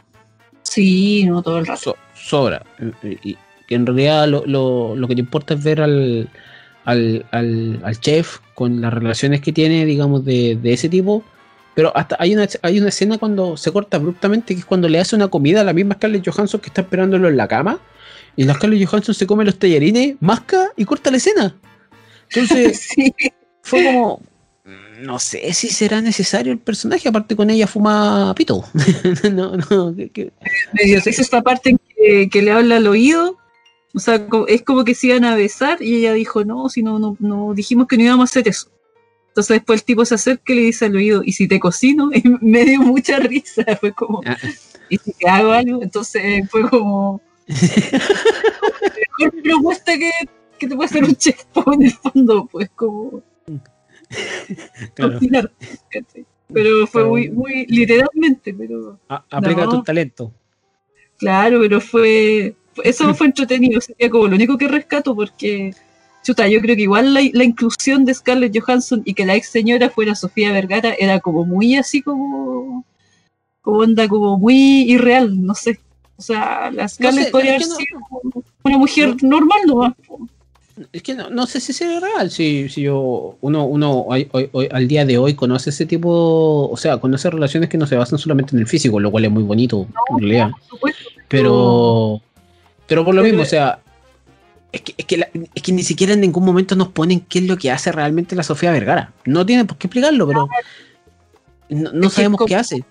Sí, 0.63 1.25
no 1.25 1.41
todo 1.41 1.59
el 1.59 1.65
rato. 1.65 1.81
So- 1.81 1.97
sobra. 2.13 2.63
Eh, 3.03 3.17
Y, 3.23 3.37
que 3.67 3.75
en 3.75 3.85
realidad 3.85 4.27
lo, 4.27 4.45
lo, 4.45 4.95
lo 4.95 5.07
que 5.07 5.15
te 5.15 5.21
importa 5.21 5.53
es 5.53 5.63
ver 5.63 5.81
al, 5.81 6.29
al, 6.85 7.25
al, 7.31 7.79
al 7.83 7.99
chef 7.99 8.39
con 8.55 8.81
las 8.81 8.93
relaciones 8.93 9.41
que 9.41 9.51
tiene, 9.51 9.85
digamos, 9.85 10.25
de, 10.25 10.55
de 10.61 10.73
ese 10.73 10.89
tipo. 10.89 11.23
Pero 11.75 11.95
hasta 11.95 12.15
hay 12.19 12.33
una, 12.33 12.47
hay 12.63 12.79
una 12.79 12.89
escena 12.89 13.17
cuando 13.19 13.55
se 13.55 13.71
corta 13.71 13.97
abruptamente, 13.97 14.55
que 14.55 14.61
es 14.61 14.65
cuando 14.65 14.89
le 14.89 14.99
hace 14.99 15.15
una 15.15 15.27
comida 15.27 15.61
a 15.61 15.63
la 15.63 15.73
misma 15.73 15.93
Scarlett 15.95 16.27
Johansson 16.27 16.59
que 16.59 16.69
está 16.69 16.81
esperándolo 16.81 17.27
en 17.29 17.37
la 17.37 17.47
cama. 17.47 17.79
Y 18.35 18.45
la 18.45 18.55
Scarlett 18.55 18.87
Johansson 18.87 19.13
se 19.13 19.27
come 19.27 19.45
los 19.45 19.59
tallarines, 19.59 20.15
masca 20.19 20.69
y 20.75 20.85
corta 20.85 21.11
la 21.11 21.17
escena. 21.17 21.55
Entonces 22.29 22.79
Sí, 22.95 23.13
fue 23.61 23.83
como. 23.83 24.21
No 25.01 25.19
sé 25.19 25.53
si 25.53 25.67
será 25.67 26.01
necesario 26.01 26.51
el 26.51 26.57
personaje, 26.57 27.07
aparte 27.07 27.35
con 27.35 27.49
ella 27.51 27.67
fuma 27.67 28.33
pito. 28.35 28.63
no, 29.31 29.55
no, 29.57 29.95
que- 29.95 30.09
que- 30.09 30.31
esta 31.05 31.41
parte 31.43 31.77
que 32.31 32.41
le 32.41 32.51
habla 32.51 32.77
al 32.77 32.87
oído. 32.87 33.37
O 33.93 33.99
sea, 33.99 34.27
es 34.47 34.61
como 34.63 34.83
que 34.83 34.93
se 34.95 35.07
iban 35.07 35.23
a 35.25 35.35
besar 35.35 35.81
y 35.81 35.95
ella 35.95 36.13
dijo, 36.13 36.43
no, 36.45 36.69
si 36.69 36.83
no, 36.83 36.99
no, 36.99 37.15
no 37.19 37.53
dijimos 37.53 37.87
que 37.87 37.97
no 37.97 38.03
íbamos 38.03 38.29
a 38.29 38.31
hacer 38.31 38.47
eso. 38.47 38.69
Entonces 39.29 39.57
después 39.57 39.81
el 39.81 39.85
tipo 39.85 40.03
se 40.05 40.15
acerca 40.15 40.51
y 40.53 40.55
le 40.55 40.61
dice 40.63 40.85
al 40.85 40.95
oído, 40.95 41.21
¿y 41.23 41.31
si 41.33 41.47
te 41.47 41.59
cocino? 41.59 42.09
Y 42.13 42.23
me 42.41 42.65
dio 42.65 42.81
mucha 42.81 43.17
risa, 43.19 43.63
fue 43.79 43.91
como, 43.93 44.21
Ah. 44.25 44.37
¿y 44.89 44.97
si 44.97 45.13
te 45.13 45.27
hago 45.29 45.51
algo? 45.51 45.81
Entonces 45.81 46.49
fue 46.49 46.69
como, 46.69 47.21
mejor 49.19 49.41
propuesta 49.43 49.97
que, 49.97 50.11
que 50.59 50.67
te 50.67 50.75
puede 50.75 50.89
hacer 50.89 51.03
un 51.03 51.15
chef 51.15 51.43
en 51.73 51.81
el 51.83 51.91
fondo, 51.91 52.47
pues 52.51 52.69
como 52.75 53.23
claro. 54.93 55.19
Pero 56.53 56.87
fue 56.87 57.03
muy, 57.05 57.29
muy 57.29 57.65
literalmente, 57.67 58.53
pero... 58.53 58.97
A- 59.09 59.23
aplica 59.31 59.65
No. 59.65 59.69
tu 59.69 59.83
talento. 59.83 60.33
Claro, 61.17 61.59
pero 61.59 61.81
fue. 61.81 62.55
Eso 62.83 63.13
fue 63.15 63.27
entretenido, 63.27 63.79
sería 63.81 64.09
como 64.09 64.27
lo 64.27 64.35
único 64.35 64.57
que 64.57 64.67
rescato 64.67 65.15
porque. 65.15 65.73
Chuta, 66.23 66.47
yo 66.49 66.59
creo 66.59 66.75
que 66.75 66.81
igual 66.81 67.13
la, 67.13 67.21
la 67.31 67.43
inclusión 67.45 68.03
de 68.03 68.13
Scarlett 68.13 68.57
Johansson 68.59 69.01
y 69.05 69.13
que 69.13 69.25
la 69.25 69.35
ex 69.35 69.47
señora 69.49 69.89
fuera 69.89 70.13
Sofía 70.13 70.51
Vergara 70.51 70.93
era 70.99 71.19
como 71.21 71.45
muy 71.45 71.75
así 71.75 72.01
como. 72.01 72.83
como 73.61 73.77
onda, 73.79 74.07
como 74.09 74.37
muy 74.37 74.81
irreal, 74.91 75.45
no 75.45 75.53
sé. 75.55 75.79
O 76.17 76.21
sea, 76.21 76.69
la 76.71 76.87
Scarlett 76.89 77.25
sé, 77.25 77.31
podría 77.31 77.51
haber 77.51 77.63
sido 77.63 77.99
una 78.63 78.77
mujer 78.77 79.15
normal 79.23 79.59
nomás. 79.67 79.93
Es 80.91 81.01
que 81.01 81.15
no, 81.15 81.29
no 81.29 81.47
sé 81.47 81.59
si 81.59 81.71
sea 81.73 81.99
real. 81.99 82.29
Si, 82.29 82.67
si 82.69 82.81
yo, 82.81 83.37
uno, 83.41 83.65
uno 83.65 84.01
hoy- 84.01 84.27
hoy- 84.31 84.49
hoy- 84.51 84.67
al 84.71 84.87
día 84.87 85.05
de 85.05 85.17
hoy 85.17 85.33
conoce 85.33 85.69
ese 85.69 85.85
tipo, 85.85 86.67
o 86.69 86.75
sea, 86.77 86.97
conoce 86.97 87.29
relaciones 87.29 87.69
que 87.69 87.77
no 87.77 87.87
se 87.87 87.95
basan 87.95 88.19
solamente 88.19 88.53
en 88.55 88.59
el 88.59 88.67
físico, 88.67 88.99
lo 88.99 89.11
cual 89.11 89.25
es 89.25 89.31
muy 89.31 89.43
bonito, 89.43 89.87
en 90.11 90.19
realidad. 90.19 90.49
Por 90.51 90.61
supuesto. 90.69 91.03
Pero, 91.29 92.21
pero 92.87 93.03
por 93.05 93.13
lo 93.15 93.23
mismo, 93.23 93.41
o 93.41 93.45
sea, 93.45 93.79
es 94.71 94.81
que, 94.81 94.93
es, 94.97 95.05
que 95.05 95.17
la- 95.17 95.29
es 95.55 95.61
que 95.63 95.71
ni 95.71 95.83
siquiera 95.83 96.13
en 96.13 96.21
ningún 96.21 96.43
momento 96.45 96.75
nos 96.75 96.89
ponen 96.89 97.19
qué 97.21 97.39
es 97.39 97.45
lo 97.45 97.57
que 97.57 97.71
hace 97.71 97.91
realmente 97.91 98.35
la 98.35 98.43
Sofía 98.43 98.71
Vergara. 98.71 99.13
No 99.25 99.45
tienen 99.45 99.67
por 99.67 99.77
qué 99.77 99.87
explicarlo, 99.87 100.27
pero 100.27 100.47
no, 101.69 102.09
sabemos 102.09 102.37
como- 102.37 102.47
qué 102.47 102.55
hace. 102.55 102.83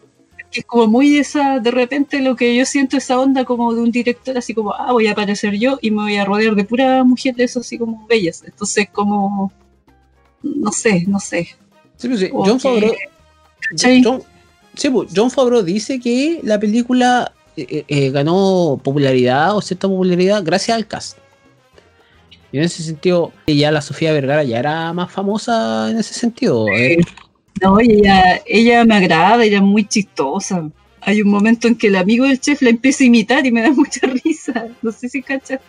que 0.50 0.60
es 0.60 0.66
como 0.66 0.86
muy 0.86 1.18
esa, 1.18 1.58
de 1.58 1.70
repente 1.70 2.20
lo 2.20 2.36
que 2.36 2.54
yo 2.54 2.64
siento 2.64 2.96
esa 2.96 3.18
onda 3.18 3.44
como 3.44 3.74
de 3.74 3.80
un 3.80 3.90
director 3.90 4.38
así 4.38 4.54
como, 4.54 4.72
ah, 4.74 4.92
voy 4.92 5.06
a 5.08 5.12
aparecer 5.12 5.54
yo 5.58 5.78
y 5.82 5.90
me 5.90 6.02
voy 6.02 6.16
a 6.16 6.24
rodear 6.24 6.54
de 6.54 6.64
puras 6.64 7.04
mujeres 7.04 7.56
así 7.56 7.76
como 7.78 8.06
bellas. 8.06 8.42
Entonces 8.46 8.88
como, 8.90 9.52
no 10.42 10.72
sé, 10.72 11.04
no 11.08 11.18
sé. 11.18 11.48
Sí, 11.96 12.08
pues 12.08 12.20
sí, 12.20 12.28
John 12.32 12.60
Favreau. 12.60 12.92
John, 14.02 14.22
sí, 14.74 14.88
pues, 14.90 15.08
John 15.14 15.30
Favreau 15.30 15.62
dice 15.62 15.98
que 15.98 16.40
la 16.44 16.60
película 16.60 17.32
eh, 17.56 17.84
eh, 17.88 18.10
ganó 18.10 18.80
popularidad 18.82 19.56
o 19.56 19.60
cierta 19.60 19.88
popularidad 19.88 20.42
gracias 20.44 20.76
al 20.76 20.86
cast. 20.86 21.18
Y 22.52 22.58
en 22.58 22.64
ese 22.64 22.82
sentido, 22.82 23.32
ya 23.46 23.70
la 23.72 23.82
Sofía 23.82 24.12
Vergara 24.12 24.44
ya 24.44 24.58
era 24.58 24.92
más 24.92 25.10
famosa 25.10 25.90
en 25.90 25.98
ese 25.98 26.14
sentido. 26.14 26.66
eh. 26.68 26.98
No, 27.62 27.80
ella, 27.80 28.40
ella 28.46 28.84
me 28.84 28.96
agrada, 28.96 29.42
ella 29.44 29.56
es 29.56 29.62
muy 29.62 29.86
chistosa. 29.86 30.68
Hay 31.00 31.22
un 31.22 31.30
momento 31.30 31.68
en 31.68 31.74
que 31.76 31.86
el 31.86 31.96
amigo 31.96 32.24
del 32.26 32.38
chef 32.40 32.60
la 32.62 32.68
empieza 32.70 33.02
a 33.04 33.06
imitar 33.06 33.46
y 33.46 33.52
me 33.52 33.62
da 33.62 33.70
mucha 33.72 34.06
risa. 34.06 34.68
No 34.82 34.92
sé 34.92 35.08
si 35.08 35.22
cachas. 35.22 35.60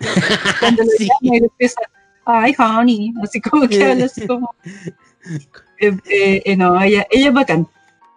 Cuando 0.60 0.84
lo 0.84 0.90
Sí. 0.98 1.06
llama 1.08 1.36
y 1.38 1.40
le 1.40 1.46
empieza, 1.46 1.82
ay, 2.26 2.54
honey, 2.58 3.14
así 3.24 3.40
como 3.42 3.68
que 3.68 3.84
habla 3.84 4.06
así 4.06 4.28
como. 4.28 4.54
Eh, 5.80 5.96
eh, 6.10 6.42
eh, 6.46 6.56
no, 6.58 6.82
ella, 6.82 7.06
ella 7.10 7.28
es 7.30 7.34
bacán. 7.34 7.68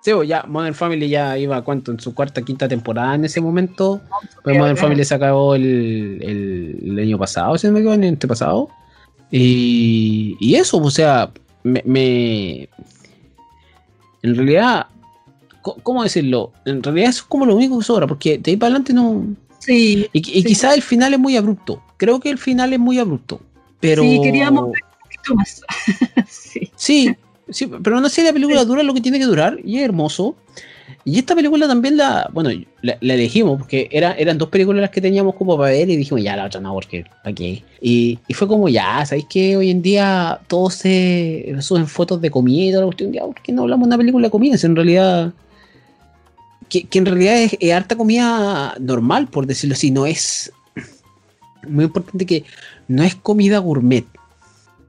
Sí, 0.02 0.12
pues, 0.14 0.28
ya 0.28 0.44
Modern 0.48 0.74
Family 0.74 1.08
ya 1.10 1.36
iba 1.36 1.60
cuánto 1.62 1.92
en 1.92 2.00
su 2.00 2.14
cuarta, 2.14 2.40
quinta 2.42 2.66
temporada 2.68 3.14
en 3.14 3.24
ese 3.26 3.40
momento. 3.40 4.00
Pues 4.42 4.56
Modern. 4.56 4.76
Family 4.76 5.04
se 5.04 5.14
acabó 5.14 5.54
el, 5.54 6.18
el, 6.22 6.78
el 6.92 6.98
año 6.98 7.18
pasado, 7.18 7.58
si 7.58 7.66
no 7.66 7.74
me 7.74 7.80
equivoco, 7.80 8.00
el 8.00 8.08
antepasado. 8.08 8.68
Y, 9.30 10.36
y 10.40 10.54
eso, 10.54 10.78
o 10.78 10.90
sea, 10.90 11.30
me, 11.62 11.82
me- 11.84 12.68
En 14.22 14.34
realidad, 14.36 14.86
¿cómo 15.62 16.02
decirlo? 16.02 16.52
En 16.64 16.82
realidad 16.82 17.10
eso 17.10 17.22
es 17.22 17.28
como 17.28 17.46
lo 17.46 17.54
único 17.54 17.78
que 17.78 17.84
sobra, 17.84 18.06
porque 18.06 18.38
de 18.38 18.50
ahí 18.52 18.56
para 18.56 18.68
adelante 18.68 18.92
no... 18.92 19.24
Sí, 19.58 20.06
Y, 20.14 20.18
y 20.38 20.42
Sí. 20.42 20.44
quizás 20.44 20.74
el 20.74 20.82
final 20.82 21.12
es 21.12 21.18
muy 21.20 21.36
abrupto. 21.36 21.82
Creo 21.98 22.18
que 22.20 22.30
el 22.30 22.38
final 22.38 22.72
es 22.72 22.78
muy 22.78 22.98
abrupto. 22.98 23.40
Pero... 23.78 24.02
Sí, 24.02 24.18
queríamos 24.22 24.72
ver 24.72 24.82
un 24.82 25.00
poquito 25.02 25.34
más. 25.34 25.60
sí. 26.28 26.70
Sí, 26.74 27.14
sí, 27.50 27.66
pero 27.82 28.00
no 28.00 28.08
sé, 28.08 28.24
la 28.24 28.32
película 28.32 28.64
dura 28.64 28.82
lo 28.82 28.94
que 28.94 29.00
tiene 29.00 29.18
que 29.18 29.24
durar 29.24 29.58
y 29.64 29.78
es 29.78 29.84
hermoso. 29.84 30.36
Y 31.04 31.18
esta 31.18 31.34
película 31.34 31.66
también 31.66 31.96
la, 31.96 32.28
bueno, 32.32 32.50
la, 32.82 32.98
la 33.00 33.14
elegimos 33.14 33.58
porque 33.58 33.88
era, 33.90 34.12
eran 34.14 34.38
dos 34.38 34.48
películas 34.48 34.82
las 34.82 34.90
que 34.90 35.00
teníamos 35.00 35.34
como 35.34 35.56
para 35.56 35.70
ver 35.70 35.88
y 35.88 35.96
dijimos, 35.96 36.22
ya, 36.22 36.36
la 36.36 36.46
otra 36.46 36.60
no, 36.60 36.74
porque, 36.74 37.04
¿para 37.22 37.34
qué? 37.34 37.62
Y, 37.80 38.18
y 38.28 38.34
fue 38.34 38.46
como, 38.46 38.68
ya, 38.68 39.04
¿sabéis 39.06 39.26
que 39.30 39.56
hoy 39.56 39.70
en 39.70 39.80
día 39.82 40.40
todos 40.46 40.74
se 40.74 41.54
suben 41.60 41.86
fotos 41.86 42.20
de 42.20 42.30
comida 42.30 42.80
la 42.80 42.86
cuestión? 42.86 43.12
Ya, 43.12 43.22
¿por 43.22 43.40
qué 43.40 43.52
no 43.52 43.62
hablamos 43.62 43.86
de 43.86 43.94
una 43.94 43.98
película 43.98 44.26
de 44.26 44.30
comida? 44.30 44.58
Si 44.58 44.66
en 44.66 44.76
realidad, 44.76 45.32
que, 46.68 46.84
que 46.84 46.98
en 46.98 47.06
realidad 47.06 47.38
es, 47.38 47.56
es 47.58 47.72
harta 47.72 47.96
comida 47.96 48.74
normal, 48.78 49.28
por 49.28 49.46
decirlo 49.46 49.74
así, 49.74 49.90
no 49.90 50.06
es, 50.06 50.52
muy 51.68 51.84
importante 51.84 52.26
que 52.26 52.44
no 52.88 53.02
es 53.02 53.14
comida 53.14 53.58
gourmet. 53.58 54.04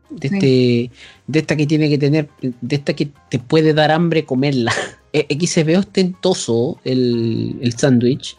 De, 0.09 0.28
Sí. 0.28 0.36
este, 0.36 0.91
de 1.32 1.39
esta 1.39 1.55
que 1.55 1.65
tiene 1.67 1.89
que 1.89 1.97
tener, 1.97 2.29
de 2.41 2.75
esta 2.75 2.93
que 2.93 3.09
te 3.29 3.39
puede 3.39 3.73
dar 3.73 3.91
hambre 3.91 4.25
comerla. 4.25 4.73
Eh, 5.13 5.27
Aquí 5.29 5.45
se 5.45 5.65
ve 5.65 5.75
ostentoso 5.77 6.79
el, 6.86 7.57
el 7.61 7.73
sándwich 7.73 8.38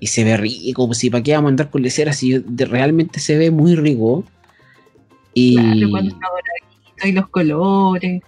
y 0.00 0.08
se 0.08 0.22
ve 0.22 0.36
rico, 0.36 0.86
pues 0.86 0.98
si 0.98 1.08
para 1.08 1.22
qué 1.22 1.32
vamos 1.32 1.48
a 1.48 1.52
andar 1.52 1.70
con 1.70 1.80
leceras 1.80 2.16
si 2.18 2.36
de- 2.38 2.66
realmente 2.66 3.20
se 3.20 3.38
ve 3.38 3.50
muy 3.50 3.74
rico. 3.74 4.24
Y 5.32 5.54
Claro, 5.56 5.88
cuando 5.90 6.14
está 6.94 7.08
y 7.08 7.12
los 7.12 7.26
colores. 7.28 8.20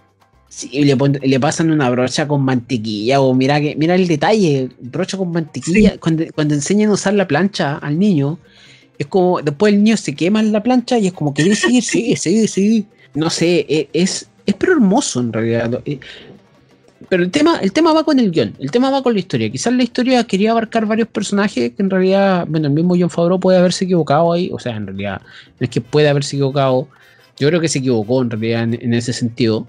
sí, 0.49 0.69
le, 0.85 0.97
pon- 0.97 1.19
le 1.21 1.39
pasan 1.39 1.69
una 1.69 1.87
brocha 1.91 2.27
con 2.27 2.41
mantequilla 2.43 3.21
o 3.21 3.35
mira 3.35 3.61
que 3.61 3.75
mira 3.75 3.93
el 3.93 4.07
detalle, 4.07 4.69
brocha 4.79 5.15
con 5.15 5.31
mantequilla, 5.31 5.91
Sí. 5.91 5.97
cuando, 5.99 6.23
cuando 6.33 6.55
enseñan 6.55 6.89
a 6.89 6.93
usar 6.93 7.13
la 7.13 7.27
plancha 7.27 7.77
al 7.77 7.99
niño 7.99 8.39
es 8.97 9.05
como 9.05 9.39
después 9.41 9.71
el 9.71 9.83
niño 9.83 9.97
se 9.97 10.15
quema 10.15 10.39
en 10.39 10.51
la 10.51 10.63
plancha 10.63 10.97
y 10.97 11.05
es 11.05 11.13
como 11.13 11.31
que 11.31 11.43
sí, 11.55 11.81
sí, 11.83 12.15
sí, 12.15 12.47
sí. 12.47 12.87
No 13.13 13.29
sé, 13.29 13.65
e- 13.69 13.89
es, 13.93 14.29
es 14.45 14.53
pero 14.55 14.73
hermoso 14.73 15.19
en 15.21 15.33
realidad. 15.33 15.81
Eh, 15.85 15.99
Pero 17.09 17.23
el 17.23 17.31
tema, 17.31 17.59
el 17.59 17.73
tema 17.73 17.93
va 17.93 18.03
con 18.05 18.17
el 18.19 18.31
guion, 18.31 18.55
el 18.59 18.71
tema 18.71 18.89
va 18.89 19.03
con 19.03 19.13
la 19.13 19.19
historia. 19.19 19.49
Quizás 19.51 19.73
la 19.73 19.83
historia 19.83 20.23
quería 20.25 20.51
abarcar 20.51 20.85
varios 20.85 21.07
personajes 21.09 21.73
que 21.73 21.83
en 21.83 21.89
realidad, 21.89 22.45
bueno, 22.47 22.67
el 22.67 22.73
mismo 22.73 22.95
John 22.97 23.09
Favreau 23.09 23.39
puede 23.39 23.57
haberse 23.59 23.85
equivocado 23.85 24.31
ahí, 24.33 24.49
o 24.53 24.59
sea, 24.59 24.75
en 24.77 24.87
realidad, 24.87 25.21
no 25.59 25.65
es 25.65 25.69
que 25.69 25.81
puede 25.81 26.09
haberse 26.09 26.35
equivocado, 26.37 26.87
yo 27.37 27.47
creo 27.49 27.59
que 27.61 27.67
se 27.67 27.79
equivocó 27.79 28.21
en 28.21 28.29
realidad 28.31 28.63
en, 28.63 28.73
en 28.81 28.93
ese 28.93 29.13
sentido. 29.13 29.67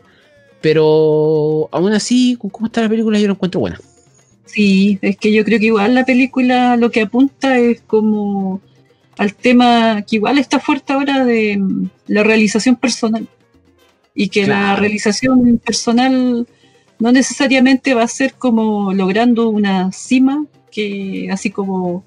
Pero 0.61 1.69
aún 1.73 1.93
así, 1.93 2.37
con 2.39 2.51
cómo 2.51 2.67
está 2.67 2.83
la 2.83 2.89
película, 2.89 3.19
yo 3.19 3.27
la 3.29 3.35
encuentro 3.35 3.61
buena. 3.61 3.81
Sí, 4.47 4.99
es 5.03 5.17
que 5.17 5.33
yo 5.33 5.45
creo 5.45 5.59
que 5.59 5.67
igual 5.67 5.95
la 5.95 6.05
película 6.05 6.77
lo 6.77 6.91
que 6.91 7.03
apunta 7.03 7.59
es 7.59 7.83
como 7.83 8.61
al 9.19 9.35
tema 9.35 10.03
que 10.03 10.17
igual 10.17 10.39
está 10.39 10.61
fuerte 10.61 10.93
ahora 10.93 11.25
de 11.25 11.57
mm, 11.59 11.91
la 12.09 12.23
realización 12.25 12.77
personal. 12.77 13.29
Y 14.15 14.29
que 14.29 14.43
la 14.43 14.47
Claro. 14.47 14.81
realización 14.83 15.59
personal 15.59 16.47
no 16.99 17.13
necesariamente 17.13 17.95
va 17.95 18.05
a 18.05 18.09
ser 18.09 18.35
como 18.35 18.93
logrando 18.93 19.49
una 19.49 19.91
cima, 19.93 20.47
que 20.71 21.29
así 21.33 21.51
como, 21.51 22.05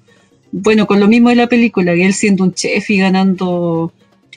bueno, 0.50 0.86
con 0.86 1.00
lo 1.00 1.08
mismo 1.08 1.28
de 1.28 1.36
la 1.36 1.46
película, 1.48 1.94
que 1.94 2.06
él 2.06 2.14
siendo 2.14 2.44
un 2.44 2.54
chef 2.54 2.88
y 2.90 2.98
ganando 2.98 3.92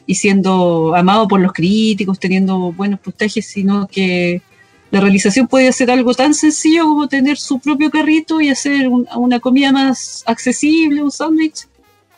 y 0.05 0.15
siendo 0.15 0.93
amado 0.95 1.27
por 1.27 1.39
los 1.39 1.53
críticos, 1.53 2.19
teniendo 2.19 2.73
buenos 2.73 2.99
puntajes, 2.99 3.45
sino 3.45 3.87
que 3.87 4.41
la 4.89 4.99
realización 4.99 5.47
puede 5.47 5.71
ser 5.71 5.89
algo 5.89 6.13
tan 6.13 6.33
sencillo 6.33 6.83
como 6.83 7.07
tener 7.07 7.37
su 7.37 7.59
propio 7.59 7.89
carrito 7.89 8.41
y 8.41 8.49
hacer 8.49 8.89
un- 8.89 9.07
una 9.15 9.39
comida 9.39 9.71
más 9.71 10.23
accesible, 10.25 11.01
un 11.01 11.11
sándwich, 11.11 11.67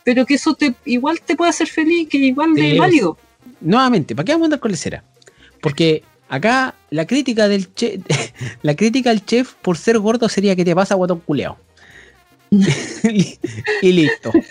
pero 0.02 0.26
que 0.26 0.34
eso 0.34 0.54
te 0.54 0.74
igual 0.84 1.20
te 1.20 1.36
puede 1.36 1.50
hacer 1.50 1.68
feliz, 1.68 2.08
que 2.08 2.18
igual 2.18 2.58
es 2.58 2.76
válido. 2.76 3.16
Nuevamente, 3.60 4.16
¿para 4.16 4.24
qué 4.24 4.32
vamos 4.32 4.44
a 4.44 4.46
andar 4.46 4.60
con 4.60 4.72
lecera? 4.72 5.04
Porque 5.64 6.02
acá 6.28 6.74
la 6.90 7.06
crítica 7.06 7.48
del 7.48 7.72
chef, 7.74 8.02
la 8.62 8.76
crítica 8.76 9.08
al 9.08 9.24
chef 9.24 9.54
por 9.62 9.78
ser 9.78 9.98
gordo 9.98 10.28
sería 10.28 10.54
que 10.54 10.62
te 10.62 10.74
pasa 10.74 10.94
guatón 10.94 11.20
culeado. 11.20 11.56
y, 12.52 13.92
listo. 13.92 14.30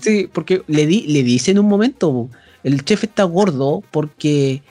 Sí, 0.00 0.30
porque 0.32 0.62
le, 0.66 0.86
di, 0.86 1.02
le 1.08 1.22
dice 1.22 1.50
en 1.50 1.58
un 1.58 1.66
momento, 1.66 2.28
el 2.62 2.84
chef 2.84 3.04
está 3.04 3.24
gordo 3.24 3.82
porque 3.90 4.62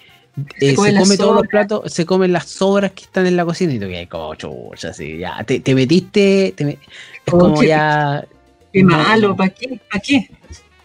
eh, 0.60 0.70
se 0.70 0.76
come 0.76 0.94
come, 0.98 1.18
todos 1.18 1.36
los 1.36 1.48
platos, 1.48 1.92
se 1.94 2.06
comen 2.06 2.32
las 2.32 2.48
sobras 2.48 2.94
que 2.94 3.04
están 3.04 3.28
en 3.28 3.36
la 3.36 3.46
cocina 3.46 3.74
y 3.74 3.80
tú 3.80 3.88
que 3.88 4.08
como 4.08 4.34
chucha, 4.36 4.90
así, 4.90 5.18
ya, 5.18 5.44
te, 5.44 5.60
te 5.60 5.76
metiste, 5.76 6.54
te 6.56 6.66
me- 6.66 6.80
es 7.26 7.32
como 7.32 7.62
ya... 7.62 8.26
Qué 8.72 8.84
malo. 8.84 9.36
¿para 9.36 9.50
qué? 9.50 9.80
¿Para 9.92 10.02
qué? 10.02 10.30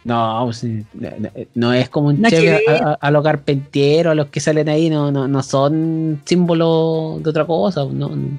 No, 0.05 0.43
pues, 0.45 0.63
no, 0.65 0.83
no- 1.19 1.31
no 1.55 1.73
es 1.73 1.89
como 1.89 2.09
un 2.09 2.21
chef 2.25 2.69
a, 2.69 2.91
a- 2.91 2.95
a 2.95 3.11
los 3.11 3.25
carpinteros, 3.25 4.11
a 4.13 4.15
los 4.15 4.27
que 4.29 4.39
salen 4.41 4.69
ahí, 4.69 4.91
no, 4.91 5.11
no, 5.11 5.27
no 5.27 5.43
son 5.43 6.21
símbolos 6.27 7.23
de 7.23 7.31
otra 7.31 7.47
cosa. 7.47 7.85
No, 7.91 8.11
no, 8.11 8.39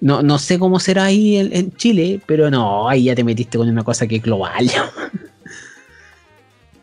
no, 0.00 0.22
no 0.22 0.38
sé 0.38 0.58
cómo 0.58 0.78
será 0.78 1.04
ahí 1.06 1.36
en, 1.38 1.54
en 1.56 1.72
Chile, 1.76 2.20
pero 2.26 2.50
no, 2.50 2.88
ahí 2.88 3.04
ya 3.04 3.14
te 3.16 3.24
metiste 3.24 3.58
con 3.58 3.68
una 3.68 3.82
cosa 3.82 4.06
que 4.06 4.16
es 4.16 4.22
global. 4.22 4.70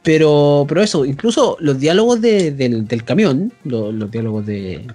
Pero, 0.04 0.66
pero 0.68 0.82
eso, 0.82 1.06
incluso 1.06 1.58
los 1.60 1.80
diálogos 1.80 2.20
de- 2.22 2.52
del, 2.52 2.88
del 2.88 3.04
camión, 3.04 3.54
lo- 3.64 3.92
los, 3.92 4.10
diálogos 4.10 4.46
de, 4.48 4.88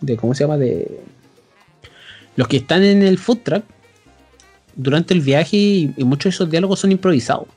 de, 0.00 0.16
¿cómo 0.16 0.34
se 0.36 0.44
llama? 0.44 0.56
De 0.56 1.00
los 2.36 2.46
que 2.46 2.58
están 2.58 2.84
en 2.84 3.02
el 3.02 3.18
food 3.18 3.38
truck 3.42 3.64
durante 4.76 5.14
el 5.14 5.20
viaje 5.20 5.56
y, 5.56 5.94
y 5.96 6.04
muchos 6.04 6.24
de 6.24 6.30
esos 6.36 6.48
diálogos 6.50 6.78
son 6.78 6.92
improvisados 6.92 7.48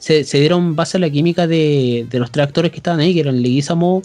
se, 0.00 0.24
se 0.24 0.40
dieron 0.40 0.74
base 0.74 0.96
a 0.96 1.00
la 1.00 1.08
química 1.10 1.46
de, 1.46 2.06
de 2.10 2.18
los 2.18 2.32
tres 2.32 2.46
actores 2.48 2.72
que 2.72 2.78
estaban 2.78 2.98
ahí, 2.98 3.14
que 3.14 3.20
eran 3.20 3.40
Leguizamo, 3.40 4.02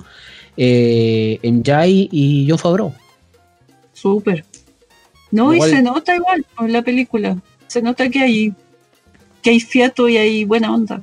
eh, 0.57 1.39
Njai 1.43 2.07
y 2.11 2.45
John 2.47 2.59
Favreau. 2.59 2.93
Súper. 3.93 4.45
No, 5.31 5.51
Igual- 5.53 5.69
y 5.69 5.73
se 5.73 5.81
nota 5.81 6.15
igual 6.15 6.45
en 6.59 6.71
la 6.73 6.81
película. 6.83 7.37
Se 7.67 7.81
nota 7.81 8.07
que 8.09 8.19
hay 8.19 8.53
que 9.41 9.49
hay 9.51 9.59
fiato 9.59 10.07
y 10.09 10.17
hay 10.17 10.43
buena 10.45 10.73
onda. 10.73 11.01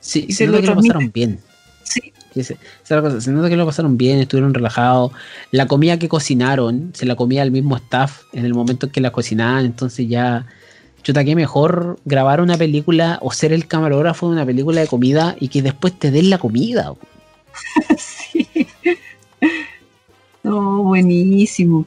Sí, 0.00 0.26
Y 0.28 0.32
se 0.32 0.38
se 0.44 0.46
nota 0.46 0.56
lo 0.58 0.62
que 0.62 0.68
lo 0.68 0.76
pasaron 0.76 1.12
bien. 1.12 1.40
Sí, 1.82 2.12
se, 2.44 2.58
se 2.84 3.30
nota 3.32 3.48
que 3.48 3.56
lo 3.56 3.64
pasaron 3.64 3.96
bien, 3.96 4.18
estuvieron 4.18 4.52
relajados. 4.52 5.12
La 5.50 5.66
comida 5.66 5.98
que 5.98 6.08
cocinaron, 6.08 6.92
se 6.94 7.06
la 7.06 7.16
comía 7.16 7.42
el 7.42 7.50
mismo 7.50 7.76
staff 7.76 8.22
en 8.34 8.44
el 8.44 8.52
momento 8.52 8.86
en 8.86 8.92
que 8.92 9.00
la 9.00 9.10
cocinaban, 9.10 9.64
entonces 9.64 10.06
ya, 10.08 10.44
chuta, 11.06 11.24
que 11.24 11.36
mejor 11.36 12.00
grabar 12.04 12.40
una 12.40 12.58
película 12.58 13.20
o 13.22 13.30
ser 13.30 13.52
el 13.52 13.68
camarógrafo 13.68 14.26
de 14.26 14.32
una 14.32 14.44
película 14.44 14.80
de 14.80 14.88
comida 14.88 15.36
y 15.38 15.46
que 15.46 15.62
después 15.62 15.96
te 15.96 16.10
den 16.10 16.30
la 16.30 16.38
comida. 16.38 16.94
sí. 17.96 18.48
No, 20.42 20.82
buenísimo. 20.82 21.86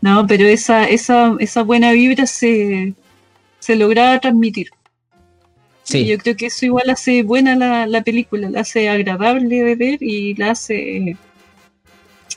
No, 0.00 0.26
pero 0.26 0.46
esa, 0.46 0.88
esa, 0.88 1.36
esa 1.40 1.62
buena 1.62 1.92
vibra 1.92 2.26
se, 2.26 2.94
se 3.58 3.76
lograba 3.76 4.18
transmitir. 4.18 4.68
Y 4.68 5.92
Sí, 5.92 6.06
Yo 6.06 6.16
creo 6.16 6.36
que 6.36 6.46
eso 6.46 6.64
igual 6.64 6.88
hace 6.88 7.22
buena 7.22 7.54
la, 7.54 7.86
la 7.86 8.02
película, 8.02 8.48
la 8.48 8.60
hace 8.60 8.88
agradable 8.88 9.62
de 9.62 9.74
ver 9.74 10.02
y 10.02 10.34
la 10.36 10.52
hace, 10.52 11.18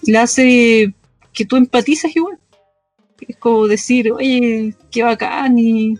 la 0.01 0.23
hace 0.23 0.93
que 1.31 1.45
tú 1.45 1.55
empatizas 1.55 2.13
igual. 2.13 2.37
Es 3.27 3.37
como 3.37 3.67
decir, 3.67 4.11
oye, 4.11 4.73
qué 4.91 5.03
bacán 5.03 5.57
y, 5.57 5.95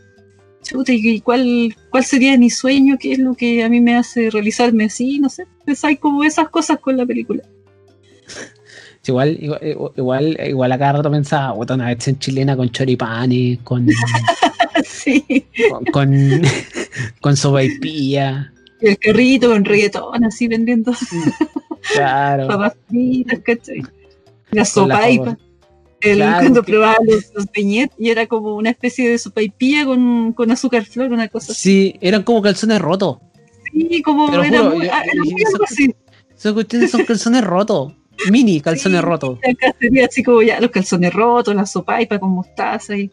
chuta, 0.64 0.92
y 0.94 1.22
cuál, 1.22 1.76
cuál 1.90 2.04
sería 2.04 2.38
mi 2.38 2.50
sueño, 2.50 2.98
qué 3.00 3.14
es 3.14 3.20
lo 3.20 3.34
que 3.34 3.64
a 3.64 3.70
mí 3.70 3.82
me 3.82 3.96
hace 3.96 4.30
realizarme 4.30 4.86
así, 4.86 5.20
no 5.20 5.30
sé. 5.30 5.46
Pues 5.66 5.84
hay 5.84 5.98
como 5.98 6.24
esas 6.24 6.50
cosas 6.50 6.80
con 6.80 6.98
la 6.98 7.06
película. 7.06 7.44
Igual, 9.06 9.38
igual, 9.42 9.60
igual, 9.98 10.40
igual 10.48 10.72
a 10.72 10.78
cada 10.78 10.94
rato 10.94 11.12
pensaba, 11.12 11.54
puta, 11.54 11.74
una 11.74 11.88
versión 11.88 12.18
chilena 12.20 12.56
con 12.56 12.70
choripanes, 12.70 13.60
con, 13.64 13.88
sí, 14.86 15.46
con, 15.70 15.86
con, 15.86 16.42
con 17.22 17.36
el 18.84 18.98
carrito 18.98 19.50
con 19.50 19.64
reggaetón 19.64 20.26
así 20.26 20.48
vendiendo 20.48 20.92
Claro. 21.94 22.48
papas 22.50 22.74
fritas, 22.90 23.40
¿cachai? 23.40 23.82
La 24.52 24.66
sopaipa. 24.66 25.38
El, 26.04 26.18
Claro, 26.18 26.40
cuando 26.40 26.64
probaba 26.64 26.98
los, 27.06 27.32
los 27.34 27.46
beñet 27.52 27.92
y 27.98 28.10
era 28.10 28.28
como 28.28 28.56
una 28.56 28.70
especie 28.72 29.10
de 29.10 29.18
sopaipilla 29.18 29.86
con, 29.86 30.34
con 30.34 30.52
azúcar 30.52 30.84
flor, 30.86 31.12
una 31.12 31.28
cosa 31.30 31.54
así. 31.54 31.62
Sí, 31.62 31.96
eran 32.02 32.24
como 32.24 32.42
calzones 32.42 32.80
rotos. 32.82 33.18
Sí, 33.72 34.02
como 34.02 34.30
Te 34.30 34.38
lo 34.38 34.44
era 34.44 34.58
juro, 34.60 34.76
muy, 34.76 34.86
yo- 34.86 34.92
ah, 34.94 35.02
era 35.04 35.24
muy 35.24 35.44
algo 35.46 35.64
así. 35.64 35.96
Cuestiones 36.54 36.92
son 36.92 37.06
calzones 37.06 37.44
rotos. 37.44 37.94
Mini 38.30 38.60
calzones 38.62 39.00
Sí, 39.00 39.06
rotos. 39.06 39.40
Acá 39.50 39.74
sería 39.80 40.06
así 40.06 40.22
como 40.24 40.42
ya 40.44 40.60
los 40.60 40.70
calzones 40.72 41.14
rotos, 41.14 41.56
la 41.56 41.66
sopaipa 41.66 42.20
con 42.20 42.32
mostaza 42.32 42.96
y 42.98 43.10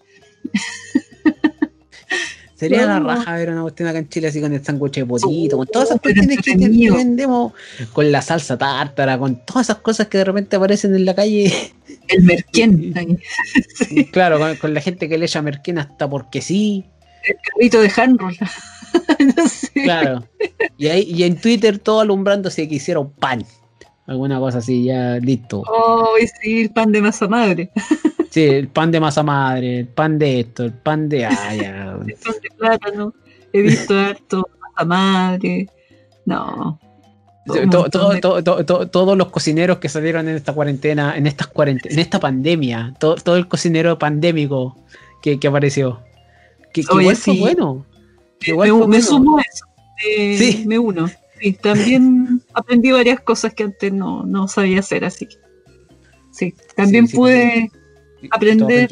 Sería 2.61 2.85
la 2.85 3.01
raja 3.01 3.33
ver 3.37 3.49
una 3.49 3.63
cuestión 3.63 3.89
acá 3.89 4.01
en 4.01 4.09
Chile 4.11 4.29
así 4.29 4.39
con 4.39 4.53
el 4.53 4.63
sándwich 4.63 4.97
de 4.97 5.07
potito, 5.07 5.57
con 5.57 5.67
todas 5.67 5.89
esas 5.89 6.01
cuestiones 6.03 6.41
que, 6.43 6.91
vendemos, 6.91 7.55
con 7.95 8.13
la 8.13 8.21
salsa 8.21 8.59
tártara, 8.59 9.19
con 9.19 9.47
todas 9.47 9.69
esas 9.69 9.79
cosas 9.79 10.09
que 10.09 10.19
de 10.19 10.25
repente 10.25 10.57
aparecen 10.57 10.95
en 10.95 11.07
la 11.07 11.15
calle. 11.15 11.73
el 12.09 12.23
merquén, 12.23 12.95
Claro, 14.13 14.39
con, 14.39 14.57
con 14.57 14.75
la 14.75 14.83
gente 14.83 15.09
que 15.09 15.17
le 15.17 15.25
echa 15.25 15.41
merquén 15.41 15.79
hasta 15.79 16.07
porque 16.11 16.43
sí. 16.43 16.85
el 17.25 17.37
carrito 17.51 17.81
de 17.81 17.93
handroll. 17.97 18.37
no 19.37 19.49
sé. 19.49 19.71
Claro. 19.73 20.29
Y, 20.77 20.89
ahí, 20.89 21.05
y 21.05 21.23
en 21.23 21.41
Twitter 21.41 21.79
todo 21.79 22.01
alumbrándose 22.01 22.69
que 22.69 22.75
hicieron 22.75 23.11
pan. 23.11 23.43
Alguna 24.07 24.39
cosa 24.39 24.59
así, 24.59 24.85
ya 24.85 25.17
listo. 25.17 25.63
Oh, 25.67 26.11
y 26.23 26.27
sí, 26.27 26.61
el 26.61 26.71
pan 26.73 26.93
de 26.93 27.01
masa 27.01 27.27
madre, 27.27 27.71
Sí, 28.31 28.45
el 28.45 28.69
pan 28.69 28.91
de 28.93 29.01
masa 29.01 29.23
madre, 29.23 29.81
el 29.81 29.89
pan 29.89 30.19
de 30.19 30.41
esto, 30.41 30.65
el 30.65 30.73
pan 30.73 31.09
de. 31.09 31.27
Ah, 31.27 31.55
ya. 31.55 31.99
el 32.07 32.15
pan 32.15 32.35
de 32.43 32.49
plátano. 32.57 33.15
He 33.53 33.63
visto 33.63 33.99
harto 33.99 34.49
masa 34.61 34.85
madre. 34.87 35.69
No. 36.27 36.79
To- 37.47 37.55
un 37.55 37.71
to- 37.71 37.79
montón 37.81 37.91
to- 37.91 38.11
de- 38.11 38.21
to- 38.21 38.43
to- 38.45 38.65
to- 38.67 38.89
todos 38.89 39.19
los 39.19 39.29
cocineros 39.31 39.79
que 39.79 39.89
salieron 39.89 40.29
en 40.29 40.37
esta 40.37 40.53
cuarentena, 40.53 41.17
en 41.17 41.27
estas 41.27 41.49
cuarente- 41.49 41.93
en 41.93 41.99
esta 41.99 42.21
pandemia, 42.21 42.95
to- 43.01 43.17
todo 43.17 43.37
el 43.37 43.49
cocinero 43.49 43.99
pandémico 43.99 44.77
que, 45.23 45.41
que 45.41 45.49
apareció. 45.49 46.01
Que, 46.73 46.83
que 46.83 46.93
Oye, 46.93 47.03
igual 47.03 47.17
fue 47.17 47.35
sí. 47.35 47.41
bueno. 47.41 47.87
que 48.39 48.53
me, 48.53 48.55
igual 48.55 48.69
fue 48.69 48.79
me 48.79 48.85
bueno. 48.87 49.03
sumo 49.07 49.39
a 49.39 49.43
eso. 49.43 49.65
eh, 50.07 50.37
Sí. 50.39 50.65
Me 50.67 50.79
uno. 50.79 51.09
Sí, 51.41 51.55
también 51.55 52.41
aprendí 52.55 52.93
varias 52.93 53.19
cosas 53.21 53.55
que 53.55 53.65
antes 53.65 53.93
no, 53.93 54.25
no 54.25 54.47
sabía 54.47 54.79
hacer, 54.81 55.05
así 55.05 55.27
que. 55.27 55.37
Sí, 56.31 56.55
también 56.77 57.09
pude. 57.09 57.71
Aprender- 58.31 58.89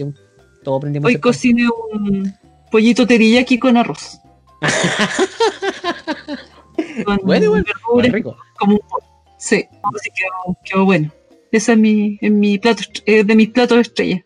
todos 0.62 0.78
aprendimos 0.78 1.08
Hoy 1.08 1.18
cociné 1.18 1.66
un 1.92 2.32
pollito 2.70 3.06
teriyaki 3.06 3.58
con 3.58 3.76
arroz. 3.76 4.18
con 7.04 7.18
Bueno, 7.22 7.52
verduras, 7.52 7.74
igual 7.88 8.12
rico. 8.12 8.36
como 8.58 8.72
un 8.74 8.80
pollo. 8.88 9.06
Sí, 9.38 9.64
así 9.82 10.10
quedó, 10.10 10.56
quedó 10.64 10.84
bueno. 10.84 11.12
Esa 11.52 11.72
es 11.72 11.78
mi, 11.78 12.18
en 12.20 12.40
mi 12.40 12.58
plato, 12.58 12.82
es 13.06 13.26
de 13.26 13.34
mis 13.34 13.50
platos 13.50 13.78
estrella. 13.78 14.22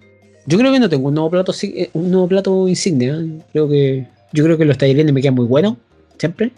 Yo 0.46 0.59
creo 0.59 0.72
que 0.72 0.80
no 0.80 0.88
tengo 0.88 1.09
un 1.09 1.14
nuevo 1.14 1.30
plato, 1.30 1.53
eh, 1.62 1.90
un 1.92 2.11
nuevo 2.11 2.26
plato 2.28 2.68
insignia. 2.68 3.16
Creo 3.53 3.68
que, 3.68 4.07
yo 4.32 4.44
creo 4.44 4.59
que 4.59 4.64
los 4.64 4.78
tallarines 4.78 5.12
me 5.12 5.20
quedan 5.20 5.34
muy 5.34 5.46
buenos, 5.46 5.76
siempre. 6.18 6.50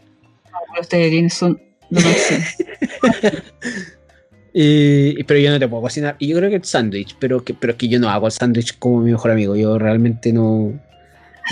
Los 0.76 0.88
tallarines 0.88 1.34
son 1.34 1.61
lo 1.90 2.01
máximo. 2.01 2.40
Y- 4.57 5.22
pero 5.24 5.40
yo 5.40 5.50
no 5.50 5.59
te 5.59 5.66
puedo 5.68 5.82
cocinar. 5.82 6.16
Y 6.20 6.28
yo 6.28 6.36
creo 6.38 6.48
que 6.48 6.57
el 6.57 6.64
sándwich, 6.64 7.16
pero 7.18 7.42
que, 7.44 7.52
pero 7.55 7.72
es 7.72 7.76
que 7.78 7.88
yo 7.88 7.98
no 7.98 8.09
hago 8.09 8.26
el 8.26 8.32
sándwich 8.32 8.78
como 8.78 9.00
mi 9.00 9.11
mejor 9.11 9.32
amigo. 9.32 9.57
Yo 9.57 9.78
realmente 9.78 10.32
no. 10.32 10.72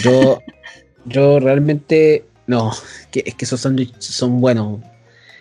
Yo, 0.05 0.40
yo 1.07 1.40
realmente 1.40 2.24
no. 2.46 2.72
Que, 3.11 3.24
es 3.26 3.34
que 3.34 3.44
esos 3.44 3.61
sándwiches 3.61 4.05
son 4.05 4.40
buenos. 4.40 4.80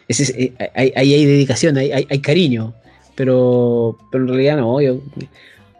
Es- 0.07 0.29
eh, 0.31 0.53
Ahí 0.75 0.91
hay, 0.95 1.13
hay 1.13 1.25
dedicación, 1.25 1.77
hay, 1.77 1.91
hay, 1.91 2.07
hay 2.09 2.19
cariño. 2.19 2.73
Pero, 3.15 3.97
pero 4.11 4.23
en 4.23 4.29
realidad 4.29 4.57
no. 4.57 4.81
Yo, 4.81 5.01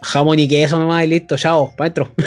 jamón 0.04 0.38
y 0.40 0.48
queso 0.48 0.78
nomás 0.78 1.04
y 1.06 1.08
listo, 1.08 1.36
chao, 1.38 1.74
para 1.76 1.88
adentro. 1.92 2.12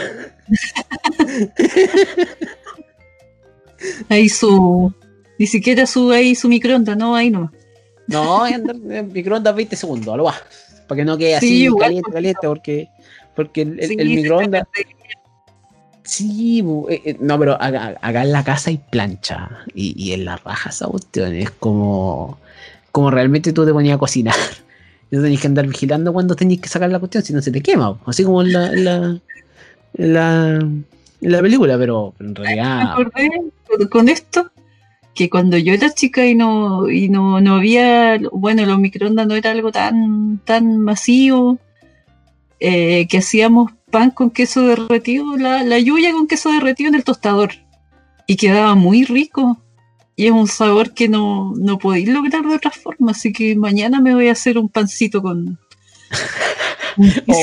Ahí 4.09 4.29
su. 4.29 4.93
Ni 5.37 5.47
siquiera 5.47 5.85
su 5.85 6.11
ahí 6.11 6.33
su 6.33 6.47
microondas, 6.47 6.95
no, 6.97 7.15
ahí 7.15 7.29
no. 7.29 7.51
No, 8.07 8.39
voy 8.39 8.51
a 8.51 8.55
andar 8.55 8.75
en 8.75 9.11
microondas 9.11 9.55
20 9.55 9.75
segundos, 9.75 10.13
a 10.13 10.17
lo 10.17 10.23
va. 10.25 10.35
Para 10.87 10.97
que 10.99 11.05
no 11.05 11.17
quede 11.17 11.39
Sí, 11.39 11.67
así 11.67 11.77
caliente, 11.79 12.11
caliente, 12.11 12.47
porque, 12.47 12.89
porque 13.35 13.61
el, 13.63 13.79
el- 13.79 13.87
Sí, 13.87 13.95
el 13.99 14.07
se 14.09 14.15
microondas. 14.15 14.67
Sí, 16.03 16.63
eh, 16.89 17.01
eh, 17.03 17.17
no, 17.19 17.39
pero 17.39 17.53
acá, 17.59 17.97
acá 17.99 18.21
en 18.23 18.31
la 18.31 18.43
casa 18.43 18.69
hay 18.69 18.77
plancha 18.77 19.49
y, 19.73 19.95
y 20.01 20.13
en 20.13 20.25
la 20.25 20.37
raja 20.37 20.69
esa 20.69 20.85
cuestión 20.87 21.33
es 21.33 21.49
como, 21.49 22.37
como 22.91 23.09
realmente 23.09 23.51
tú 23.53 23.65
te 23.65 23.73
ponías 23.73 23.95
a 23.95 23.99
cocinar. 23.99 24.35
Y 25.11 25.17
no 25.17 25.21
tenías 25.21 25.39
que 25.39 25.45
andar 25.47 25.67
vigilando 25.67 26.11
cuando 26.11 26.35
tenías 26.35 26.59
que 26.61 26.67
sacar 26.67 26.89
la 26.89 26.97
cuestión, 26.97 27.23
si 27.23 27.31
no 27.31 27.39
se 27.39 27.51
te 27.51 27.61
quema, 27.61 27.95
así 28.07 28.23
como 28.23 28.41
en 28.41 28.51
la, 28.53 28.67
en 28.73 28.83
la, 28.85 28.95
en 29.93 30.13
la, 30.13 30.49
en 30.55 30.85
la 31.31 31.41
película, 31.43 31.77
pero, 31.77 32.15
pero 32.17 32.27
en 32.29 32.35
Me 32.35 32.43
realidad. 32.43 32.91
acordé 32.91 33.29
con- 33.67 33.87
con 33.87 34.09
esto 34.09 34.49
que 35.15 35.29
cuando 35.29 35.57
yo 35.57 35.73
era 35.73 35.91
chica 35.93 36.25
y 36.27 36.35
no 36.35 36.89
y 36.89 37.09
no, 37.09 37.39
no 37.41 37.55
había 37.55 38.19
bueno 38.31 38.65
los 38.65 38.77
microondas 38.79 39.25
no 39.25 39.35
era 39.35 39.51
algo 39.51 39.71
tan 39.71 40.39
tan 40.45 40.77
masivo 40.77 41.57
eh, 42.59 43.07
que 43.07 43.17
hacíamos 43.19 43.71
pan 43.91 44.11
con 44.11 44.29
queso 44.29 44.61
derretido 44.67 45.37
la, 45.37 45.63
la 45.63 45.79
yuya 45.79 46.11
con 46.11 46.27
queso 46.27 46.51
derretido 46.51 46.89
en 46.89 46.95
el 46.95 47.03
tostador 47.03 47.51
y 48.27 48.35
quedaba 48.35 48.75
muy 48.75 49.05
rico 49.05 49.61
y 50.17 50.25
es 50.27 50.31
un 50.31 50.47
sabor 50.47 50.93
que 50.93 51.07
no, 51.09 51.53
no 51.57 51.77
podéis 51.77 52.07
lograr 52.09 52.43
de 52.45 52.55
otra 52.55 52.71
forma 52.71 53.11
así 53.11 53.31
que 53.33 53.55
mañana 53.55 54.01
me 54.01 54.13
voy 54.13 54.27
a 54.29 54.33
hacer 54.33 54.57
un 54.57 54.69
pancito 54.69 55.21
con 55.21 55.57
Oh, 56.97 57.33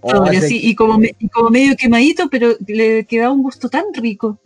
tostador 0.00 0.34
y 0.34 0.36
ese- 0.36 0.46
así, 0.46 0.60
y 0.68 0.74
como, 0.74 0.98
me- 0.98 1.14
y 1.18 1.28
como 1.28 1.50
medio 1.50 1.76
quemadito 1.76 2.28
pero 2.28 2.54
le 2.66 3.04
quedaba 3.06 3.32
un 3.32 3.42
gusto 3.42 3.68
tan 3.68 3.84
rico 3.94 4.38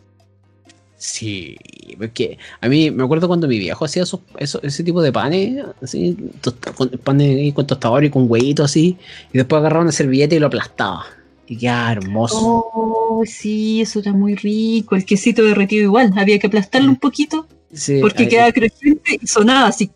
Sí, 0.99 1.57
porque 1.99 2.39
a 2.61 2.69
mí 2.69 2.91
me 2.91 3.05
acuerdo 3.05 3.29
cuando 3.29 3.47
mi 3.47 3.59
viejo 3.59 3.85
hacía 3.85 4.03
esos, 4.05 4.21
esos- 4.39 4.65
ese 4.65 4.83
tipo 4.83 5.03
de 5.03 5.13
panes, 5.13 5.63
así, 5.83 6.17
tosta- 6.41 6.73
con, 6.73 6.89
panes 6.89 7.53
con 7.53 7.67
tostador 7.67 8.05
y 8.05 8.11
con 8.11 8.31
huevito 8.31 8.65
así, 8.65 8.97
y 9.33 9.37
después 9.39 9.61
agarraba 9.61 9.83
una 9.83 9.93
servilleta 9.93 10.35
y 10.35 10.39
lo 10.39 10.47
aplastaba. 10.47 11.05
Y 11.47 11.59
quedaba 11.59 11.93
hermoso. 11.93 12.39
Oh, 12.75 13.23
sí, 13.27 13.81
eso 13.83 14.01
era 14.01 14.13
muy 14.13 14.35
rico. 14.37 14.97
El 14.97 15.05
quesito 15.05 15.45
derretido 15.45 15.85
igual, 15.85 16.13
había 16.17 16.39
que 16.39 16.47
aplastarlo 16.49 16.89
un 16.89 16.97
poquito 16.97 17.47
Sí, 17.73 17.99
porque 18.01 18.23
ahí- 18.25 18.29
quedaba 18.29 18.53
crujiente 18.53 19.19
y 19.23 19.27
sonaba 19.27 19.69
así, 19.69 19.91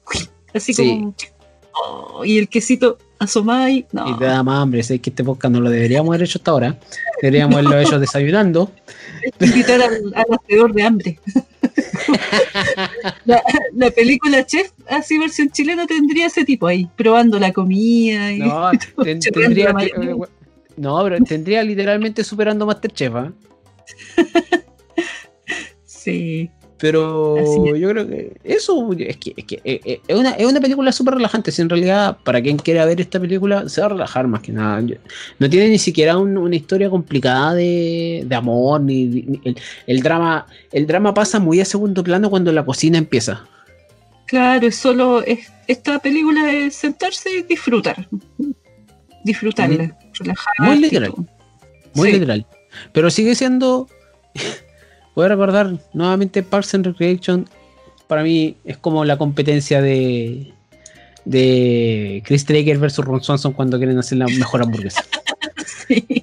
así 0.54 0.74
Sí. 0.74 0.86
como. 1.00 1.14
oh, 1.72 2.24
y 2.24 2.38
el 2.38 2.48
quesito 2.48 2.98
asomaba 3.18 3.64
ahí. 3.64 3.86
No. 3.92 4.08
Y 4.10 4.18
te 4.18 4.26
da 4.26 4.42
más 4.42 4.62
hambre, 4.62 4.82
sé 4.82 4.98
que 5.00 5.10
este 5.10 5.24
podcast 5.24 5.52
no 5.52 5.60
lo 5.60 5.70
deberíamos 5.70 6.10
haber 6.10 6.22
hecho 6.26 6.38
hasta 6.38 6.50
ahora. 6.50 6.78
Deberíamos 7.22 7.54
haberlo 7.58 7.78
hecho 7.80 7.98
desayunando. 7.98 8.70
Invitar 9.40 9.82
al, 9.82 10.12
al 10.14 10.24
hacedor 10.38 10.72
de 10.72 10.82
hambre. 10.82 11.18
la, 13.24 13.42
la 13.74 13.90
película 13.90 14.44
Chef, 14.46 14.70
así 14.88 15.18
versión 15.18 15.50
chilena, 15.50 15.86
tendría 15.86 16.26
ese 16.26 16.44
tipo 16.44 16.66
ahí, 16.66 16.88
probando 16.96 17.38
la 17.38 17.52
comida. 17.52 18.32
Y, 18.32 18.38
No, 18.38 18.70
ten- 19.04 19.20
tendría 19.20 19.66
que- 19.66 19.72
mayonesa. 19.72 20.28
no, 20.76 21.02
pero 21.04 21.24
tendría 21.24 21.62
literalmente 21.62 22.24
superando 22.24 22.66
Masterchef, 22.66 23.14
¿ah? 23.14 23.32
Sí. 25.84 26.50
Pero 26.80 27.36
yo 27.76 27.90
creo 27.90 28.08
que 28.08 28.32
eso 28.42 28.90
es 28.98 29.16
que, 29.18 29.34
es, 29.36 29.44
que, 29.44 29.56
eh, 29.64 29.80
eh, 29.84 30.00
es, 30.08 30.16
una, 30.18 30.30
es 30.30 30.46
una 30.46 30.60
película 30.60 30.92
súper 30.92 31.14
relajante. 31.14 31.52
Si 31.52 31.60
en 31.60 31.68
realidad, 31.68 32.16
para 32.24 32.40
quien 32.40 32.56
quiera 32.56 32.86
ver 32.86 33.00
esta 33.00 33.20
película, 33.20 33.68
se 33.68 33.80
va 33.82 33.86
a 33.88 33.90
relajar 33.90 34.26
más 34.26 34.40
que 34.40 34.52
nada. 34.52 34.80
No 35.38 35.50
tiene 35.50 35.68
ni 35.68 35.78
siquiera 35.78 36.16
un- 36.16 36.38
una 36.38 36.56
historia 36.56 36.88
complicada 36.88 37.52
de, 37.54 38.24
de 38.26 38.34
amor, 38.34 38.80
ni, 38.80 39.04
ni- 39.06 39.40
el, 39.44 39.56
el 39.86 40.02
drama. 40.02 40.46
El 40.72 40.86
drama 40.86 41.12
pasa 41.12 41.38
muy 41.38 41.60
a 41.60 41.64
segundo 41.66 42.02
plano 42.02 42.30
cuando 42.30 42.50
la 42.50 42.64
cocina 42.64 42.96
empieza. 42.96 43.44
Claro, 44.26 44.66
es 44.66 44.76
solo. 44.76 45.22
Es, 45.22 45.52
esta 45.68 45.98
película 45.98 46.50
es 46.52 46.76
sentarse 46.76 47.28
y 47.38 47.42
disfrutar. 47.42 48.08
Disfrutarla, 49.24 49.98
relajarte. 50.18 50.62
Muy 50.62 50.78
literal. 50.78 51.12
Muy 51.94 52.06
Sí. 52.08 52.12
literal. 52.14 52.46
Pero 52.92 53.10
sigue 53.10 53.34
siendo. 53.34 53.88
Voy 55.14 55.26
a 55.26 55.28
recordar 55.28 55.78
nuevamente 55.92 56.42
Parks 56.42 56.74
and 56.74 56.86
Recreation. 56.86 57.48
Para 58.06 58.22
mí 58.22 58.56
es 58.64 58.76
como 58.78 59.04
la 59.04 59.18
competencia 59.18 59.80
de. 59.82 60.52
De 61.26 62.22
Chris 62.24 62.46
Traeger 62.46 62.78
versus 62.78 63.04
Ron 63.04 63.22
Swanson 63.22 63.52
cuando 63.52 63.76
quieren 63.76 63.98
hacer 63.98 64.18
la 64.18 64.26
mejor 64.26 64.62
hamburguesa. 64.62 65.04
Sí. 65.86 66.22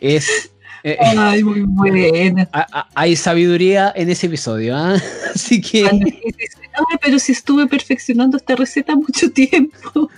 Es. 0.00 0.50
eh, 0.84 0.96
Ay, 1.00 1.42
muy 1.44 1.60
buena. 1.62 2.48
hay 2.94 3.16
sabiduría 3.16 3.92
en 3.94 4.08
ese 4.08 4.26
episodio, 4.28 4.76
¿ah? 4.76 4.96
Así 5.34 5.60
que 5.60 5.86
"Ay, 5.86 6.96
pero 7.02 7.18
si 7.18 7.32
estuve 7.32 7.66
perfeccionando 7.66 8.36
esta 8.36 8.54
receta 8.56 8.94
mucho 8.94 9.30
tiempo. 9.32 10.08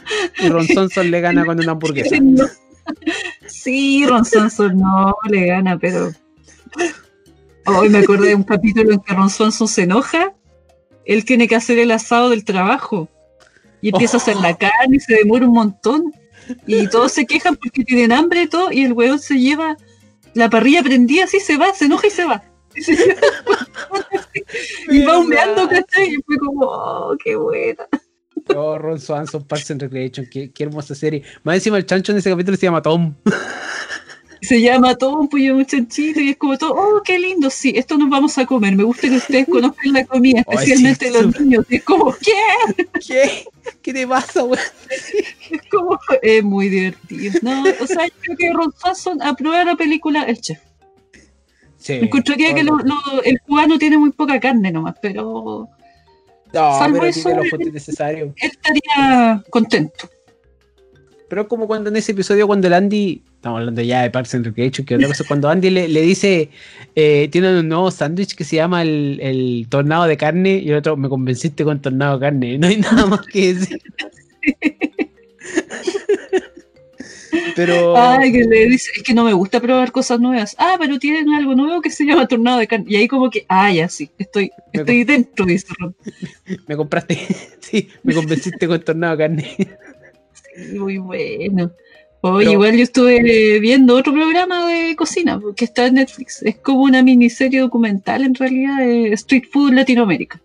Ron 0.48 0.66
Swanson 0.68 1.10
le 1.10 1.20
gana 1.20 1.44
con 1.44 1.58
una 1.58 1.72
hamburguesa. 1.72 2.16
No. 2.20 2.46
Sí, 3.46 4.04
Ron 4.06 4.24
Swanson 4.24 4.76
no 4.78 5.14
le 5.28 5.46
gana, 5.46 5.78
pero. 5.78 6.12
Hoy 7.78 7.88
me 7.88 7.98
acordé 7.98 8.28
de 8.28 8.34
un 8.34 8.42
capítulo 8.42 8.92
en 8.92 9.00
que 9.00 9.14
Ron 9.14 9.30
Swanson 9.30 9.68
se 9.68 9.82
enoja. 9.82 10.32
Él 11.04 11.24
tiene 11.24 11.48
que 11.48 11.56
hacer 11.56 11.78
el 11.78 11.90
asado 11.90 12.30
del 12.30 12.44
trabajo. 12.44 13.08
Y 13.80 13.88
empieza 13.90 14.16
a 14.16 14.20
hacer 14.20 14.36
la 14.36 14.56
carne 14.56 14.96
y 14.96 15.00
se 15.00 15.14
demora 15.14 15.46
un 15.46 15.54
montón. 15.54 16.12
Y 16.66 16.88
todos 16.88 17.12
se 17.12 17.26
quejan 17.26 17.56
porque 17.56 17.84
tienen 17.84 18.12
hambre 18.12 18.42
y 18.42 18.46
todo. 18.48 18.70
Y 18.72 18.84
el 18.84 18.92
weón 18.92 19.18
se 19.18 19.38
lleva 19.38 19.76
la 20.34 20.50
parrilla 20.50 20.82
prendida 20.82 21.24
así, 21.24 21.40
se 21.40 21.56
va, 21.56 21.72
se 21.74 21.86
enoja 21.86 22.06
y 22.06 22.10
se 22.10 22.24
va. 22.24 22.42
Y, 22.74 22.82
se 22.82 22.94
lleva- 22.94 23.18
y 24.88 25.02
va 25.02 25.18
humeando, 25.18 25.68
¿cachai? 25.68 26.14
Y 26.14 26.22
fue 26.24 26.36
como, 26.38 26.66
oh, 26.66 27.16
qué 27.22 27.36
buena. 27.36 27.86
Oh, 28.54 28.78
Ron 28.78 29.00
Swanson, 29.00 29.44
Parks 29.44 29.70
and 29.70 29.82
Recreation, 29.82 30.26
qué, 30.30 30.50
qué 30.50 30.64
hermosa 30.64 30.94
serie. 30.94 31.22
Más 31.42 31.56
encima 31.56 31.78
el 31.78 31.86
chancho 31.86 32.12
en 32.12 32.18
ese 32.18 32.30
capítulo 32.30 32.56
se 32.56 32.66
llama 32.66 32.82
Tom. 32.82 33.14
Se 34.42 34.60
llama 34.60 34.94
todo 34.96 35.18
un 35.18 35.28
pollo 35.28 35.56
un 35.56 35.66
chanchito 35.66 36.20
y 36.20 36.30
es 36.30 36.36
como 36.36 36.56
todo, 36.56 36.74
oh, 36.74 37.02
qué 37.04 37.18
lindo, 37.18 37.50
sí, 37.50 37.72
esto 37.76 37.98
nos 37.98 38.08
vamos 38.08 38.36
a 38.38 38.46
comer. 38.46 38.74
Me 38.74 38.84
gusta 38.84 39.08
que 39.08 39.16
ustedes 39.16 39.46
conozcan 39.50 39.92
la 39.92 40.04
comida, 40.06 40.42
Ay, 40.46 40.54
especialmente 40.56 41.08
sí, 41.08 41.12
los 41.12 41.40
niños. 41.40 41.66
Y 41.68 41.76
es 41.76 41.84
como, 41.84 42.12
¿qué? 42.14 42.84
¿Qué? 43.06 43.44
¿Qué 43.82 43.92
te 43.92 44.06
pasa, 44.06 44.42
weón? 44.44 44.58
Es 45.50 45.60
como, 45.70 45.98
es 46.22 46.42
muy 46.44 46.68
divertido. 46.68 47.34
No, 47.42 47.62
o 47.80 47.86
sea, 47.86 48.06
yo 48.06 48.12
creo 48.22 48.36
que 48.36 48.52
Ron 48.52 48.72
Swanson 48.76 49.22
aprueba 49.22 49.64
la 49.64 49.76
película 49.76 50.22
El 50.24 50.40
Chef. 50.40 50.58
Sí. 51.76 51.94
Encontraría 51.94 52.54
que 52.54 52.62
lo- 52.62 52.78
lo- 52.78 53.22
el 53.24 53.40
cubano 53.40 53.78
tiene 53.78 53.96
muy 53.98 54.10
poca 54.12 54.38
carne 54.38 54.70
nomás, 54.70 54.96
pero 55.00 55.66
No, 56.52 56.78
salvo 56.78 56.98
pero 56.98 57.06
eso, 57.06 57.22
tiene 57.28 57.42
los 57.42 57.50
puntos 57.50 57.72
necesarios. 57.72 58.32
él 58.36 58.50
estaría 58.52 59.42
contento. 59.50 60.08
Pero 61.28 61.42
es 61.42 61.48
como 61.48 61.66
cuando 61.66 61.88
en 61.90 61.96
ese 61.96 62.12
episodio, 62.12 62.46
cuando 62.46 62.66
el 62.66 62.74
Andy, 62.74 63.22
estamos 63.40 63.60
hablando 63.60 63.80
ya 63.80 64.02
de 64.02 64.10
Parks 64.10 64.34
and 64.34 64.44
Recreation, 64.44 64.84
que 64.84 64.96
otra 64.96 65.08
cosa, 65.08 65.24
cuando 65.26 65.48
Andy 65.48 65.70
le, 65.70 65.88
le 65.88 66.02
dice, 66.02 66.50
eh, 66.94 67.26
tienen 67.32 67.56
un 67.56 67.68
nuevo 67.70 67.90
sándwich 67.90 68.34
que 68.34 68.44
se 68.44 68.56
llama 68.56 68.82
el, 68.82 69.18
el 69.22 69.66
tornado 69.70 70.04
de 70.04 70.18
carne, 70.18 70.58
y 70.58 70.68
el 70.68 70.76
otro, 70.76 70.94
me 70.98 71.08
convenciste 71.08 71.64
con 71.64 71.80
tornado 71.80 72.18
de 72.18 72.20
carne. 72.20 72.58
No 72.60 72.66
hay 72.66 72.76
nada 72.76 73.06
más 73.06 73.22
que 73.22 73.54
decir. 73.54 73.80
Pero, 77.56 77.96
Ay, 77.96 78.30
que 78.30 78.44
le 78.44 78.66
dice, 78.66 78.90
es 78.94 79.02
que 79.02 79.14
no 79.14 79.24
me 79.24 79.32
gusta 79.32 79.58
probar 79.58 79.90
cosas 79.90 80.20
nuevas. 80.20 80.54
Ah, 80.58 80.76
pero 80.78 80.98
tienen 80.98 81.30
algo 81.30 81.54
nuevo 81.54 81.80
que 81.80 81.90
se 81.90 82.04
llama 82.04 82.28
tornado 82.28 82.58
de 82.58 82.66
carne. 82.66 82.86
Y 82.88 82.96
ahí 82.96 83.08
como 83.08 83.30
que, 83.30 83.46
ah, 83.48 83.72
ya 83.72 83.88
sí, 83.88 84.10
estoy, 84.18 84.50
estoy 84.72 85.04
dentro, 85.04 85.46
dice 85.46 85.68
Ron. 85.78 85.94
me 86.66 86.76
compraste, 86.76 87.18
sí, 87.60 87.88
me 88.02 88.14
convenciste 88.14 88.68
con 88.68 88.80
tornado 88.82 89.16
de 89.16 89.22
carne. 89.22 89.56
Sí, 90.32 90.78
Muy 90.78 90.98
bueno. 90.98 91.72
Oye, 92.22 92.38
Pero- 92.44 92.52
igual 92.52 92.76
yo 92.76 92.82
estuve 92.82 93.60
viendo 93.60 93.96
otro 93.96 94.12
programa 94.12 94.68
de 94.68 94.94
cocina 94.94 95.40
que 95.56 95.64
está 95.64 95.86
en 95.86 95.94
Netflix. 95.94 96.42
Es 96.42 96.56
como 96.56 96.82
una 96.82 97.02
miniserie 97.02 97.60
documental 97.60 98.22
en 98.24 98.34
realidad 98.34 98.78
de 98.78 99.12
Street 99.14 99.44
Food 99.50 99.72
Latinoamérica. 99.72 100.40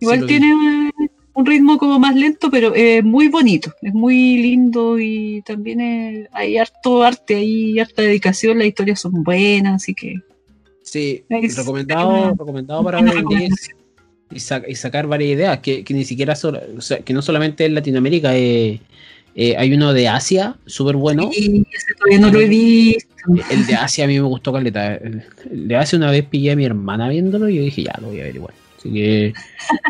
Igual 0.00 0.26
tiene, 0.26 0.90
un 1.34 1.46
ritmo 1.46 1.78
como 1.78 1.98
más 1.98 2.14
lento, 2.16 2.50
pero 2.50 2.74
es 2.74 3.02
muy 3.04 3.28
bonito, 3.28 3.72
es 3.82 3.94
muy 3.94 4.36
lindo 4.38 4.98
y 4.98 5.42
también 5.46 5.80
es- 5.80 6.28
hay 6.32 6.58
harto 6.58 7.02
arte, 7.02 7.36
hay 7.36 7.78
harta 7.78 8.02
dedicación, 8.02 8.58
las 8.58 8.66
historias 8.66 9.00
son 9.00 9.22
buenas, 9.22 9.76
así 9.82 9.94
que 9.94 10.16
Sí, 10.82 11.22
Es 11.28 11.56
recomendado, 11.56 12.30
recomendado 12.32 12.82
para 12.84 13.00
ver 13.00 13.14
y, 14.30 14.40
sa- 14.40 14.62
y 14.66 14.74
sacar 14.74 15.06
varias 15.06 15.30
ideas, 15.30 15.58
que, 15.60 15.84
que 15.84 15.94
ni 15.94 16.04
siquiera 16.04 16.34
solo- 16.34 16.60
o 16.76 16.80
sea, 16.80 16.98
que 16.98 17.12
no 17.14 17.22
solamente 17.22 17.64
en 17.64 17.74
Latinoamérica, 17.74 18.36
eh, 18.36 18.80
eh, 19.34 19.56
hay 19.56 19.72
uno 19.72 19.92
de 19.92 20.08
Asia, 20.08 20.56
súper 20.66 20.96
bueno. 20.96 21.30
Ese 21.32 21.64
todavía 21.98 22.18
no 22.20 22.30
lo 22.30 22.40
he 22.40 22.48
visto. 22.48 23.08
El 23.50 23.66
de 23.66 23.74
Asia 23.74 24.04
a 24.04 24.08
mí 24.08 24.14
me 24.14 24.26
gustó 24.26 24.52
caleta. 24.52 24.94
El 24.96 25.22
de 25.50 25.76
Asia 25.76 25.96
una 25.96 26.10
vez 26.10 26.24
pillé 26.24 26.52
a 26.52 26.56
mi 26.56 26.64
hermana 26.64 27.08
viéndolo 27.08 27.48
y 27.48 27.56
yo 27.56 27.62
dije, 27.62 27.84
ya, 27.84 27.96
lo 28.00 28.08
voy 28.08 28.20
a 28.20 28.24
ver 28.24 28.34
igual. 28.34 28.54
Así 28.78 28.92
que, 28.92 29.32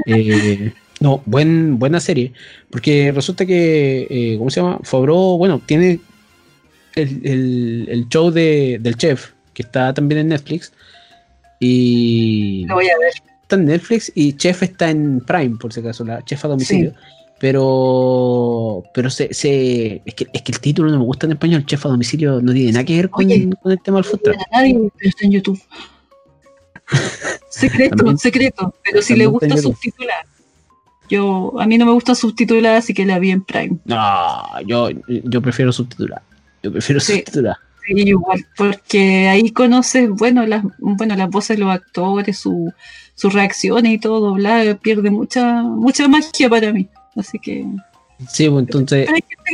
eh, 0.06 0.72
no, 1.00 1.22
buen, 1.26 1.78
buena 1.78 1.98
serie. 1.98 2.32
Porque 2.70 3.10
resulta 3.10 3.46
que, 3.46 4.06
eh, 4.10 4.36
¿cómo 4.38 4.50
se 4.50 4.60
llama? 4.60 4.78
Favreau, 4.82 5.38
bueno, 5.38 5.60
tiene 5.64 5.98
el, 6.94 7.20
el- 7.26 7.86
el 7.90 8.08
show 8.08 8.30
de, 8.30 8.78
del 8.80 8.96
chef, 8.96 9.30
que 9.54 9.62
está 9.62 9.92
también 9.94 10.20
en 10.20 10.28
Netflix. 10.28 10.72
Y 11.58 12.64
Lo 12.66 12.74
voy 12.74 12.86
a 12.88 12.98
ver. 12.98 13.12
está 13.42 13.56
en 13.56 13.64
Netflix 13.66 14.12
y 14.14 14.32
Chef 14.34 14.62
está 14.62 14.90
en 14.90 15.20
Prime, 15.20 15.56
por 15.58 15.72
si 15.72 15.80
acaso, 15.80 16.04
la 16.04 16.22
Chef 16.24 16.44
a 16.44 16.48
domicilio. 16.48 16.92
Pero, 17.42 18.84
pero 18.94 19.10
se, 19.10 19.34
se- 19.34 20.00
es, 20.04 20.14
que, 20.14 20.28
es 20.32 20.42
que 20.42 20.52
el 20.52 20.60
título 20.60 20.92
no 20.92 20.98
me 21.00 21.04
gusta 21.04 21.26
en 21.26 21.32
español. 21.32 21.66
Chef 21.66 21.84
a 21.84 21.88
domicilio 21.88 22.40
no 22.40 22.52
tiene 22.52 22.70
nada 22.70 22.84
que 22.84 22.94
ver 22.94 23.10
con, 23.10 23.24
Oye, 23.24 23.50
con 23.60 23.72
el 23.72 23.82
tema 23.82 23.96
del 23.98 24.04
food 24.04 24.20
No 24.24 24.32
truck. 24.32 24.46
nadie, 24.52 24.90
está 25.00 25.26
en 25.26 25.32
YouTube. 25.32 25.60
secreto, 27.50 27.96
También- 27.96 28.18
secreto. 28.18 28.74
Pero 28.84 29.02
si 29.02 29.16
le 29.16 29.26
gusta 29.26 29.56
subtitular. 29.56 30.24
Yo, 31.10 31.52
a 31.60 31.66
mí 31.66 31.78
no 31.78 31.84
me 31.86 31.92
gusta 31.92 32.14
subtitular, 32.14 32.76
así 32.76 32.94
que 32.94 33.04
la 33.04 33.18
vi 33.18 33.32
en 33.32 33.42
Prime. 33.42 33.76
No, 33.86 34.42
yo, 34.64 34.90
yo 35.08 35.42
prefiero 35.42 35.72
subtitular. 35.72 36.22
Yo 36.62 36.70
prefiero 36.72 37.00
Sí. 37.00 37.14
subtitular. 37.14 37.56
Sí, 37.84 37.94
igual, 38.08 38.46
porque 38.56 39.28
ahí 39.28 39.50
conoces, 39.50 40.08
bueno, 40.10 40.46
las, 40.46 40.62
bueno, 40.78 41.16
las 41.16 41.28
voces 41.28 41.56
de 41.58 41.64
los 41.64 41.74
actores, 41.74 42.38
su, 42.38 42.72
sus 43.16 43.32
reacciones 43.32 43.92
y 43.94 43.98
todo 43.98 44.20
doblado, 44.20 44.78
pierde 44.78 45.10
mucha, 45.10 45.62
mucha 45.62 46.06
magia 46.06 46.48
para 46.48 46.72
mí. 46.72 46.88
Así 47.16 47.38
que. 47.38 47.64
Sí, 48.28 48.48
pues 48.48 48.64
entonces, 48.66 49.08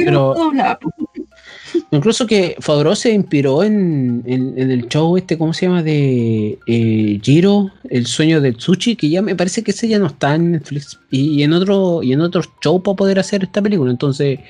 Pero 0.05 0.35
incluso 1.91 2.27
que 2.27 2.57
Favreau 2.61 2.95
se 2.95 3.13
inspiró 3.13 3.63
en, 3.63 4.23
en- 4.27 4.55
en 4.59 4.71
el 4.71 4.89
show 4.89 5.17
este, 5.17 5.39
¿cómo 5.39 5.53
se 5.55 5.67
llama? 5.67 5.83
De 5.83 6.59
eh, 6.67 7.19
Giro, 7.23 7.71
el 7.89 8.07
sueño 8.07 8.41
del 8.41 8.61
sushi, 8.61 8.97
que 8.97 9.09
ya 9.09 9.23
me 9.23 9.35
parece 9.35 9.63
que 9.63 9.71
ese 9.71 9.89
ya 9.89 9.99
no 9.99 10.07
está 10.07 10.35
en 10.35 10.53
Netflix. 10.53 10.99
Y, 11.11 11.43
en 11.43 11.53
otro, 11.55 12.03
y 12.03 12.13
en 12.13 12.21
otro 12.21 12.43
show 12.63 12.83
para 12.83 12.97
poder 12.97 13.19
hacer 13.19 13.43
esta 13.45 13.63
película. 13.63 13.91
Entonces, 13.91 14.41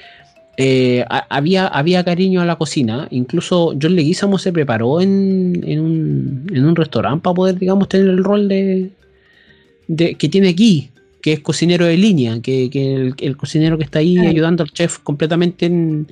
eh, 0.56 1.04
ha- 1.08 1.26
había, 1.30 1.68
había 1.68 2.02
cariño 2.04 2.40
a 2.40 2.44
la 2.44 2.56
cocina. 2.56 3.06
Incluso 3.10 3.74
John 3.80 3.94
Leguizamo 3.94 4.38
se 4.38 4.52
preparó 4.52 5.00
en, 5.00 5.62
en 5.64 5.80
un, 5.80 6.46
en 6.52 6.64
un 6.64 6.74
restaurante 6.74 7.22
para 7.22 7.34
poder, 7.34 7.58
digamos, 7.58 7.88
tener 7.88 8.08
el 8.08 8.24
rol 8.24 8.48
de, 8.48 8.90
de 9.86 10.14
que 10.16 10.28
tiene 10.28 10.48
aquí, 10.48 10.90
que 11.20 11.32
es 11.32 11.40
cocinero 11.40 11.86
de 11.86 11.96
línea, 11.96 12.40
que, 12.40 12.70
que 12.70 12.94
el, 12.94 13.14
el 13.18 13.36
cocinero 13.36 13.78
que 13.78 13.84
está 13.84 13.98
ahí 13.98 14.18
ayudando 14.18 14.62
al 14.62 14.70
chef 14.70 14.98
completamente 14.98 15.66
en, 15.66 16.08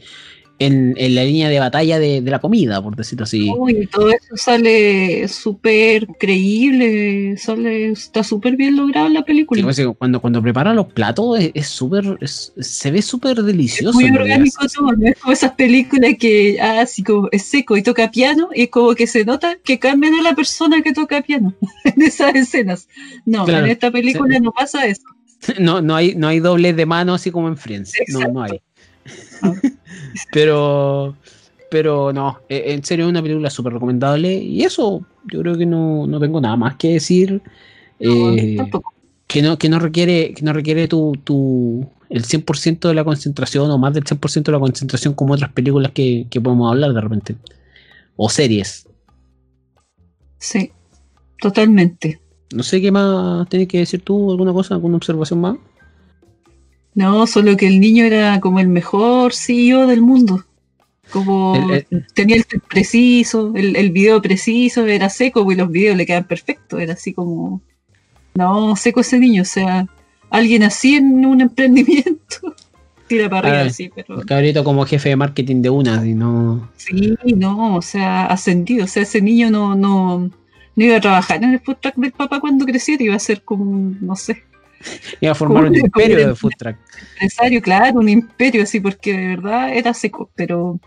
en, 0.59 0.95
en 0.97 1.15
la 1.15 1.25
línea 1.25 1.49
de 1.49 1.59
batalla 1.59 1.99
de, 1.99 2.21
de 2.23 2.31
la 2.31 2.39
comida, 2.39 2.83
por 2.83 2.97
decirlo 2.97 3.25
así. 3.25 3.51
Uy, 3.57 3.87
todo 3.89 4.11
eso 4.11 4.37
sale 4.37 5.29
súper 5.29 6.07
creíble, 6.19 7.37
sale, 7.37 7.91
está 7.91 8.23
súper 8.23 8.57
bien 8.57 8.77
logrado 8.77 9.07
en 9.07 9.15
la 9.15 9.23
película. 9.25 9.63
cuando, 9.99 10.21
cuando 10.21 10.43
prepara 10.43 10.73
los 10.75 10.87
platos 10.87 11.39
es 11.55 11.67
súper, 11.67 12.19
se 12.25 12.91
ve 12.91 13.03
súper 13.03 13.39
Es 13.39 13.45
delicioso. 13.45 13.99
muy 13.99 14.11
orgánico 14.11 14.67
todo, 14.75 14.93
no 14.93 15.09
es 15.09 15.19
como 15.19 15.33
esas 15.33 15.53
películas 15.53 16.13
que 16.19 16.59
ah, 16.61 16.81
así 16.81 17.03
como 17.03 17.29
es 17.33 17.43
seco 17.43 17.77
y 17.77 17.83
toca 17.83 18.11
piano 18.11 18.49
y 18.55 18.63
es 18.63 18.71
como 18.71 18.95
que 18.95 19.07
se 19.07 19.25
nota 19.25 19.57
que 19.63 19.79
cambian 19.79 20.15
a 20.15 20.23
la 20.23 20.35
persona 20.35 20.83
que 20.83 20.93
toca 20.93 21.23
piano 21.23 21.55
en 21.85 22.03
esas 22.03 22.35
escenas. 22.35 22.89
No, 23.25 23.45
Claro, 23.45 23.67
en 23.67 23.73
esta 23.73 23.91
película 23.91 24.37
sí. 24.37 24.41
no 24.43 24.53
pasa 24.53 24.87
eso. 24.87 25.03
No, 25.61 25.83
no 25.83 25.95
hay, 25.95 26.15
no 26.15 26.29
hay 26.29 26.41
dobles 26.41 26.75
de 26.77 26.87
mano 26.87 27.15
así 27.15 27.31
como 27.31 27.49
en 27.49 27.57
Friends. 27.57 27.93
No, 28.09 28.21
no 28.21 28.43
hay. 28.43 28.61
pero, 30.33 31.17
pero 31.71 32.13
no, 32.13 32.41
eh, 32.49 32.65
en 32.67 32.85
serio 32.85 33.07
es 33.07 33.11
una 33.11 33.23
película 33.23 33.51
súper 33.51 33.75
recomendable. 33.75 34.35
Y 34.35 34.63
eso, 34.63 35.05
yo 35.31 35.41
creo 35.41 35.57
que 35.57 35.67
no, 35.67 36.07
no 36.07 36.21
tengo 36.21 36.41
nada 36.41 36.57
más 36.57 36.77
que 36.77 36.95
decir. 36.95 37.33
No, 37.33 37.41
Eh, 37.99 38.57
que 39.27 39.43
no, 39.43 39.59
que 39.59 39.69
no 39.69 39.79
requiere, 39.79 40.35
que 40.35 40.43
no 40.43 40.53
requiere 40.53 40.87
tu, 40.87 41.13
tu 41.25 41.89
el 42.09 42.25
100% 42.25 42.89
de 42.89 42.95
la 42.95 43.05
concentración 43.05 43.71
o 43.71 43.79
más 43.79 43.93
del 43.93 44.05
100% 44.05 44.45
de 44.45 44.53
la 44.53 44.61
concentración 44.61 45.15
como 45.15 45.35
otras 45.35 45.53
películas 45.53 45.93
que, 45.93 46.27
que 46.31 46.41
podemos 46.41 46.71
hablar 46.71 46.93
de 46.93 47.01
repente. 47.01 47.37
O 48.17 48.29
series. 48.29 48.87
Sí, 50.39 50.71
totalmente. 51.41 52.21
No 52.55 52.63
sé 52.63 52.81
qué 52.81 52.93
más 52.93 53.49
tienes 53.49 53.69
que 53.69 53.79
decir 53.79 54.03
tú, 54.03 54.31
alguna 54.31 54.53
cosa, 54.53 54.75
alguna 54.75 54.97
observación 54.97 55.41
más. 55.41 55.57
No, 56.97 57.27
solo 57.29 57.57
que 57.57 57.69
el 57.69 57.79
niño 57.79 58.05
era 58.05 58.41
como 58.41 58.59
el 58.59 58.67
mejor 58.69 59.33
CEO 59.35 59.87
del 59.87 60.01
mundo. 60.03 60.45
Como 61.11 61.55
El- 61.71 61.87
el- 61.91 62.07
tenía 62.15 62.37
el 62.37 62.45
preciso, 62.69 63.53
el, 63.55 63.77
el 63.77 63.93
video 63.93 64.21
preciso, 64.21 64.85
era 64.87 65.09
seco, 65.09 65.51
y 65.53 65.55
los 65.55 65.71
videos 65.71 65.97
le 65.97 66.05
quedan 66.07 66.25
perfectos, 66.27 66.81
era 66.81 66.95
así 66.95 67.13
como... 67.13 67.61
No, 68.35 68.75
seco 68.77 69.01
ese 69.01 69.19
niño, 69.19 69.43
o 69.43 69.45
sea, 69.47 69.87
alguien 70.31 70.63
así 70.65 70.97
en 70.97 71.25
un 71.25 71.41
emprendimiento, 71.41 72.55
tira 73.09 73.29
para 73.31 73.49
arriba, 73.51 73.65
Ah, 73.67 73.71
sí, 73.71 73.91
pero... 73.95 74.19
El 74.21 74.27
cabrito 74.27 74.65
como 74.65 74.85
jefe 74.85 75.11
de 75.11 75.17
marketing 75.17 75.63
de 75.63 75.71
una, 75.71 76.05
y 76.07 76.15
no. 76.15 76.69
Sí, 76.77 77.15
no, 77.37 77.77
o 77.77 77.83
sea, 77.83 78.27
ascendido, 78.27 78.85
o 78.85 78.89
sea, 78.89 79.03
ese 79.05 79.21
niño 79.23 79.51
no, 79.51 79.75
no, 79.77 80.19
no 80.75 80.85
iba 80.85 80.97
a 80.97 81.01
trabajar 81.01 81.43
en 81.45 81.53
el 81.53 81.61
food 81.61 81.77
truck 81.81 81.95
del 81.97 82.13
papá 82.13 82.41
cuando 82.41 82.65
creciera, 82.67 83.05
iba 83.05 83.15
a 83.15 83.21
ser 83.21 83.43
como, 83.43 83.95
no 84.01 84.17
sé, 84.17 84.43
Iba 85.21 85.33
a 85.33 85.35
formar 85.35 85.65
un 85.65 85.77
imperio 85.77 86.29
de 86.29 86.35
food 86.37 86.53
truck. 86.59 86.77
empresario, 87.13 87.63
claro, 87.63 88.01
un 88.01 88.09
imperio 88.09 88.63
así, 88.63 88.81
porque 88.81 89.13
de 89.13 89.29
verdad 89.29 89.73
era 89.73 89.95
seco, 89.95 90.31
pero 90.35 90.81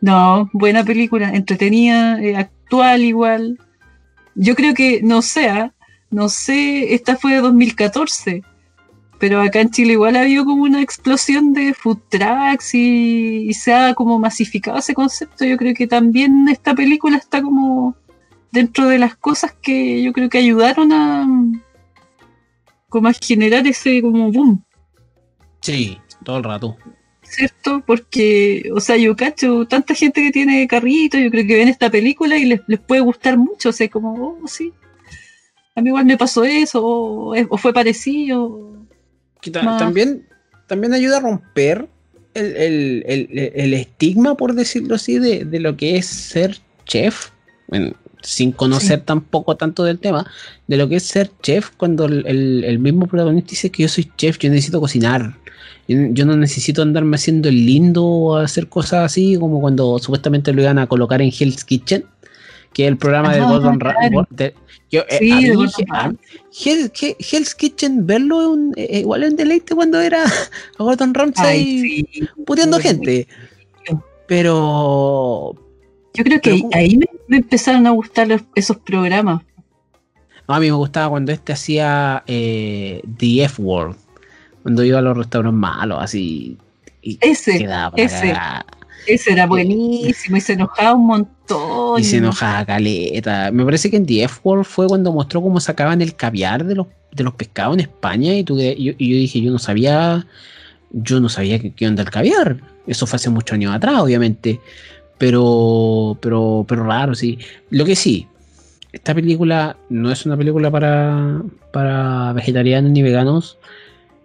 no, 0.00 0.50
buena 0.52 0.84
película, 0.84 1.30
entretenida, 1.30 2.20
eh, 2.20 2.36
actual 2.36 3.02
igual. 3.02 3.58
Yo 4.34 4.54
creo 4.54 4.74
que, 4.74 5.00
no 5.02 5.22
sé, 5.22 5.48
ah, 5.48 5.72
no 6.10 6.28
sé, 6.28 6.94
esta 6.94 7.16
fue 7.16 7.32
de 7.34 7.40
2014, 7.40 8.42
pero 9.18 9.40
acá 9.40 9.60
en 9.60 9.70
Chile 9.70 9.92
igual 9.94 10.16
ha 10.16 10.20
habido 10.20 10.44
como 10.44 10.62
una 10.62 10.80
explosión 10.80 11.52
de 11.52 11.74
food 11.74 11.98
trucks 12.08 12.74
y, 12.74 13.48
y 13.48 13.54
se 13.54 13.74
ha 13.74 13.94
como 13.94 14.18
masificado 14.18 14.78
ese 14.78 14.94
concepto. 14.94 15.44
Yo 15.44 15.56
creo 15.56 15.74
que 15.74 15.86
también 15.86 16.48
esta 16.48 16.74
película 16.74 17.16
está 17.16 17.42
como 17.42 17.96
dentro 18.52 18.88
de 18.88 18.98
las 18.98 19.16
cosas 19.16 19.54
que 19.60 20.02
yo 20.02 20.12
creo 20.12 20.28
que 20.28 20.38
ayudaron 20.38 20.92
a 20.92 21.26
como 22.88 23.08
a 23.08 23.12
generar 23.12 23.66
ese 23.66 24.00
como 24.02 24.30
boom. 24.32 24.64
Sí, 25.60 25.98
todo 26.24 26.38
el 26.38 26.44
rato. 26.44 26.76
¿cierto? 27.22 27.82
Porque, 27.86 28.70
o 28.74 28.80
sea, 28.80 28.96
yo 28.96 29.14
cacho 29.14 29.66
tanta 29.66 29.94
gente 29.94 30.22
que 30.22 30.30
tiene 30.32 30.66
carrito, 30.66 31.18
yo 31.18 31.30
creo 31.30 31.46
que 31.46 31.56
ven 31.56 31.68
esta 31.68 31.90
película 31.90 32.38
y 32.38 32.46
les, 32.46 32.60
les 32.66 32.80
puede 32.80 33.02
gustar 33.02 33.36
mucho, 33.36 33.68
o 33.68 33.72
sea, 33.72 33.86
como, 33.90 34.14
oh, 34.14 34.46
sí, 34.48 34.72
a 35.74 35.82
mí 35.82 35.88
igual 35.90 36.06
me 36.06 36.16
pasó 36.16 36.42
eso, 36.44 36.80
o, 36.82 37.58
fue 37.58 37.74
parecido. 37.74 38.72
Que 39.42 39.50
ta- 39.50 39.62
Más. 39.62 39.78
también, 39.78 40.26
también 40.66 40.94
ayuda 40.94 41.18
a 41.18 41.20
romper 41.20 41.86
el, 42.32 42.56
el- 42.56 43.04
el- 43.06 43.52
el 43.54 43.74
estigma, 43.74 44.34
por 44.34 44.54
decirlo 44.54 44.94
así, 44.94 45.18
de, 45.18 45.44
de 45.44 45.60
lo 45.60 45.76
que 45.76 45.98
es 45.98 46.06
ser 46.06 46.56
chef. 46.86 47.28
Bueno, 47.66 47.92
sin 48.22 48.52
conocer 48.52 49.00
tampoco 49.02 49.56
tanto 49.56 49.84
del 49.84 49.98
tema, 49.98 50.26
de 50.66 50.76
lo 50.76 50.88
que 50.88 50.96
es 50.96 51.04
ser 51.04 51.30
chef 51.42 51.70
cuando 51.76 52.06
el, 52.06 52.26
el- 52.26 52.64
el 52.64 52.78
mismo 52.78 53.06
protagonista 53.06 53.50
dice 53.50 53.70
que 53.70 53.82
yo 53.84 53.88
soy 53.88 54.10
chef, 54.16 54.38
yo 54.38 54.50
necesito 54.50 54.80
cocinar. 54.80 55.36
Yo, 55.86 55.96
yo 56.10 56.26
no 56.26 56.36
necesito 56.36 56.82
andarme 56.82 57.16
haciendo 57.16 57.48
el 57.48 57.64
lindo 57.64 58.04
o 58.04 58.36
hacer 58.36 58.68
cosas 58.68 59.04
así 59.04 59.36
como 59.38 59.60
cuando 59.60 59.98
supuestamente 59.98 60.52
lo 60.52 60.60
iban 60.62 60.78
a 60.78 60.86
colocar 60.86 61.22
en 61.22 61.30
Hell's 61.38 61.64
Kitchen, 61.64 62.04
que 62.74 62.84
es 62.84 62.88
el 62.88 62.96
programa 62.98 63.32
de 63.34 63.40
Gordon 63.40 63.80
Ra- 63.80 63.94
claro. 63.94 64.26
de- 64.30 64.54
yo, 64.90 65.00
eh, 65.08 65.18
Sí, 65.18 65.32
mí, 65.32 65.44
a- 65.46 65.52
Ramsay. 65.54 66.18
Hell- 66.64 66.92
Hell's 67.18 67.54
Kitchen, 67.54 68.06
verlo 68.06 68.40
es 68.40 68.46
un, 68.48 68.72
eh, 68.76 69.00
igual 69.00 69.22
es 69.22 69.30
un 69.30 69.36
deleite 69.36 69.74
cuando 69.74 70.00
era 70.00 70.24
a 70.24 70.28
Gordon 70.78 71.14
Ramsay 71.14 71.46
Ay, 71.46 71.80
sí. 72.12 72.28
puteando 72.46 72.78
gente. 72.78 73.26
Pero 74.26 75.54
Yo 76.14 76.24
creo 76.24 76.40
que 76.40 76.62
ahí 76.74 76.96
me, 76.98 77.06
me 77.28 77.36
empezaron 77.38 77.86
a 77.86 77.90
gustar 77.90 78.26
los- 78.28 78.42
esos 78.54 78.76
programas. 78.78 79.42
no, 80.48 80.54
a 80.54 80.60
mí 80.60 80.66
me 80.66 80.72
gustaba 80.76 81.10
cuando 81.10 81.30
este 81.30 81.52
hacía 81.52 82.24
eh, 82.26 83.02
The 83.18 83.44
F 83.44 83.62
Word, 83.62 83.96
cuando 84.62 84.82
iba 84.82 84.98
a 84.98 85.02
los 85.02 85.16
restaurantes 85.16 85.58
malos, 85.58 85.98
así. 86.02 86.56
Y 87.02 87.18
Ese, 87.20 87.64
ese. 87.96 88.34
ese 89.06 89.32
era 89.32 89.46
buenísimo 89.46 90.36
y 90.36 90.40
se 90.40 90.54
enojaba 90.54 90.94
un 90.94 91.06
montón. 91.06 92.00
y 92.00 92.04
se 92.04 92.16
enojaba 92.16 92.64
caleta. 92.66 93.50
Me 93.52 93.64
parece 93.64 93.90
que 93.90 93.96
en 93.96 94.04
The 94.06 94.24
F 94.24 94.40
Word 94.42 94.64
fue 94.64 94.86
cuando 94.88 95.12
mostró 95.12 95.40
cómo 95.40 95.60
sacaban 95.60 96.02
el 96.02 96.14
caviar 96.16 96.64
de 96.64 96.74
los 96.74 96.86
de 97.10 97.24
los 97.24 97.32
pescados 97.34 97.74
en 97.74 97.80
España 97.80 98.34
y, 98.34 98.44
tú, 98.44 98.58
y, 98.60 98.84
yo, 98.84 98.92
y 98.98 99.10
yo 99.10 99.16
dije, 99.16 99.40
yo 99.40 99.50
no 99.50 99.58
sabía, 99.58 100.26
yo 100.92 101.20
no 101.20 101.28
sabía 101.30 101.58
que 101.58 101.86
onda 101.86 102.02
el 102.02 102.10
caviar. 102.10 102.58
Eso 102.86 103.06
fue 103.06 103.16
hace 103.16 103.30
muchos 103.30 103.54
años 103.54 103.74
atrás, 103.74 104.00
obviamente. 104.00 104.60
Pero, 105.18 106.16
pero, 106.20 106.64
pero 106.68 106.84
raro, 106.84 107.14
sí. 107.14 107.38
Lo 107.70 107.84
que 107.84 107.96
sí, 107.96 108.26
esta 108.92 109.14
película 109.14 109.76
no 109.90 110.10
es 110.12 110.24
una 110.26 110.36
película 110.36 110.70
para, 110.70 111.42
para 111.72 112.32
vegetarianos 112.32 112.90
ni 112.92 113.02
veganos. 113.02 113.58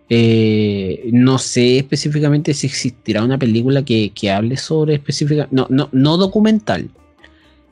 Eh, 0.09 1.09
no 1.11 1.39
sé 1.39 1.77
específicamente 1.79 2.53
si 2.53 2.67
existirá 2.67 3.23
una 3.23 3.37
película 3.39 3.83
que, 3.83 4.11
que 4.11 4.29
hable 4.31 4.57
sobre 4.57 4.95
específica, 4.95 5.47
no, 5.49 5.65
no, 5.69 5.89
no 5.91 6.17
documental, 6.17 6.89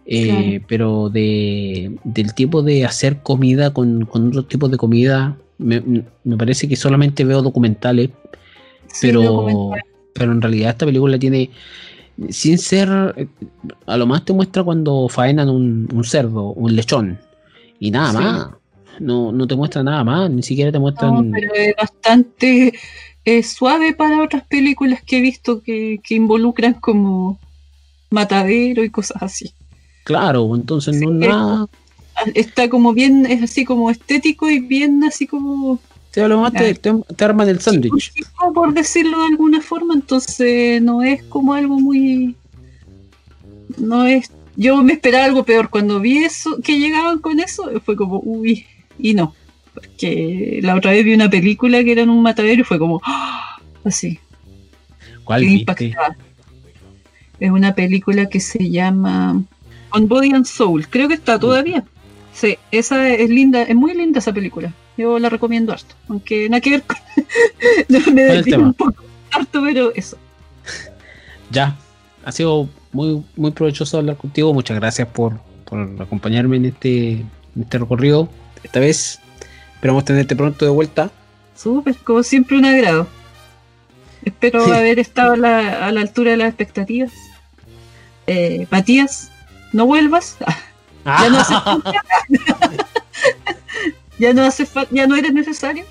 eh, 0.07 0.25
Claro. 0.27 0.65
pero 0.67 1.09
de, 1.09 1.91
del 2.03 2.33
tipo 2.33 2.63
de 2.63 2.85
hacer 2.85 3.17
comida 3.21 3.71
con, 3.73 4.05
con 4.05 4.29
otros 4.29 4.47
tipos 4.47 4.71
de 4.71 4.77
comida. 4.77 5.37
Me, 5.59 5.83
me 6.23 6.37
parece 6.37 6.67
que 6.67 6.75
solamente 6.75 7.23
veo 7.23 7.43
documentales, 7.43 8.09
Sí, 8.87 9.07
pero, 9.07 9.21
documental. 9.21 9.81
pero 10.13 10.31
en 10.31 10.41
realidad 10.41 10.71
esta 10.71 10.85
película 10.87 11.19
tiene, 11.19 11.51
sin 12.29 12.57
ser, 12.57 12.89
eh, 13.17 13.27
a 13.85 13.97
lo 13.97 14.05
más 14.05 14.23
te 14.25 14.33
muestra 14.33 14.63
cuando 14.63 15.07
faenan 15.09 15.49
un, 15.49 15.87
un 15.93 16.03
cerdo, 16.03 16.53
un 16.53 16.75
lechón, 16.75 17.19
y 17.79 17.91
nada 17.91 18.11
Sí. 18.11 18.17
más. 18.17 18.47
No, 18.99 19.31
no 19.31 19.47
te 19.47 19.55
muestra 19.55 19.81
nada 19.83 20.03
más, 20.03 20.29
ni 20.29 20.43
siquiera 20.43 20.71
te 20.71 20.77
No, 20.77 20.81
muestran... 20.81 21.31
pero 21.31 21.53
es 21.55 21.73
bastante 21.75 22.73
eh, 23.25 23.43
suave 23.43 23.93
para 23.93 24.21
otras 24.21 24.45
películas 24.47 25.01
que 25.03 25.17
he 25.17 25.21
visto 25.21 25.61
que, 25.61 25.99
que 26.03 26.15
involucran 26.15 26.73
como 26.75 27.39
matadero 28.11 28.83
y 28.83 28.89
cosas 28.89 29.23
así. 29.23 29.53
Claro, 30.03 30.55
entonces 30.55 30.95
no 31.01 31.09
Sí, 31.11 31.17
nada. 31.27 31.65
Ah, 32.15 32.25
Está 32.35 32.69
como 32.69 32.93
bien, 32.93 33.25
es 33.25 33.41
así 33.41 33.65
como 33.65 33.89
estético 33.89 34.49
y 34.49 34.59
bien 34.59 35.03
así 35.03 35.25
como 35.25 35.79
Te, 36.11 36.27
lo 36.27 36.41
más 36.41 36.51
te, 36.51 36.73
te, 36.75 36.93
te 37.15 37.25
arman 37.25 37.47
el 37.47 37.61
sándwich. 37.61 38.11
por 38.53 38.73
decirlo 38.73 39.21
de 39.21 39.27
alguna 39.27 39.61
forma, 39.61 39.93
entonces 39.93 40.81
no 40.81 41.01
es 41.01 41.23
como 41.23 41.53
algo 41.53 41.79
muy... 41.79 42.35
No 43.77 44.05
es... 44.05 44.29
Yo 44.57 44.83
me 44.83 44.93
esperaba 44.93 45.23
algo 45.23 45.45
peor. 45.45 45.69
Cuando 45.69 46.01
vi 46.01 46.17
eso, 46.17 46.59
que 46.61 46.77
llegaban 46.77 47.19
con 47.19 47.39
eso, 47.39 47.71
fue 47.85 47.95
como, 47.95 48.19
uy, 48.23 48.65
y 48.99 49.13
no. 49.13 49.33
Porque 49.73 50.59
la 50.61 50.75
otra 50.75 50.91
vez 50.91 51.05
vi 51.05 51.13
una 51.13 51.29
película 51.29 51.81
que 51.83 51.93
era 51.93 52.01
en 52.01 52.09
un 52.09 52.21
matadero 52.21 52.61
y 52.61 52.65
fue 52.65 52.77
como, 52.77 53.01
¡ah! 53.05 53.57
así, 53.85 54.19
¿Cuál 55.23 55.45
viste? 55.45 55.95
Es 57.39 57.49
una 57.49 57.73
película 57.73 58.27
que 58.27 58.39
se 58.39 58.69
llama 58.69 59.41
On 59.91 60.07
Body 60.07 60.31
and 60.31 60.45
Soul. 60.45 60.87
Creo 60.87 61.07
que 61.07 61.15
está 61.15 61.39
todavía. 61.39 61.83
Sí, 62.33 62.57
esa 62.71 63.09
es 63.09 63.29
linda, 63.29 63.63
es 63.63 63.75
muy 63.75 63.93
linda 63.93 64.19
esa 64.19 64.33
película. 64.33 64.73
Yo 65.01 65.19
la 65.19 65.29
recomiendo 65.29 65.73
harto. 65.73 65.95
Aunque 66.07 66.47
nada 66.49 66.61
que 66.61 66.69
ver 66.71 66.83
con. 66.83 66.97
me 68.15 68.57
un 68.57 68.73
poco 68.73 69.03
harto, 69.31 69.61
pero 69.63 69.91
eso. 69.95 70.17
Ya. 71.49 71.75
Ha 72.23 72.31
sido 72.31 72.69
muy, 72.91 73.23
muy 73.35 73.51
provechoso 73.51 73.97
hablar 73.97 74.17
contigo. 74.17 74.53
Muchas 74.53 74.77
gracias 74.77 75.07
por, 75.07 75.39
por 75.65 75.79
acompañarme 76.01 76.57
en 76.57 76.65
este, 76.65 77.11
en 77.13 77.61
este 77.61 77.79
recorrido. 77.79 78.29
Esta 78.63 78.79
vez 78.79 79.19
esperamos 79.75 80.05
tenerte 80.05 80.35
pronto 80.35 80.65
de 80.65 80.71
vuelta. 80.71 81.09
Súper, 81.55 81.95
como 81.97 82.21
siempre, 82.21 82.57
un 82.57 82.65
agrado. 82.65 83.07
Espero 84.23 84.63
Sí. 84.65 84.71
haber 84.71 84.99
estado 84.99 85.33
a 85.33 85.37
la, 85.37 85.87
a 85.87 85.91
la 85.91 86.01
altura 86.01 86.31
de 86.31 86.37
las 86.37 86.49
expectativas. 86.49 87.11
Eh, 88.27 88.67
Matías, 88.69 89.31
no 89.73 89.85
vuelvas. 89.85 90.37
Ya 91.03 91.29
no. 91.29 91.83
ya 94.21 94.33
no 94.33 94.43
hace 94.43 94.67
ya 94.91 95.07
no 95.07 95.15
eres 95.15 95.33
necesario. 95.33 95.83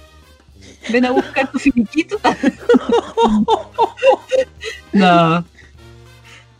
Ven 0.89 1.05
a 1.05 1.11
buscar 1.11 1.51
tu 1.51 1.59
finiquito. 1.59 2.18
no. 4.93 5.45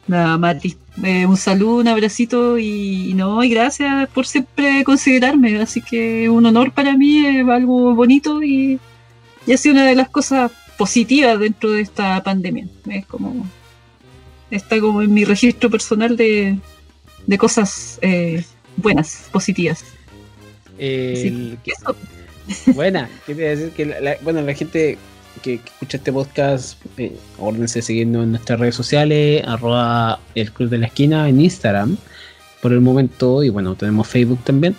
Nada, 0.09 0.37
Mati. 0.37 0.77
Eh, 1.05 1.25
un 1.25 1.37
saludo, 1.37 1.77
un 1.77 1.89
abracito 1.89 2.59
y, 2.59 3.11
y 3.11 3.15
no, 3.15 3.43
y 3.45 3.49
gracias 3.49 4.09
por 4.09 4.27
siempre 4.27 4.83
considerarme. 4.83 5.63
Así 5.63 5.81
que 5.81 6.29
un 6.29 6.45
honor 6.45 6.73
para 6.73 6.97
mí, 6.97 7.25
es 7.25 7.49
algo 7.49 7.95
bonito 7.95 8.43
y, 8.43 8.81
y 9.47 9.53
ha 9.53 9.57
sido 9.57 9.77
una 9.77 9.87
de 9.87 9.95
las 9.95 10.09
cosas 10.09 10.51
positivas 10.77 11.39
dentro 11.39 11.71
de 11.71 11.83
esta 11.83 12.21
pandemia. 12.25 12.67
Es 12.89 13.07
como 13.07 13.47
está 14.51 14.81
como 14.81 15.03
en 15.03 15.15
mi 15.15 15.25
registro 15.25 15.71
personal 15.71 16.17
de, 16.17 16.59
de 17.27 17.39
cosas 17.39 18.01
eh, 18.03 18.45
buenas, 18.77 19.29
positivas. 19.31 19.85
Eso, 20.81 21.95
Buena, 22.75 23.09
quería 23.27 23.51
decir 23.51 23.71
que 23.71 23.87
la, 23.87 24.01
la- 24.01 24.17
bueno, 24.23 24.41
la 24.43 24.55
gente 24.55 24.99
que, 25.43 25.59
que 25.59 25.71
escucha 25.71 25.99
este 25.99 26.13
podcast, 26.13 26.79
eh, 26.97 27.17
órdense 27.39 27.81
siguiendo 27.83 28.23
en 28.23 28.31
nuestras 28.33 28.59
redes 28.59 28.75
sociales, 28.75 29.43
arroba 29.47 30.19
el 30.35 30.51
Club 30.53 30.69
de 30.71 30.79
la 30.79 30.87
Esquina 30.87 31.29
en 31.29 31.41
Instagram 31.41 31.97
por 32.63 32.73
el 32.73 32.81
momento, 32.81 33.43
y 33.45 33.49
bueno, 33.51 33.75
tenemos 33.75 34.09
Facebook 34.09 34.41
también. 34.45 34.75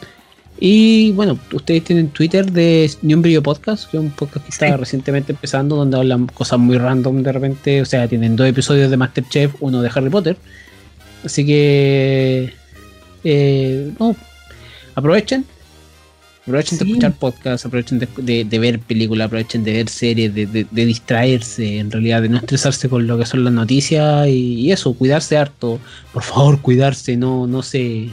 Y 0.60 1.12
bueno, 1.14 1.40
ustedes 1.54 1.84
tienen 1.84 2.10
Twitter 2.10 2.52
de 2.52 2.92
Ni 3.02 3.14
un 3.16 3.22
Brillo 3.24 3.42
Podcast, 3.42 3.90
que 3.90 3.98
es 3.98 4.04
un 4.04 4.12
podcast 4.12 4.46
que 4.46 4.52
está 4.52 4.68
Sí. 4.68 4.76
recientemente 4.76 5.32
empezando, 5.32 5.76
donde 5.76 5.98
hablan 5.98 6.28
cosas 6.28 6.60
muy 6.60 6.78
random 6.78 7.24
de 7.24 7.32
repente. 7.32 7.82
O 7.82 7.86
sea, 7.86 8.08
tienen 8.08 8.36
dos 8.36 8.48
episodios 8.48 8.92
de 8.92 8.98
Masterchef, 8.98 9.56
uno 9.62 9.82
de 9.82 9.90
Harry 9.96 10.10
Potter. 10.12 10.38
Así 11.26 11.44
que, 11.46 12.54
eh, 13.24 13.92
no, 14.00 14.16
aprovechen. 14.94 15.46
Aprovechen 16.44 16.80
de 16.80 16.86
escuchar 16.86 17.14
podcasts, 17.14 17.66
aprovechen 17.68 18.00
de, 18.00 18.08
de- 18.18 18.46
de 18.46 18.60
ver 18.60 18.80
películas, 18.80 19.28
aprovechen 19.28 19.64
de 19.64 19.74
ver 19.74 19.90
series, 19.90 20.34
de, 20.34 20.48
de- 20.48 20.68
distraerse, 20.86 21.78
en 21.78 21.92
realidad, 21.92 22.22
de 22.24 22.30
no 22.30 22.38
estresarse 22.38 22.90
con 22.90 23.06
lo 23.06 23.18
que 23.20 23.26
son 23.28 23.44
las 23.44 23.54
noticias 23.54 24.28
y, 24.28 24.56
y 24.62 24.72
eso, 24.72 24.94
cuidarse 24.94 25.38
harto. 25.38 25.80
Por 26.12 26.24
favor, 26.24 26.60
cuidarse, 26.60 27.16
no, 27.16 27.46
no 27.46 27.62
se, 27.62 28.10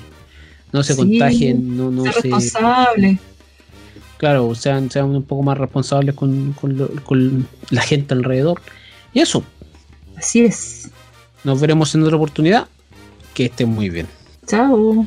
no 0.72 0.82
se 0.82 0.92
Sí, 0.92 0.98
contagien, 0.98 1.74
no, 1.76 1.90
no 1.90 2.04
ser 2.04 2.12
se, 2.12 2.20
responsable. 2.22 3.18
claro, 4.18 4.54
sean, 4.54 4.90
sean 4.90 5.06
un 5.06 5.22
poco 5.22 5.42
más 5.42 5.56
responsables 5.56 6.14
con, 6.14 6.52
con 6.52 6.76
lo- 6.76 6.88
con 7.04 7.48
la 7.70 7.80
gente 7.80 8.12
alrededor. 8.12 8.60
Y 9.14 9.20
eso, 9.20 9.42
Así 10.18 10.40
es. 10.40 10.90
nos 11.44 11.58
veremos 11.62 11.94
en 11.94 12.02
otra 12.02 12.16
oportunidad. 12.16 12.66
Que 13.32 13.46
estén 13.46 13.70
muy 13.70 13.88
bien. 13.88 14.06
Chao. 14.46 15.06